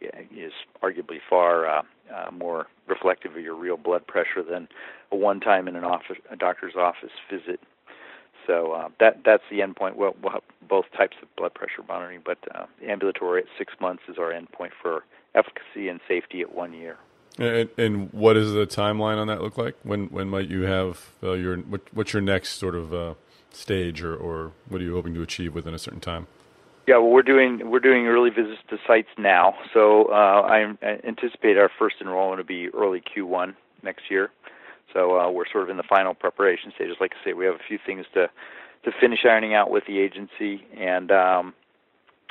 is 0.00 0.52
arguably 0.82 1.18
far 1.28 1.66
uh, 1.66 1.82
uh, 2.14 2.30
more 2.30 2.66
reflective 2.86 3.36
of 3.36 3.42
your 3.42 3.54
real 3.54 3.76
blood 3.76 4.06
pressure 4.06 4.42
than 4.48 4.68
a 5.12 5.16
one 5.16 5.40
time 5.40 5.68
in 5.68 5.76
an 5.76 5.84
office 5.84 6.16
a 6.30 6.36
doctor's 6.36 6.74
office 6.76 7.10
visit. 7.30 7.60
So 8.46 8.72
uh, 8.72 8.88
that 9.00 9.20
that's 9.24 9.42
the 9.50 9.58
endpoint. 9.60 9.96
Well, 9.96 10.14
we'll 10.22 10.42
both 10.68 10.86
types 10.96 11.16
of 11.22 11.28
blood 11.36 11.54
pressure 11.54 11.82
monitoring, 11.86 12.22
but 12.24 12.38
uh, 12.54 12.66
ambulatory 12.86 13.42
at 13.42 13.48
six 13.56 13.74
months 13.80 14.02
is 14.08 14.16
our 14.18 14.32
endpoint 14.32 14.70
for 14.80 15.04
efficacy 15.34 15.88
and 15.88 16.00
safety 16.08 16.40
at 16.40 16.54
one 16.54 16.72
year. 16.72 16.96
And, 17.38 17.68
and, 17.78 18.12
what 18.12 18.34
does 18.34 18.52
the 18.52 18.66
timeline 18.66 19.18
on 19.18 19.28
that 19.28 19.40
look 19.40 19.56
like? 19.56 19.76
When 19.84 20.06
when 20.06 20.28
might 20.28 20.48
you 20.48 20.62
have 20.62 21.12
uh, 21.22 21.32
your 21.32 21.56
what, 21.58 21.82
what's 21.92 22.12
your 22.12 22.22
next 22.22 22.58
sort 22.58 22.74
of 22.74 22.92
uh, 22.92 23.14
stage, 23.50 24.02
or, 24.02 24.14
or 24.14 24.52
what 24.68 24.80
are 24.80 24.84
you 24.84 24.94
hoping 24.94 25.14
to 25.14 25.22
achieve 25.22 25.54
within 25.54 25.74
a 25.74 25.78
certain 25.78 26.00
time? 26.00 26.26
Yeah, 26.88 26.96
well, 26.96 27.10
we're 27.10 27.22
doing 27.22 27.70
we're 27.70 27.80
doing 27.80 28.06
early 28.06 28.30
visits 28.30 28.60
to 28.70 28.78
sites 28.86 29.08
now, 29.18 29.54
so 29.74 30.06
uh, 30.06 30.42
I, 30.42 30.74
anticipate 31.06 31.58
our 31.58 31.70
first 31.78 31.96
enrollment 32.00 32.40
to 32.40 32.44
be 32.44 32.68
early 32.70 33.02
Q1 33.02 33.54
next 33.82 34.10
year. 34.10 34.30
So 34.94 35.18
uh, 35.20 35.30
we're 35.30 35.48
sort 35.52 35.64
of 35.64 35.70
in 35.70 35.76
the 35.76 35.82
final 35.82 36.14
preparation 36.14 36.72
stages. 36.74 36.96
Like 36.98 37.12
I 37.20 37.24
say, 37.24 37.32
we 37.34 37.44
have 37.44 37.56
a 37.56 37.68
few 37.68 37.78
things 37.84 38.06
to 38.14 38.30
to 38.84 38.90
finish 39.00 39.20
ironing 39.24 39.54
out 39.54 39.70
with 39.70 39.84
the 39.86 39.98
agency, 39.98 40.66
and 40.76 41.10
um, 41.12 41.54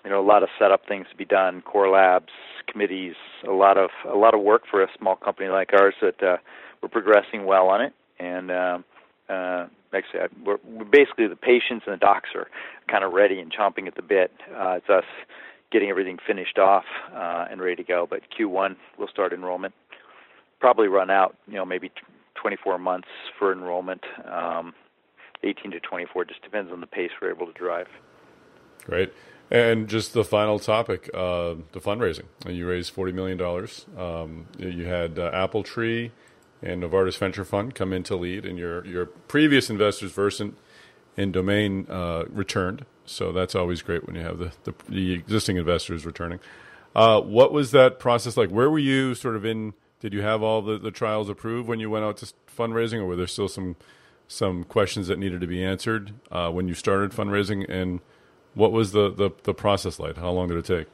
you 0.03 0.09
know 0.09 0.19
a 0.19 0.25
lot 0.25 0.43
of 0.43 0.49
setup 0.59 0.87
things 0.87 1.07
to 1.11 1.15
be 1.15 1.25
done, 1.25 1.61
core 1.61 1.89
labs, 1.89 2.31
committees, 2.71 3.15
a 3.47 3.51
lot 3.51 3.77
of 3.77 3.89
a 4.07 4.15
lot 4.15 4.33
of 4.33 4.41
work 4.41 4.63
for 4.69 4.81
a 4.81 4.87
small 4.97 5.15
company 5.15 5.49
like 5.49 5.71
ours 5.73 5.95
that 6.01 6.21
uh, 6.23 6.37
we're 6.81 6.89
progressing 6.89 7.45
well 7.45 7.67
on 7.67 7.81
it. 7.81 7.93
And 8.19 8.51
um, 8.51 8.85
uh, 9.29 9.67
like 9.93 10.05
I 10.13 10.27
we're, 10.45 10.57
we're 10.65 10.85
basically 10.85 11.27
the 11.27 11.35
patients 11.35 11.85
and 11.85 11.93
the 11.93 11.97
docs 11.97 12.29
are 12.35 12.47
kind 12.89 13.03
of 13.03 13.13
ready 13.13 13.39
and 13.39 13.51
chomping 13.51 13.87
at 13.87 13.95
the 13.95 14.01
bit. 14.01 14.31
Uh, 14.55 14.77
it's 14.77 14.89
us 14.89 15.05
getting 15.71 15.89
everything 15.89 16.17
finished 16.25 16.57
off 16.57 16.85
uh, 17.13 17.45
and 17.49 17.61
ready 17.61 17.75
to 17.75 17.83
go. 17.83 18.07
But 18.09 18.21
Q1 18.37 18.75
we'll 18.97 19.09
start 19.09 19.33
enrollment. 19.33 19.73
Probably 20.59 20.87
run 20.87 21.09
out, 21.09 21.35
you 21.47 21.55
know, 21.55 21.65
maybe 21.65 21.91
24 22.35 22.79
months 22.79 23.09
for 23.37 23.51
enrollment. 23.51 24.03
Um, 24.31 24.73
18 25.43 25.71
to 25.71 25.79
24 25.79 26.25
just 26.25 26.41
depends 26.41 26.71
on 26.71 26.81
the 26.81 26.87
pace 26.87 27.11
we're 27.21 27.31
able 27.31 27.45
to 27.45 27.53
drive. 27.53 27.87
Great. 28.87 29.13
And 29.51 29.87
just 29.87 30.13
the 30.13 30.23
final 30.23 30.59
topic, 30.59 31.09
uh, 31.13 31.55
the 31.73 31.79
fundraising. 31.79 32.25
You 32.47 32.67
raised 32.67 32.95
$40 32.95 33.13
million. 33.13 33.39
Um, 33.97 34.47
you 34.57 34.85
had 34.85 35.19
uh, 35.19 35.31
AppleTree 35.31 36.11
and 36.61 36.81
Novartis 36.81 37.17
Venture 37.17 37.45
Fund 37.45 37.75
come 37.75 37.93
in 37.93 38.03
to 38.03 38.15
lead, 38.15 38.45
and 38.45 38.57
your, 38.57 38.85
your 38.85 39.05
previous 39.05 39.69
investors, 39.69 40.11
Versant 40.11 40.57
and 41.15 41.31
Domain, 41.31 41.85
uh, 41.89 42.23
returned. 42.29 42.85
So 43.05 43.31
that's 43.31 43.55
always 43.55 43.81
great 43.81 44.05
when 44.05 44.15
you 44.15 44.21
have 44.21 44.39
the, 44.39 44.51
the, 44.63 44.73
the 44.89 45.13
existing 45.13 45.57
investors 45.57 46.05
returning. 46.05 46.39
Uh, 46.95 47.21
what 47.21 47.51
was 47.53 47.71
that 47.71 47.99
process 47.99 48.37
like? 48.37 48.49
Where 48.49 48.69
were 48.69 48.79
you 48.79 49.15
sort 49.15 49.35
of 49.35 49.45
in? 49.45 49.73
Did 49.99 50.13
you 50.13 50.21
have 50.21 50.41
all 50.41 50.61
the, 50.61 50.77
the 50.77 50.91
trials 50.91 51.29
approved 51.29 51.67
when 51.67 51.79
you 51.79 51.89
went 51.89 52.05
out 52.05 52.17
to 52.17 52.33
fundraising, 52.55 52.99
or 52.99 53.05
were 53.05 53.15
there 53.15 53.27
still 53.27 53.47
some 53.47 53.75
some 54.27 54.65
questions 54.65 55.07
that 55.07 55.17
needed 55.17 55.39
to 55.39 55.47
be 55.47 55.63
answered 55.63 56.13
uh, 56.31 56.49
when 56.49 56.67
you 56.67 56.73
started 56.73 57.11
fundraising? 57.11 57.69
And 57.69 58.01
what 58.57 58.71
was 58.71 58.91
the, 58.91 59.09
the, 59.11 59.29
the 59.43 59.53
process 59.53 59.99
like? 59.99 60.17
How 60.17 60.31
long 60.31 60.47
did 60.47 60.57
it 60.57 60.65
take? 60.65 60.87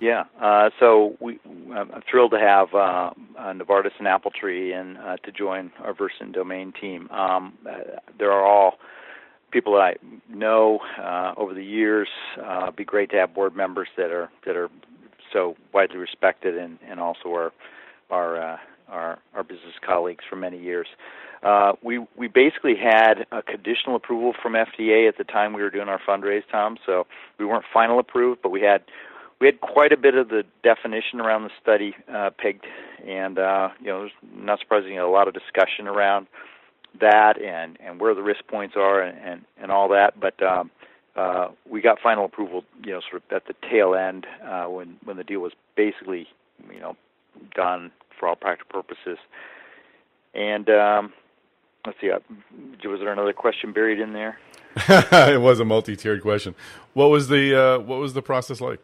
Yeah, 0.00 0.24
uh, 0.40 0.70
so 0.78 1.16
we, 1.18 1.38
I'm 1.74 2.02
thrilled 2.10 2.32
to 2.32 2.38
have 2.38 2.74
uh, 2.74 3.10
uh, 3.38 3.52
Novartis 3.52 3.92
and 3.98 4.06
AppleTree 4.06 4.78
and 4.78 4.98
uh, 4.98 5.16
to 5.24 5.32
join 5.32 5.72
our 5.82 5.94
Versant 5.94 6.32
Domain 6.32 6.74
team. 6.78 7.08
Um, 7.10 7.54
uh, 7.66 8.00
there 8.18 8.30
are 8.30 8.44
all 8.44 8.74
people 9.50 9.72
that 9.74 9.80
I 9.80 9.94
know 10.28 10.80
uh, 11.00 11.32
over 11.38 11.54
the 11.54 11.64
years. 11.64 12.08
Uh, 12.38 12.64
it'd 12.64 12.76
be 12.76 12.84
great 12.84 13.10
to 13.10 13.16
have 13.16 13.32
board 13.32 13.56
members 13.56 13.88
that 13.96 14.10
are 14.10 14.28
that 14.44 14.56
are 14.56 14.68
so 15.32 15.56
widely 15.72 15.96
respected 15.96 16.58
and, 16.58 16.78
and 16.86 17.00
also 17.00 17.32
are 17.32 17.52
our 18.10 18.54
uh, 18.54 18.56
our 18.88 19.18
our 19.32 19.44
business 19.44 19.74
colleagues 19.86 20.24
for 20.28 20.36
many 20.36 20.60
years. 20.60 20.88
Uh, 21.44 21.72
we 21.82 21.98
we 22.16 22.26
basically 22.26 22.74
had 22.74 23.26
a 23.30 23.42
conditional 23.42 23.96
approval 23.96 24.32
from 24.40 24.54
FDA 24.54 25.06
at 25.06 25.18
the 25.18 25.24
time 25.24 25.52
we 25.52 25.62
were 25.62 25.70
doing 25.70 25.88
our 25.88 26.00
fundraise, 26.00 26.42
Tom. 26.50 26.78
So 26.86 27.06
we 27.38 27.44
weren't 27.44 27.66
final 27.72 27.98
approved, 27.98 28.40
but 28.42 28.50
we 28.50 28.62
had 28.62 28.82
we 29.40 29.46
had 29.46 29.60
quite 29.60 29.92
a 29.92 29.96
bit 29.96 30.14
of 30.14 30.28
the 30.28 30.44
definition 30.62 31.20
around 31.20 31.42
the 31.44 31.50
study 31.60 31.94
uh, 32.12 32.30
pegged, 32.38 32.64
and 33.06 33.38
uh, 33.38 33.68
you 33.78 33.88
know, 33.88 34.08
not 34.34 34.58
surprisingly, 34.60 34.96
a 34.96 35.06
lot 35.06 35.28
of 35.28 35.34
discussion 35.34 35.86
around 35.86 36.26
that 36.98 37.40
and 37.42 37.76
and 37.78 38.00
where 38.00 38.14
the 38.14 38.22
risk 38.22 38.46
points 38.48 38.74
are 38.76 39.02
and 39.02 39.18
and, 39.18 39.44
and 39.60 39.70
all 39.70 39.88
that. 39.90 40.18
But 40.18 40.42
um, 40.42 40.70
uh, 41.14 41.48
we 41.68 41.82
got 41.82 41.98
final 42.00 42.24
approval, 42.24 42.64
you 42.82 42.92
know, 42.92 43.00
sort 43.10 43.22
of 43.22 43.36
at 43.36 43.46
the 43.46 43.54
tail 43.68 43.94
end 43.94 44.26
uh, 44.42 44.64
when 44.64 44.96
when 45.04 45.18
the 45.18 45.24
deal 45.24 45.40
was 45.40 45.52
basically, 45.76 46.26
you 46.72 46.80
know, 46.80 46.96
done 47.54 47.90
for 48.18 48.28
all 48.28 48.36
practical 48.36 48.82
purposes. 48.82 49.18
And 50.32 50.68
um, 50.70 51.12
let's 51.86 52.00
see, 52.00 52.10
uh, 52.10 52.18
was 52.84 53.00
there 53.00 53.12
another 53.12 53.32
question 53.32 53.72
buried 53.72 54.00
in 54.00 54.12
there? 54.12 54.38
it 54.88 55.40
was 55.40 55.60
a 55.60 55.64
multi-tiered 55.64 56.22
question. 56.22 56.54
What 56.94 57.10
was 57.10 57.28
the 57.28 57.54
uh, 57.54 57.78
what 57.78 58.00
was 58.00 58.14
the 58.14 58.22
process 58.22 58.60
like? 58.60 58.80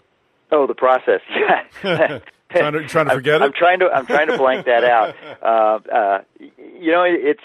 Oh, 0.53 0.67
the 0.67 0.75
process. 0.75 1.21
trying 1.81 2.73
to 2.73 2.87
trying 2.87 3.07
to 3.07 3.15
forget 3.15 3.37
I'm, 3.37 3.43
it. 3.43 3.45
I'm 3.47 3.53
trying 3.53 3.79
to 3.81 3.87
I'm 3.87 4.07
trying 4.07 4.29
to 4.29 4.37
blank 4.37 4.67
that 4.67 4.85
out. 4.85 5.15
Uh, 5.43 5.79
uh, 5.93 6.23
you 6.39 6.93
know, 6.93 7.03
it's 7.03 7.41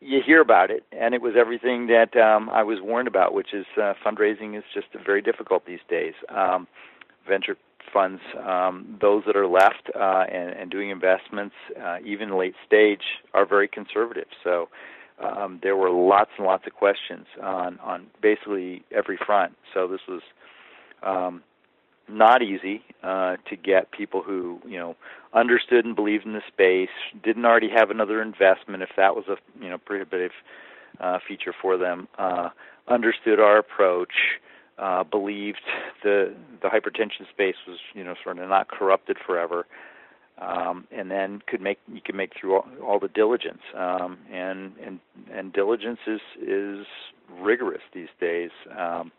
you 0.00 0.20
hear 0.24 0.40
about 0.40 0.70
it, 0.70 0.84
and 0.92 1.14
it 1.14 1.22
was 1.22 1.34
everything 1.38 1.86
that 1.86 2.16
um, 2.16 2.50
I 2.50 2.62
was 2.62 2.80
warned 2.80 3.08
about, 3.08 3.32
which 3.34 3.54
is 3.54 3.66
uh, 3.76 3.94
fundraising 4.04 4.56
is 4.56 4.64
just 4.74 4.88
very 5.04 5.22
difficult 5.22 5.64
these 5.66 5.80
days. 5.88 6.14
Um, 6.28 6.68
venture 7.26 7.56
funds, 7.92 8.20
um, 8.46 8.98
those 9.00 9.22
that 9.26 9.36
are 9.36 9.46
left 9.46 9.90
uh, 9.94 10.24
and, 10.30 10.50
and 10.50 10.70
doing 10.70 10.90
investments, 10.90 11.54
uh, 11.82 11.98
even 12.04 12.36
late 12.38 12.54
stage, 12.66 13.02
are 13.34 13.46
very 13.46 13.68
conservative. 13.68 14.28
So 14.44 14.68
um, 15.20 15.60
there 15.62 15.76
were 15.76 15.90
lots 15.90 16.30
and 16.36 16.46
lots 16.46 16.66
of 16.66 16.74
questions 16.74 17.26
on 17.42 17.78
on 17.80 18.06
basically 18.22 18.84
every 18.90 19.18
front. 19.24 19.54
So 19.74 19.88
this 19.88 20.00
was 20.08 20.22
um, 21.02 21.42
not 22.08 22.42
easy 22.42 22.82
uh, 23.02 23.36
to 23.48 23.56
get 23.56 23.90
people 23.90 24.22
who 24.22 24.60
you 24.66 24.78
know 24.78 24.96
understood 25.34 25.84
and 25.84 25.94
believed 25.94 26.24
in 26.24 26.32
the 26.32 26.42
space, 26.46 26.94
didn't 27.22 27.44
already 27.44 27.68
have 27.68 27.90
another 27.90 28.22
investment 28.22 28.82
if 28.82 28.90
that 28.96 29.14
was 29.14 29.24
a 29.28 29.36
you 29.62 29.68
know 29.68 29.78
prohibitive 29.78 30.32
uh, 31.00 31.18
feature 31.26 31.54
for 31.60 31.76
them, 31.76 32.08
uh, 32.18 32.48
understood 32.88 33.40
our 33.40 33.58
approach, 33.58 34.12
uh, 34.78 35.04
believed 35.04 35.62
the 36.02 36.34
the 36.62 36.68
hypertension 36.68 37.28
space 37.30 37.56
was 37.66 37.78
you 37.94 38.04
know 38.04 38.14
sort 38.22 38.38
of 38.38 38.48
not 38.48 38.68
corrupted 38.68 39.16
forever. 39.24 39.66
Um, 40.40 40.86
and 40.92 41.10
then 41.10 41.42
could 41.48 41.60
make 41.60 41.80
you 41.92 42.00
can 42.00 42.14
make 42.14 42.30
through 42.40 42.54
all, 42.54 42.66
all 42.86 43.00
the 43.00 43.08
diligence 43.08 43.62
um, 43.76 44.18
and 44.32 44.72
and 44.84 45.00
and 45.32 45.52
diligence 45.52 45.98
is 46.06 46.20
is 46.40 46.86
rigorous 47.40 47.82
these 47.92 48.08
days. 48.20 48.50
Um, 48.78 49.10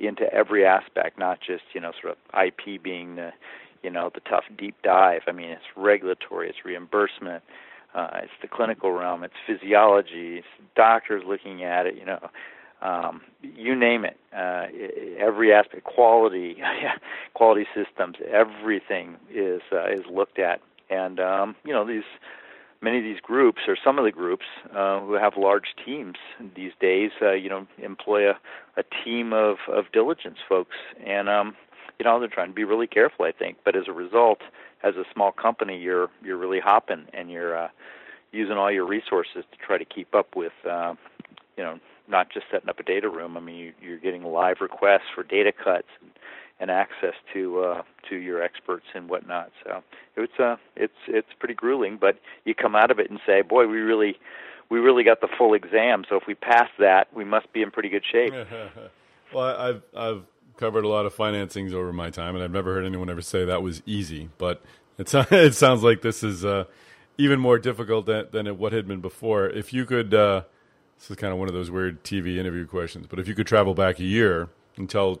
into 0.00 0.32
every 0.32 0.66
aspect, 0.66 1.18
not 1.18 1.38
just 1.40 1.62
you 1.72 1.80
know 1.80 1.92
sort 2.00 2.16
of 2.16 2.46
IP 2.46 2.82
being 2.82 3.16
the 3.16 3.30
you 3.82 3.90
know 3.90 4.10
the 4.12 4.20
tough 4.20 4.44
deep 4.58 4.74
dive. 4.82 5.22
I 5.26 5.32
mean, 5.32 5.50
it's 5.50 5.62
regulatory, 5.76 6.48
it's 6.48 6.64
reimbursement, 6.64 7.42
uh, 7.94 8.08
it's 8.22 8.32
the 8.42 8.48
clinical 8.48 8.92
realm, 8.92 9.22
it's 9.22 9.34
physiology, 9.46 10.38
it's 10.38 10.46
doctors 10.74 11.22
looking 11.26 11.62
at 11.62 11.86
it. 11.86 11.96
You 11.96 12.06
know, 12.06 12.30
um, 12.84 13.22
you 13.42 13.74
name 13.74 14.04
it. 14.04 14.18
Uh, 14.36 14.66
every 15.18 15.52
aspect, 15.52 15.84
quality, 15.84 16.58
quality 17.34 17.66
systems, 17.74 18.16
everything 18.30 19.16
is 19.32 19.62
uh, 19.72 19.86
is 19.86 20.04
looked 20.10 20.38
at, 20.38 20.60
and 20.90 21.18
um, 21.18 21.56
you 21.64 21.72
know 21.72 21.86
these 21.86 22.04
many 22.82 22.98
of 22.98 23.04
these 23.04 23.20
groups, 23.20 23.62
or 23.66 23.76
some 23.82 23.98
of 23.98 24.04
the 24.04 24.12
groups 24.12 24.44
uh, 24.76 25.00
who 25.00 25.14
have 25.14 25.32
large 25.38 25.74
teams 25.84 26.16
these 26.54 26.72
days, 26.80 27.10
uh, 27.22 27.32
you 27.32 27.48
know, 27.48 27.66
employ 27.82 28.28
a, 28.28 28.34
a 28.76 28.82
team 29.02 29.32
of, 29.32 29.56
of 29.72 29.86
diligence 29.90 30.36
folks, 30.46 30.76
and 31.04 31.28
um, 31.28 31.56
you 31.98 32.04
know 32.04 32.20
they're 32.20 32.28
trying 32.28 32.48
to 32.48 32.54
be 32.54 32.64
really 32.64 32.86
careful, 32.86 33.24
I 33.24 33.32
think. 33.32 33.56
But 33.64 33.74
as 33.74 33.84
a 33.88 33.92
result, 33.92 34.40
as 34.82 34.96
a 34.96 35.04
small 35.12 35.32
company, 35.32 35.78
you're 35.78 36.10
you're 36.22 36.36
really 36.36 36.60
hopping, 36.60 37.06
and 37.14 37.30
you're 37.30 37.56
uh, 37.56 37.68
using 38.32 38.56
all 38.56 38.70
your 38.70 38.86
resources 38.86 39.44
to 39.50 39.66
try 39.66 39.78
to 39.78 39.84
keep 39.84 40.14
up 40.14 40.36
with, 40.36 40.52
uh, 40.68 40.94
you 41.56 41.62
know, 41.64 41.78
not 42.08 42.30
just 42.32 42.46
setting 42.50 42.68
up 42.68 42.78
a 42.78 42.82
data 42.82 43.08
room. 43.08 43.36
I 43.36 43.40
mean, 43.40 43.56
you, 43.56 43.72
you're 43.80 43.98
getting 43.98 44.24
live 44.24 44.56
requests 44.60 45.08
for 45.14 45.22
data 45.22 45.52
cuts. 45.52 45.88
And, 46.00 46.10
and 46.60 46.70
access 46.70 47.14
to 47.32 47.60
uh, 47.60 47.82
to 48.08 48.16
your 48.16 48.42
experts 48.42 48.86
and 48.94 49.08
whatnot. 49.08 49.50
So 49.64 49.82
it's 50.16 50.38
uh, 50.38 50.56
it's 50.76 50.94
it's 51.08 51.28
pretty 51.38 51.54
grueling, 51.54 51.98
but 52.00 52.18
you 52.44 52.54
come 52.54 52.76
out 52.76 52.90
of 52.90 52.98
it 52.98 53.10
and 53.10 53.18
say, 53.26 53.42
boy, 53.42 53.66
we 53.66 53.78
really 53.78 54.16
we 54.70 54.78
really 54.78 55.04
got 55.04 55.20
the 55.20 55.28
full 55.36 55.54
exam. 55.54 56.04
So 56.08 56.16
if 56.16 56.24
we 56.26 56.34
pass 56.34 56.68
that, 56.78 57.14
we 57.14 57.24
must 57.24 57.52
be 57.52 57.62
in 57.62 57.70
pretty 57.70 57.88
good 57.88 58.04
shape. 58.10 58.32
well, 59.34 59.56
I've 59.56 59.82
I've 59.96 60.22
covered 60.56 60.84
a 60.84 60.88
lot 60.88 61.06
of 61.06 61.14
financings 61.14 61.72
over 61.72 61.92
my 61.92 62.10
time, 62.10 62.34
and 62.34 62.44
I've 62.44 62.52
never 62.52 62.74
heard 62.74 62.84
anyone 62.84 63.10
ever 63.10 63.22
say 63.22 63.44
that 63.44 63.62
was 63.62 63.82
easy. 63.86 64.30
But 64.38 64.62
it 64.98 65.12
it 65.32 65.54
sounds 65.54 65.82
like 65.82 66.02
this 66.02 66.22
is 66.22 66.44
uh, 66.44 66.64
even 67.18 67.40
more 67.40 67.58
difficult 67.58 68.06
than 68.06 68.26
than 68.30 68.46
it, 68.46 68.56
what 68.56 68.72
had 68.72 68.86
been 68.86 69.00
before. 69.00 69.48
If 69.48 69.72
you 69.72 69.84
could. 69.84 70.14
Uh, 70.14 70.42
this 70.98 71.10
is 71.10 71.16
kind 71.16 71.32
of 71.32 71.38
one 71.38 71.48
of 71.48 71.54
those 71.54 71.70
weird 71.70 72.02
TV 72.04 72.36
interview 72.38 72.66
questions, 72.66 73.06
but 73.06 73.18
if 73.18 73.28
you 73.28 73.34
could 73.34 73.46
travel 73.46 73.74
back 73.74 73.98
a 73.98 74.04
year 74.04 74.48
and 74.76 74.88
tell 74.88 75.20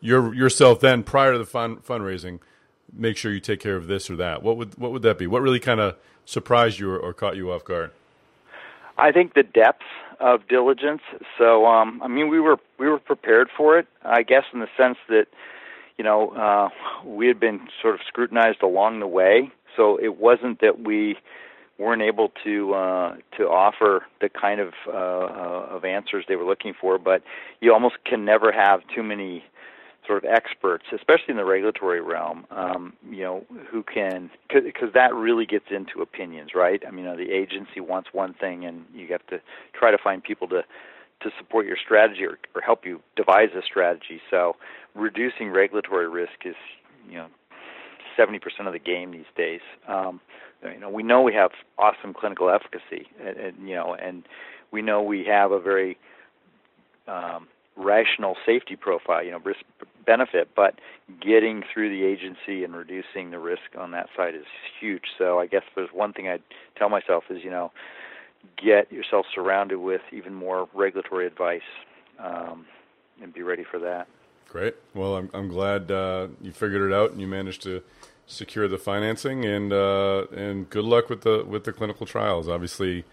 your 0.00 0.34
yourself 0.34 0.80
then 0.80 1.02
prior 1.02 1.32
to 1.32 1.38
the 1.38 1.46
fund 1.46 1.84
fundraising, 1.84 2.40
make 2.92 3.16
sure 3.16 3.32
you 3.32 3.40
take 3.40 3.60
care 3.60 3.76
of 3.76 3.86
this 3.86 4.10
or 4.10 4.16
that. 4.16 4.42
What 4.42 4.56
would 4.56 4.78
what 4.78 4.92
would 4.92 5.02
that 5.02 5.18
be? 5.18 5.26
What 5.26 5.42
really 5.42 5.60
kind 5.60 5.80
of 5.80 5.96
surprised 6.24 6.78
you 6.78 6.90
or, 6.90 6.98
or 6.98 7.12
caught 7.12 7.36
you 7.36 7.50
off 7.50 7.64
guard? 7.64 7.90
I 8.96 9.12
think 9.12 9.34
the 9.34 9.42
depth 9.42 9.82
of 10.20 10.46
diligence. 10.48 11.02
So, 11.38 11.66
um, 11.66 12.02
I 12.02 12.08
mean, 12.08 12.28
we 12.28 12.40
were 12.40 12.58
we 12.78 12.88
were 12.88 12.98
prepared 12.98 13.48
for 13.56 13.78
it. 13.78 13.86
I 14.04 14.22
guess 14.22 14.44
in 14.52 14.60
the 14.60 14.68
sense 14.76 14.98
that, 15.08 15.26
you 15.96 16.04
know, 16.04 16.30
uh, 16.30 16.68
we 17.04 17.26
had 17.28 17.38
been 17.38 17.68
sort 17.80 17.94
of 17.94 18.00
scrutinized 18.06 18.62
along 18.62 19.00
the 19.00 19.06
way. 19.06 19.50
So 19.76 19.96
it 19.96 20.16
wasn't 20.18 20.60
that 20.60 20.80
we 20.80 21.16
weren't 21.78 22.02
able 22.02 22.32
to 22.44 22.74
uh, 22.74 23.16
to 23.36 23.44
offer 23.44 24.04
the 24.20 24.28
kind 24.28 24.60
of 24.60 24.72
uh, 24.86 24.90
uh 24.90 25.66
of 25.70 25.84
answers 25.84 26.24
they 26.28 26.36
were 26.36 26.44
looking 26.44 26.74
for. 26.78 26.98
But 26.98 27.22
you 27.60 27.72
almost 27.72 27.96
can 28.04 28.24
never 28.24 28.52
have 28.52 28.80
too 28.94 29.02
many 29.02 29.44
sort 30.08 30.24
of 30.24 30.30
experts, 30.30 30.86
especially 30.92 31.28
in 31.28 31.36
the 31.36 31.44
regulatory 31.44 32.00
realm, 32.00 32.46
um, 32.50 32.94
you 33.10 33.22
know, 33.22 33.44
who 33.70 33.82
can, 33.82 34.30
because 34.48 34.88
that 34.94 35.14
really 35.14 35.44
gets 35.44 35.66
into 35.70 36.00
opinions, 36.00 36.52
right? 36.54 36.82
I 36.86 36.90
mean, 36.90 37.04
you 37.04 37.10
know, 37.10 37.16
the 37.16 37.30
agency 37.30 37.80
wants 37.80 38.08
one 38.12 38.32
thing, 38.32 38.64
and 38.64 38.86
you 38.94 39.06
have 39.08 39.26
to 39.26 39.40
try 39.78 39.90
to 39.90 39.98
find 40.02 40.24
people 40.24 40.48
to 40.48 40.62
to 41.20 41.30
support 41.36 41.66
your 41.66 41.76
strategy 41.76 42.24
or, 42.24 42.38
or 42.54 42.60
help 42.60 42.86
you 42.86 43.00
devise 43.16 43.48
a 43.56 43.60
strategy. 43.62 44.20
So, 44.30 44.54
reducing 44.94 45.50
regulatory 45.50 46.08
risk 46.08 46.44
is, 46.44 46.54
you 47.08 47.16
know, 47.16 47.26
seventy 48.16 48.38
percent 48.38 48.66
of 48.66 48.72
the 48.72 48.78
game 48.78 49.12
these 49.12 49.30
days. 49.36 49.60
Um, 49.86 50.20
you 50.62 50.80
know, 50.80 50.90
we 50.90 51.02
know 51.02 51.22
we 51.22 51.34
have 51.34 51.50
awesome 51.78 52.14
clinical 52.14 52.50
efficacy, 52.50 53.08
and, 53.24 53.36
and 53.36 53.68
you 53.68 53.74
know, 53.74 53.94
and 53.94 54.24
we 54.70 54.82
know 54.82 55.02
we 55.02 55.24
have 55.24 55.52
a 55.52 55.60
very 55.60 55.96
um, 57.06 57.48
rational 57.76 58.36
safety 58.44 58.76
profile, 58.76 59.22
you 59.22 59.30
know, 59.30 59.38
risk 59.38 59.60
benefit, 60.04 60.48
but 60.56 60.80
getting 61.20 61.62
through 61.72 61.90
the 61.90 62.04
agency 62.04 62.64
and 62.64 62.74
reducing 62.74 63.30
the 63.30 63.38
risk 63.38 63.62
on 63.78 63.92
that 63.92 64.08
side 64.16 64.34
is 64.34 64.46
huge. 64.80 65.04
So 65.16 65.38
I 65.38 65.46
guess 65.46 65.62
there's 65.74 65.90
one 65.92 66.12
thing 66.12 66.28
I'd 66.28 66.42
tell 66.76 66.88
myself 66.88 67.24
is, 67.30 67.44
you 67.44 67.50
know, 67.50 67.70
get 68.56 68.90
yourself 68.92 69.26
surrounded 69.34 69.78
with 69.78 70.00
even 70.12 70.34
more 70.34 70.68
regulatory 70.74 71.26
advice 71.26 71.60
um, 72.18 72.66
and 73.22 73.32
be 73.32 73.42
ready 73.42 73.64
for 73.70 73.78
that. 73.78 74.08
Great. 74.48 74.76
Well, 74.94 75.16
I'm 75.16 75.28
I'm 75.34 75.48
glad 75.48 75.90
uh, 75.90 76.28
you 76.40 76.52
figured 76.52 76.90
it 76.90 76.94
out 76.94 77.12
and 77.12 77.20
you 77.20 77.26
managed 77.26 77.62
to 77.62 77.82
secure 78.28 78.68
the 78.68 78.78
financing 78.78 79.44
and 79.44 79.72
uh, 79.72 80.26
and 80.32 80.70
good 80.70 80.84
luck 80.84 81.08
with 81.08 81.22
the 81.22 81.44
with 81.44 81.64
the 81.64 81.72
clinical 81.72 82.06
trials. 82.06 82.46
Obviously, 82.46 83.04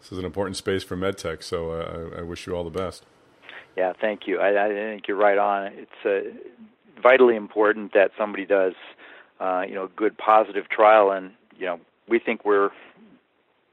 this 0.00 0.10
is 0.10 0.18
an 0.18 0.24
important 0.24 0.56
space 0.56 0.82
for 0.82 0.96
medtech, 0.96 1.42
so 1.42 1.70
uh, 1.70 2.10
I, 2.16 2.20
I 2.20 2.22
wish 2.22 2.46
you 2.46 2.56
all 2.56 2.64
the 2.64 2.70
best. 2.70 3.04
Yeah, 3.76 3.92
thank 4.00 4.26
you. 4.26 4.40
I, 4.40 4.66
I 4.66 4.68
think 4.68 5.06
you're 5.06 5.16
right 5.16 5.38
on. 5.38 5.72
It's 5.72 6.04
uh, 6.04 7.00
vitally 7.00 7.36
important 7.36 7.92
that 7.94 8.10
somebody 8.18 8.44
does, 8.44 8.74
uh, 9.40 9.62
you 9.66 9.74
know, 9.74 9.84
a 9.84 9.90
good 9.94 10.18
positive 10.18 10.68
trial, 10.68 11.10
and 11.10 11.30
you 11.56 11.66
know, 11.66 11.80
we 12.08 12.18
think 12.18 12.44
we're 12.44 12.70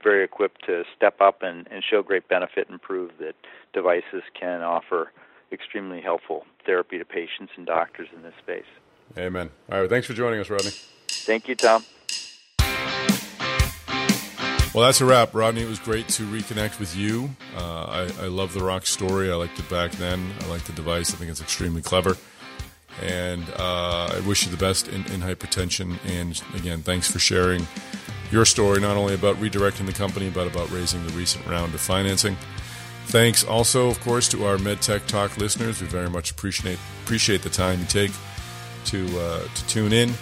very 0.04 0.24
equipped 0.24 0.66
to 0.66 0.84
step 0.96 1.20
up 1.20 1.40
and, 1.42 1.68
and 1.72 1.84
show 1.84 2.02
great 2.02 2.28
benefit 2.30 2.70
and 2.70 2.82
prove 2.82 3.12
that 3.20 3.34
devices 3.74 4.24
can 4.40 4.62
offer 4.62 5.12
extremely 5.52 6.00
helpful 6.00 6.46
therapy 6.66 6.98
to 6.98 7.04
patients 7.04 7.52
and 7.58 7.66
doctors 7.66 8.08
in 8.16 8.22
this 8.22 8.34
space. 8.42 8.64
Amen. 9.18 9.50
All 9.72 9.82
right. 9.82 9.90
Thanks 9.90 10.08
for 10.08 10.14
joining 10.14 10.40
us, 10.40 10.50
Rodney. 10.50 10.72
Thank 11.08 11.48
you, 11.48 11.56
Tom. 11.56 11.84
Well, 14.74 14.86
that's 14.86 15.02
a 15.02 15.06
wrap, 15.06 15.34
Rodney. 15.34 15.64
It 15.64 15.68
was 15.68 15.80
great 15.80 16.08
to 16.10 16.24
reconnect 16.24 16.80
with 16.80 16.96
you. 16.96 17.32
Uh, 17.58 17.86
I, 17.86 18.02
I, 18.22 18.28
love 18.28 18.54
the 18.54 18.60
Rox 18.60 18.86
story. 18.86 19.32
I 19.32 19.36
liked 19.36 19.58
it 19.58 19.68
back 19.68 19.92
then. 19.94 20.32
I 20.42 20.46
like 20.46 20.62
the 20.64 20.74
device. 20.74 21.12
I 21.12 21.18
think 21.18 21.32
it's 21.32 21.42
extremely 21.42 21.82
clever. 21.82 22.16
And 23.02 23.44
uh, 23.58 24.12
I 24.14 24.20
wish 24.28 24.46
you 24.46 24.52
the 24.52 24.58
best 24.58 24.88
in, 24.88 25.06
in, 25.08 25.22
hypertension. 25.22 25.98
And 26.06 26.40
again, 26.54 26.84
thanks 26.84 27.10
for 27.10 27.18
sharing 27.18 27.68
your 28.32 28.46
story, 28.46 28.80
not 28.80 28.96
only 28.96 29.16
about 29.16 29.38
redirecting 29.38 29.88
the 29.88 29.94
company, 29.94 30.30
but 30.30 30.46
about 30.46 30.70
raising 30.70 31.06
the 31.08 31.14
recent 31.14 31.48
round 31.48 31.74
of 31.74 31.82
financing. 31.82 32.38
Thanks 33.08 33.44
also, 33.44 33.90
of 33.90 34.00
course, 34.02 34.30
to 34.30 34.46
our 34.46 34.58
MedTech 34.58 35.08
Talk 35.08 35.36
listeners. 35.38 35.82
We 35.82 35.88
very 35.88 36.12
much 36.12 36.30
appreciate 36.30 36.78
appreciate 37.04 37.42
the 37.42 37.50
time 37.50 37.80
you 37.80 37.86
take 37.86 38.12
to 38.86 39.20
uh, 39.20 39.44
to 39.44 39.68
tune 39.68 39.94
in 39.94 40.14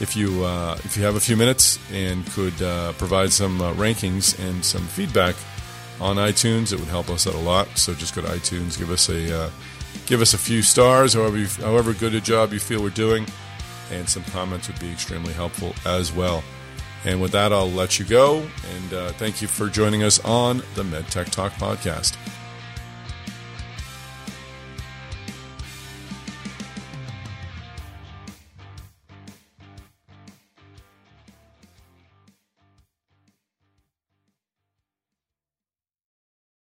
if 0.00 0.16
you 0.16 0.44
uh, 0.44 0.76
if 0.84 0.96
you 0.96 1.02
have 1.02 1.16
a 1.16 1.20
few 1.20 1.36
minutes 1.36 1.78
and 1.92 2.24
could 2.30 2.60
uh, 2.62 2.92
provide 2.94 3.32
some 3.32 3.60
uh, 3.60 3.72
rankings 3.74 4.38
and 4.38 4.64
some 4.64 4.82
feedback 4.82 5.34
on 6.00 6.16
iTunes, 6.16 6.72
it 6.72 6.78
would 6.78 6.88
help 6.88 7.10
us 7.10 7.26
out 7.26 7.34
a 7.34 7.38
lot. 7.38 7.66
So 7.76 7.94
just 7.94 8.14
go 8.14 8.22
to 8.22 8.28
iTunes, 8.28 8.78
give 8.78 8.90
us 8.90 9.08
a 9.08 9.46
uh, 9.46 9.50
give 10.06 10.20
us 10.20 10.34
a 10.34 10.38
few 10.38 10.62
stars, 10.62 11.14
however 11.14 11.38
you, 11.38 11.46
however 11.46 11.92
good 11.92 12.14
a 12.14 12.20
job 12.20 12.52
you 12.52 12.60
feel 12.60 12.82
we're 12.82 12.90
doing, 12.90 13.26
and 13.90 14.08
some 14.08 14.22
comments 14.24 14.68
would 14.68 14.78
be 14.78 14.90
extremely 14.90 15.32
helpful 15.32 15.74
as 15.84 16.12
well. 16.12 16.44
And 17.04 17.20
with 17.20 17.32
that, 17.32 17.52
I'll 17.52 17.70
let 17.70 17.98
you 17.98 18.04
go. 18.04 18.38
And 18.74 19.14
thank 19.16 19.40
you 19.40 19.48
for 19.48 19.68
joining 19.68 20.02
us 20.02 20.22
on 20.24 20.58
the 20.74 20.82
MedTech 20.82 21.30
Talk 21.30 21.52
podcast. 21.52 22.16